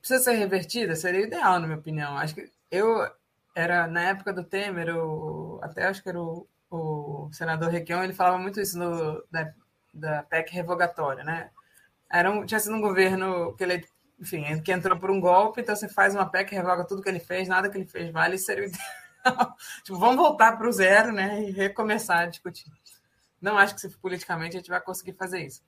[0.03, 2.17] precisa ser revertida, seria ideal, na minha opinião.
[2.17, 3.09] Acho que eu
[3.55, 8.13] era na época do Temer, o, até acho que era o, o senador Requião, ele
[8.13, 9.53] falava muito isso no, da,
[9.93, 11.49] da PEC revogatória, né?
[12.11, 13.88] Era um, tinha sido um governo que ele,
[14.19, 17.21] enfim, que entrou por um golpe, então você faz uma PEC, revoga tudo que ele
[17.21, 19.55] fez, nada que ele fez vale, seria ideal.
[19.85, 21.43] tipo, vamos voltar para o zero, né?
[21.43, 22.69] E recomeçar a discutir.
[23.41, 25.61] Não acho que politicamente a gente vai conseguir fazer isso.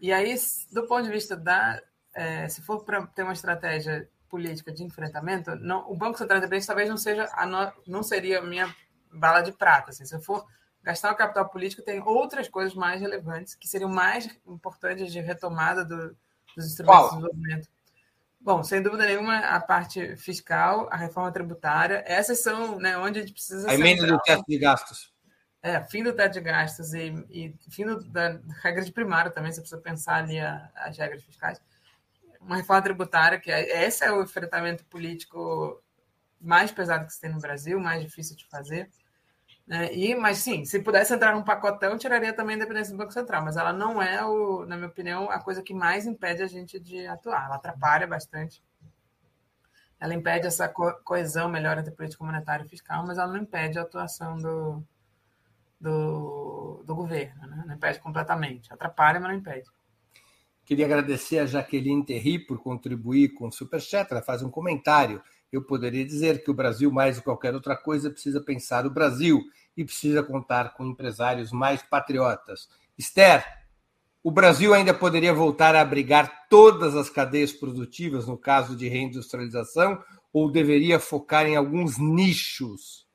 [0.00, 0.34] E aí,
[0.72, 1.78] do ponto de vista da,
[2.16, 6.66] é, se for para ter uma estratégia política de enfrentamento, não, o Banco Central Independente
[6.66, 8.74] talvez não seja a no, não seria a minha
[9.12, 9.90] bala de prata.
[9.90, 10.44] Assim, se eu for
[10.82, 15.84] gastar o capital político, tem outras coisas mais relevantes que seriam mais importantes de retomada
[15.84, 16.16] do,
[16.56, 17.10] dos instrumentos Qual?
[17.10, 17.68] de desenvolvimento.
[18.40, 23.22] Bom, sem dúvida nenhuma, a parte fiscal, a reforma tributária, essas são né, onde a
[23.22, 23.70] gente precisa.
[23.70, 25.12] A emenda do teto de gastos.
[25.62, 29.52] É, fim do teto de gastos e, e fim do, da regra de primário também,
[29.52, 31.60] você precisa pensar ali a, as regras fiscais
[32.46, 35.82] uma reforma tributária, que é, esse é o enfrentamento político
[36.40, 38.88] mais pesado que se tem no Brasil, mais difícil de fazer.
[39.66, 39.92] Né?
[39.92, 43.44] E, mas sim, se pudesse entrar num pacotão, tiraria também a independência do Banco Central,
[43.44, 46.78] mas ela não é, o, na minha opinião, a coisa que mais impede a gente
[46.78, 47.46] de atuar.
[47.46, 48.62] Ela atrapalha bastante.
[49.98, 53.78] Ela impede essa co coesão melhor entre política monetária e fiscal, mas ela não impede
[53.78, 54.84] a atuação do,
[55.80, 57.64] do, do governo, né?
[57.66, 58.72] não impede completamente.
[58.72, 59.68] Atrapalha, mas não impede.
[60.66, 64.10] Queria agradecer a Jaqueline Terry por contribuir com o Superchat.
[64.10, 65.22] Ela faz um comentário.
[65.52, 69.40] Eu poderia dizer que o Brasil, mais de qualquer outra coisa, precisa pensar o Brasil
[69.76, 72.68] e precisa contar com empresários mais patriotas.
[72.98, 73.46] Esther,
[74.24, 80.02] o Brasil ainda poderia voltar a abrigar todas as cadeias produtivas no caso de reindustrialização
[80.32, 83.06] ou deveria focar em alguns nichos?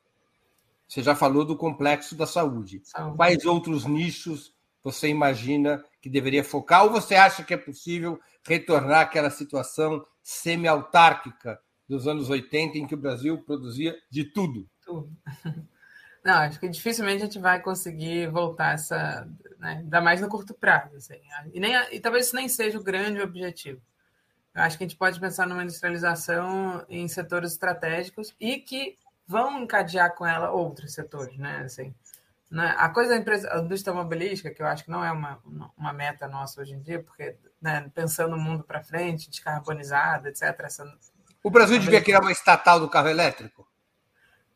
[0.87, 2.81] Você já falou do complexo da saúde.
[2.85, 3.17] saúde.
[3.17, 6.83] Quais outros nichos você imagina que deveria focar?
[6.83, 12.95] Ou você acha que é possível retornar àquela situação semi-autárquica dos anos 80, em que
[12.95, 14.67] o Brasil produzia de tudo?
[14.83, 15.11] Tudo.
[16.23, 20.53] Não, acho que dificilmente a gente vai conseguir voltar essa, né, ainda mais no curto
[20.53, 20.95] prazo.
[20.95, 21.19] Assim.
[21.51, 23.81] E, nem, e talvez isso nem seja o grande objetivo.
[24.53, 29.63] Eu acho que a gente pode pensar numa industrialização em setores estratégicos e que vão
[29.63, 31.61] encadear com ela outros setores, né?
[31.65, 31.93] Assim,
[32.51, 32.75] né?
[32.77, 35.41] A coisa da empresa, a indústria automobilística, que eu acho que não é uma,
[35.77, 40.59] uma meta nossa hoje em dia, porque né, pensando no mundo para frente, descarbonizado, etc.
[40.59, 40.83] Essa...
[41.41, 43.65] O Brasil devia criar uma estatal do carro elétrico?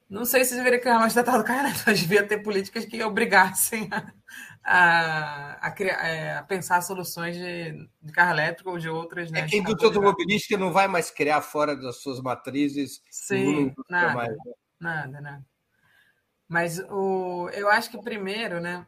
[0.09, 3.01] Não sei se deveria criar uma estatal do carro elétrico, mas devia ter políticas que
[3.01, 4.11] obrigassem a,
[4.61, 9.31] a, a, criar, é, a pensar soluções de, de, carro elétrico ou de outras.
[9.31, 13.01] Né, é que a indústria automobilística não vai mais criar fora das suas matrizes.
[13.09, 14.53] Sim, nada, mais, né?
[14.81, 15.55] nada, nada.
[16.47, 18.85] Mas o, eu acho que primeiro, né?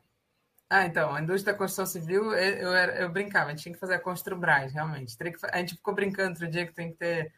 [0.69, 3.79] Ah, então, a indústria da construção civil, eu, eu, eu brincava, a gente tinha que
[3.79, 5.15] fazer a Construbras, realmente.
[5.51, 7.31] A gente ficou brincando outro dia que tem que ter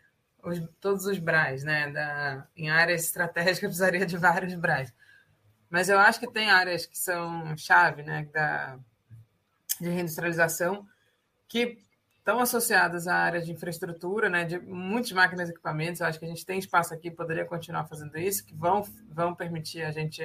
[0.44, 1.92] os, todos os BRAs, né?
[1.92, 4.94] Da, em áreas estratégicas precisaria de vários BRAs.
[5.70, 8.28] Mas eu acho que tem áreas que são chave, né?
[8.34, 8.80] Da,
[9.80, 10.88] de reindustrialização,
[11.48, 11.84] que
[12.20, 16.00] estão associadas à área de infraestrutura, né, de muitas máquinas e equipamentos.
[16.00, 19.34] Eu acho que a gente tem espaço aqui, poderia continuar fazendo isso, que vão, vão
[19.34, 20.24] permitir a gente.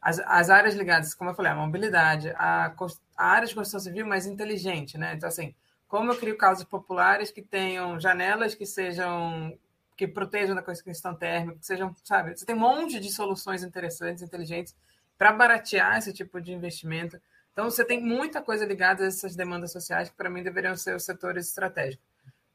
[0.00, 2.74] As, as áreas ligadas, como eu falei, a mobilidade, a,
[3.16, 5.14] a área de construção civil mais inteligente, né?
[5.14, 5.54] Então, assim,
[5.86, 9.52] como eu crio casas populares que tenham janelas que sejam
[9.96, 12.34] que protejam da questão térmica, que sejam, sabe?
[12.34, 14.74] Você tem um monte de soluções interessantes, inteligentes
[15.18, 17.20] para baratear esse tipo de investimento.
[17.60, 20.96] Então, você tem muita coisa ligada a essas demandas sociais que, para mim, deveriam ser
[20.96, 22.02] os setores estratégicos.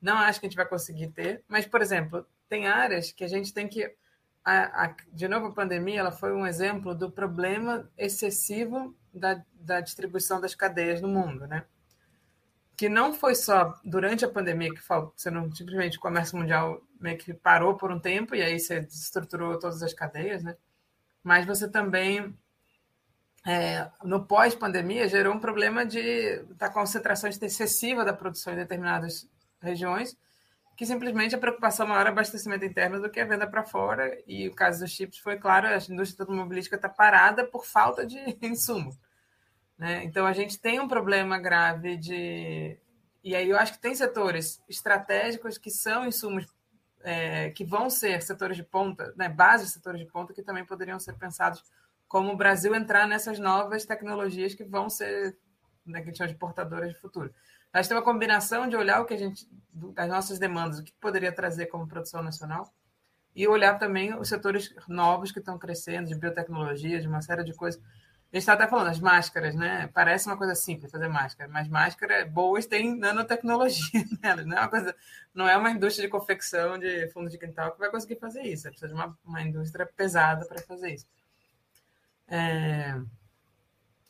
[0.01, 3.27] Não acho que a gente vai conseguir ter, mas, por exemplo, tem áreas que a
[3.27, 3.85] gente tem que.
[4.43, 9.79] A, a, de novo, a pandemia ela foi um exemplo do problema excessivo da, da
[9.79, 11.45] distribuição das cadeias no mundo.
[11.45, 11.63] Né?
[12.75, 14.81] que não foi só durante a pandemia que
[15.15, 18.81] você não simplesmente o comércio mundial meio que parou por um tempo e aí você
[18.81, 20.57] desestruturou todas as cadeias, né?
[21.23, 22.35] Mas você também
[23.45, 29.29] é, no pós-pandemia gerou um problema de da concentração excessiva da produção em determinadas
[29.61, 30.17] regiões,
[30.75, 34.17] que simplesmente a preocupação maior é abastecimento interno do que a venda para fora.
[34.27, 38.17] E o caso dos chips foi claro, a indústria automobilística está parada por falta de
[38.41, 38.97] insumo.
[39.77, 40.03] Né?
[40.03, 42.77] Então, a gente tem um problema grave de.
[43.23, 46.45] E aí, eu acho que tem setores estratégicos que são insumos
[47.03, 50.65] é, que vão ser setores de ponta, né, bases de setores de ponta, que também
[50.65, 51.63] poderiam ser pensados
[52.07, 55.37] como o Brasil entrar nessas novas tecnologias que vão ser,
[55.85, 57.33] né, que a gente chama de portadoras de futuro.
[57.73, 60.83] A gente tem uma combinação de olhar o que a gente, das nossas demandas, o
[60.83, 62.73] que poderia trazer como produção nacional,
[63.35, 67.53] e olhar também os setores novos que estão crescendo, de biotecnologia, de uma série de
[67.53, 67.81] coisas
[68.31, 69.89] a gente está até falando, as máscaras, né?
[69.93, 74.45] Parece uma coisa simples fazer máscara, mas máscaras boas têm nanotecnologia nelas.
[74.45, 74.95] Não é uma, coisa,
[75.33, 78.67] não é uma indústria de confecção de fundo de quintal que vai conseguir fazer isso.
[78.67, 81.07] É precisa de uma, uma indústria pesada para fazer isso.
[82.27, 82.95] É...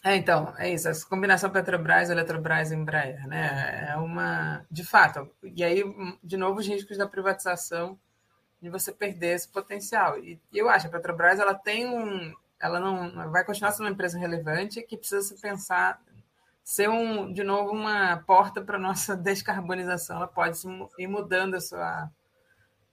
[0.04, 0.16] é...
[0.16, 0.88] então, é isso.
[0.88, 3.88] Essa combinação Petrobras, Eletrobras e Embraer, né?
[3.90, 4.66] É uma.
[4.72, 5.30] De fato.
[5.44, 5.84] E aí,
[6.24, 8.00] de novo, os riscos da privatização
[8.62, 10.18] de você perder esse potencial.
[10.18, 14.18] E eu acho a Petrobras ela tem um ela não vai continuar sendo uma empresa
[14.18, 16.02] relevante que precisa se pensar
[16.64, 20.18] ser um de novo uma porta para nossa descarbonização.
[20.18, 20.58] Ela pode
[20.98, 22.12] ir mudando a sua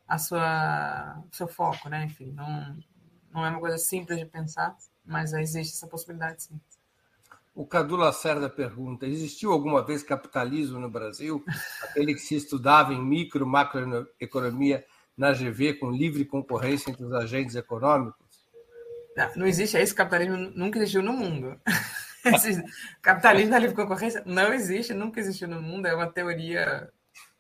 [0.07, 2.05] a sua seu foco, né?
[2.05, 2.79] Enfim, não
[3.33, 6.61] não é uma coisa simples de pensar, mas existe essa possibilidade sim.
[7.55, 11.45] O Cadu Lacerda pergunta: existiu alguma vez capitalismo no Brasil?
[11.83, 14.85] Aquele que se estudava em micro, macroeconomia
[15.17, 18.23] na GV com livre concorrência entre os agentes econômicos?
[19.37, 21.61] Não, existe, esse capitalismo nunca existiu no mundo.
[23.03, 26.91] capitalismo da livre concorrência não existe, nunca existiu no mundo, é uma teoria,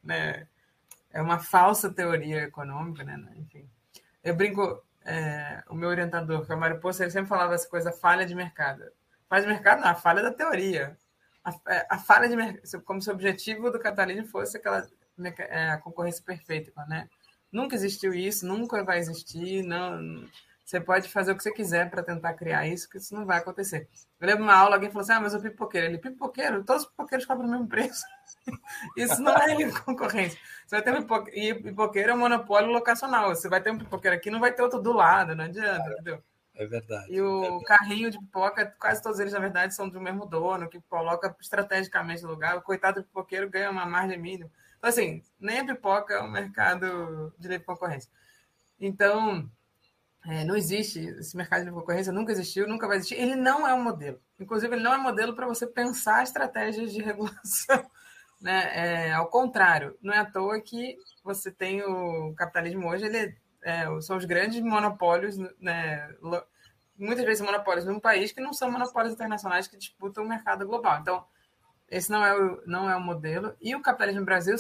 [0.04, 0.46] né,
[1.10, 3.66] é uma falsa teoria econômica, né, enfim.
[4.22, 7.68] Eu brinco, é, o meu orientador, que é o Mário Poço, ele sempre falava essa
[7.68, 8.84] coisa, falha de mercado.
[9.28, 10.96] Falha de mercado não, a falha da teoria.
[11.44, 14.86] A, é, a falha de mercado, como se o objetivo do capitalismo fosse aquela
[15.38, 17.08] é, a concorrência perfeita, né?
[17.50, 20.26] Nunca existiu isso, nunca vai existir, não
[20.72, 23.38] você pode fazer o que você quiser para tentar criar isso, que isso não vai
[23.38, 23.90] acontecer.
[24.18, 25.86] Eu lembro uma aula, alguém falou assim: ah, mas o pipoqueiro.
[25.86, 26.64] Ele, pipoqueiro?
[26.64, 28.02] Todos os pipoqueiros cobram o mesmo preço.
[28.96, 30.38] isso não é concorrência.
[30.66, 33.28] Você vai ter um pipoqueiro, e pipoqueiro é um monopólio locacional.
[33.34, 35.92] Você vai ter um pipoqueiro aqui, não vai ter outro do lado, não adianta, é,
[35.92, 36.22] entendeu?
[36.54, 37.12] É verdade.
[37.12, 40.70] E o é carrinho de pipoca, quase todos eles, na verdade, são do mesmo dono,
[40.70, 42.56] que coloca estrategicamente no lugar.
[42.56, 44.50] O coitado do pipoqueiro ganha uma margem mínima.
[44.78, 48.10] Então, assim, nem a pipoca é um mercado de livre concorrência.
[48.80, 49.50] Então,
[50.24, 53.16] é, não existe esse mercado de concorrência, nunca existiu, nunca vai existir.
[53.16, 54.20] Ele não é um modelo.
[54.38, 57.90] Inclusive, ele não é um modelo para você pensar estratégias de regulação.
[58.40, 58.72] Né?
[58.74, 63.84] É, ao contrário, não é à toa que você tem o capitalismo hoje, ele é,
[64.00, 66.12] são os grandes monopólios, né?
[66.98, 70.98] muitas vezes monopólios num país que não são monopólios internacionais que disputam o mercado global.
[71.00, 71.24] Então,
[71.88, 73.54] esse não é o, não é o modelo.
[73.60, 74.56] E o capitalismo no Brasil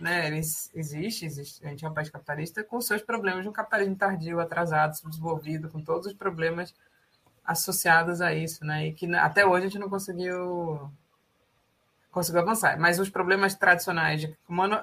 [0.00, 3.96] né, existe, existe, a gente é um país capitalista com seus problemas de um capitalismo
[3.96, 6.74] tardio, atrasado, subdesenvolvido, com todos os problemas
[7.44, 10.90] associados a isso, né, e que até hoje a gente não conseguiu
[12.10, 12.78] conseguiu avançar.
[12.78, 14.82] Mas os problemas tradicionais de mono,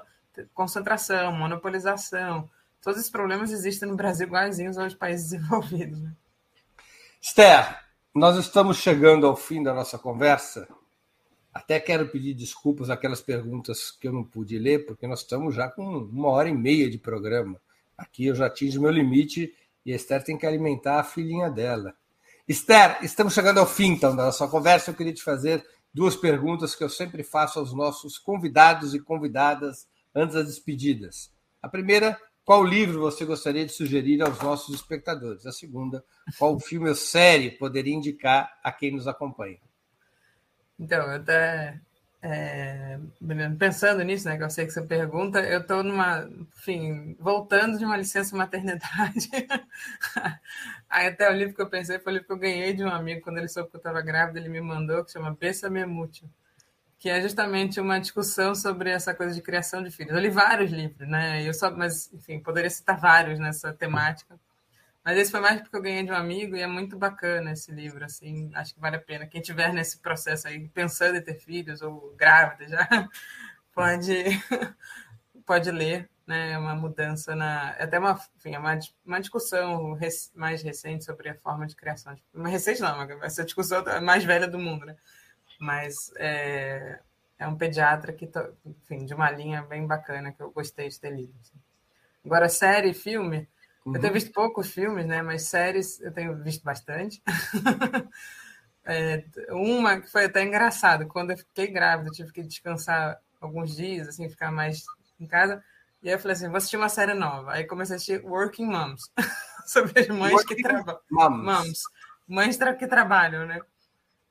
[0.54, 2.50] concentração, monopolização,
[2.82, 6.00] todos esses problemas existem no Brasil iguaizinhos aos países desenvolvidos.
[6.00, 6.12] Né?
[7.20, 7.80] Esther,
[8.14, 10.68] nós estamos chegando ao fim da nossa conversa
[11.54, 15.70] até quero pedir desculpas aquelas perguntas que eu não pude ler, porque nós estamos já
[15.70, 17.62] com uma hora e meia de programa.
[17.96, 19.54] Aqui eu já atingo meu limite
[19.86, 21.94] e a Esther tem que alimentar a filhinha dela.
[22.48, 24.90] Esther, estamos chegando ao fim então da nossa conversa.
[24.90, 25.64] Eu queria te fazer
[25.94, 31.32] duas perguntas que eu sempre faço aos nossos convidados e convidadas antes das despedidas.
[31.62, 35.46] A primeira, qual livro você gostaria de sugerir aos nossos espectadores?
[35.46, 36.04] A segunda,
[36.38, 39.60] qual filme ou série poderia indicar a quem nos acompanha?
[40.80, 41.80] Então, eu até
[42.26, 42.98] é,
[43.60, 46.26] pensando nisso, né, que eu sei que você pergunta, eu estou numa,
[46.56, 49.30] enfim, voltando de uma licença maternidade.
[50.90, 52.90] Aí até o livro que eu pensei foi o livro que eu ganhei de um
[52.90, 56.30] amigo quando ele soube que eu estava grávida, ele me mandou, que chama Pensa Memútil,
[56.98, 60.14] que é justamente uma discussão sobre essa coisa de criação de filhos.
[60.14, 61.46] Eu li vários livros, né?
[61.46, 64.40] Eu só, mas enfim, poderia citar vários nessa temática.
[65.04, 67.72] Mas esse foi mais porque eu ganhei de um amigo e é muito bacana esse
[67.72, 69.28] livro, assim, acho que vale a pena.
[69.28, 72.88] Quem tiver nesse processo aí, pensando em ter filhos ou grávida já,
[73.76, 74.14] pode,
[75.46, 76.52] pode ler, né?
[76.52, 77.76] É uma mudança na...
[77.78, 79.98] É até uma, enfim, é uma, uma discussão
[80.34, 82.16] mais recente sobre a forma de criação.
[82.34, 84.96] Uma recente não, essa discussão é mais velha do mundo, né?
[85.60, 87.00] Mas é,
[87.38, 88.30] é um pediatra que,
[88.66, 91.34] enfim, de uma linha bem bacana que eu gostei de ter lido.
[91.42, 91.60] Assim.
[92.26, 93.50] Agora, série e filme,
[93.86, 93.96] uhum.
[93.96, 94.20] eu tenho uhum.
[94.20, 95.22] visto poucos filmes, né?
[95.22, 97.22] Mas séries eu tenho visto bastante.
[98.86, 103.76] é, uma que foi até engraçado, quando eu fiquei grávida, eu tive que descansar alguns
[103.76, 104.84] dias, assim, ficar mais
[105.20, 105.64] em casa.
[106.02, 107.54] E aí eu falei assim, vou assistir uma série nova.
[107.54, 109.10] Aí comecei a assistir Working Moms,
[109.66, 111.00] sobre as mães Working que trabalham.
[111.10, 111.84] Moms.
[112.28, 113.60] Mães que trabalham, né?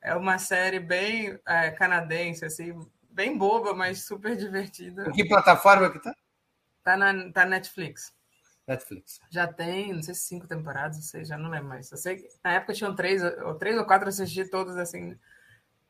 [0.00, 2.74] É uma série bem é, canadense, assim,
[3.10, 5.08] bem boba, mas super divertida.
[5.08, 6.14] Em que plataforma que tá?
[6.82, 8.12] Tá na tá Netflix.
[8.66, 9.20] Netflix.
[9.30, 11.90] Já tem, não sei se cinco temporadas, não sei, já não lembro mais.
[11.90, 15.16] Eu sei que na época tinham três, ou três ou quatro, assisti todos assim.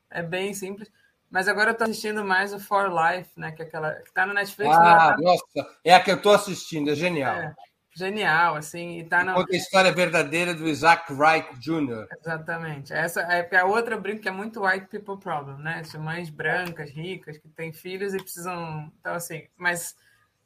[0.09, 0.91] É bem simples.
[1.29, 3.51] Mas agora eu tô assistindo mais o For Life, né?
[3.51, 4.71] Que é aquela que tá no Netflix.
[4.71, 5.17] Ah, tá...
[5.19, 7.33] nossa, é a que eu tô assistindo, é genial.
[7.33, 7.55] É,
[7.95, 9.33] genial, assim, e tá na...
[9.33, 12.07] Conta a história verdadeira do Isaac Wright Jr.
[12.19, 12.93] Exatamente.
[12.93, 15.81] Essa é a outra brinco que é muito white people problem, né?
[15.81, 18.91] De mães brancas, ricas, que têm filhos e precisam.
[18.99, 19.95] Então, assim, mas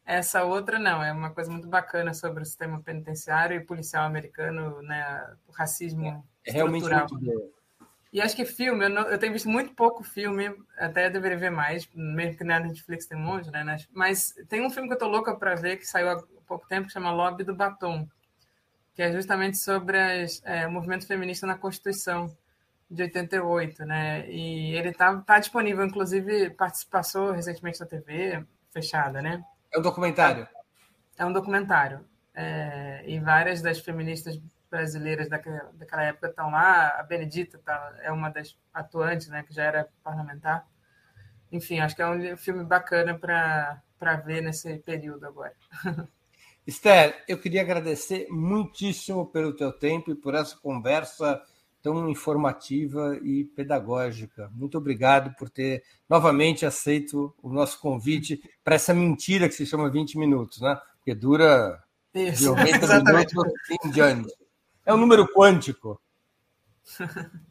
[0.07, 4.81] essa outra não, é uma coisa muito bacana sobre o sistema penitenciário e policial americano,
[4.81, 5.35] né?
[5.45, 6.25] O racismo.
[6.45, 7.51] É, é realmente muito boa.
[8.13, 11.51] E acho que filme, eu, não, eu, tenho visto muito pouco filme, até deveria ver
[11.51, 13.77] mais, mesmo que na Netflix tem um monte, né?
[13.91, 16.87] Mas tem um filme que eu tô louca para ver, que saiu há pouco tempo,
[16.87, 18.07] que chama Lobby do Batom,
[18.95, 22.33] que é justamente sobre as, é, o movimento feminista na Constituição
[22.89, 24.25] de 88, né?
[24.29, 29.43] E ele tá, tá disponível, inclusive participação recentemente na TV fechada, né?
[29.77, 30.47] É um documentário.
[31.19, 32.03] É um documentário.
[32.33, 34.41] É, e várias das feministas
[34.71, 36.99] brasileiras daquela, daquela época estão lá.
[36.99, 40.67] A Benedita tá, é uma das atuantes, né, que já era parlamentar.
[41.51, 45.53] Enfim, acho que é um filme bacana para ver nesse período agora.
[46.65, 51.39] Esther, eu queria agradecer muitíssimo pelo teu tempo e por essa conversa
[51.87, 54.51] tão informativa e pedagógica.
[54.53, 59.89] Muito obrigado por ter novamente aceito o nosso convite para essa mentira que se chama
[59.89, 60.77] 20 minutos, né?
[60.97, 61.81] Porque dura
[62.13, 63.53] Isso, de 90 minutos
[63.85, 64.33] em diante.
[64.85, 66.01] É um número quântico.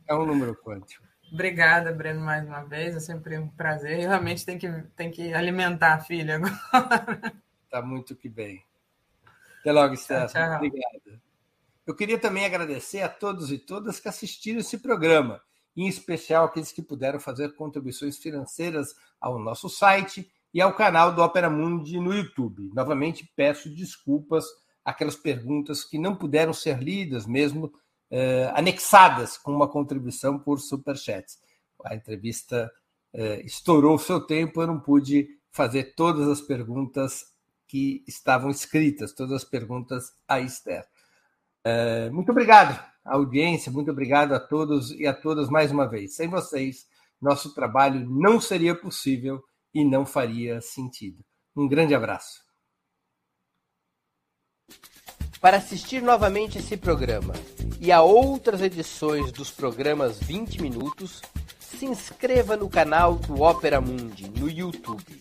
[0.06, 1.02] É um número quântico.
[1.32, 2.94] Obrigada, Breno, mais uma vez.
[2.94, 3.98] É sempre um prazer.
[4.00, 7.32] E realmente tem que, tem que alimentar a filha agora.
[7.64, 8.62] Está muito que bem.
[9.60, 10.26] Até logo, tchau.
[10.56, 11.25] Obrigado.
[11.86, 15.40] Eu queria também agradecer a todos e todas que assistiram esse programa,
[15.76, 21.22] em especial aqueles que puderam fazer contribuições financeiras ao nosso site e ao canal do
[21.22, 22.70] Opera Mundi no YouTube.
[22.74, 24.44] Novamente peço desculpas
[24.84, 27.72] aquelas perguntas que não puderam ser lidas, mesmo
[28.10, 31.38] eh, anexadas com uma contribuição por superchats.
[31.84, 32.72] A entrevista
[33.12, 37.32] eh, estourou o seu tempo, eu não pude fazer todas as perguntas
[37.66, 40.86] que estavam escritas, todas as perguntas a Esther.
[41.68, 46.14] Eh, muito obrigado à audiência, muito obrigado a todos e a todas mais uma vez.
[46.14, 46.86] Sem vocês,
[47.20, 49.42] nosso trabalho não seria possível
[49.74, 51.24] e não faria sentido.
[51.56, 52.40] Um grande abraço.
[55.40, 57.34] Para assistir novamente esse programa
[57.80, 61.20] e a outras edições dos programas 20 Minutos,
[61.58, 65.20] se inscreva no canal do Opera Mundi no YouTube.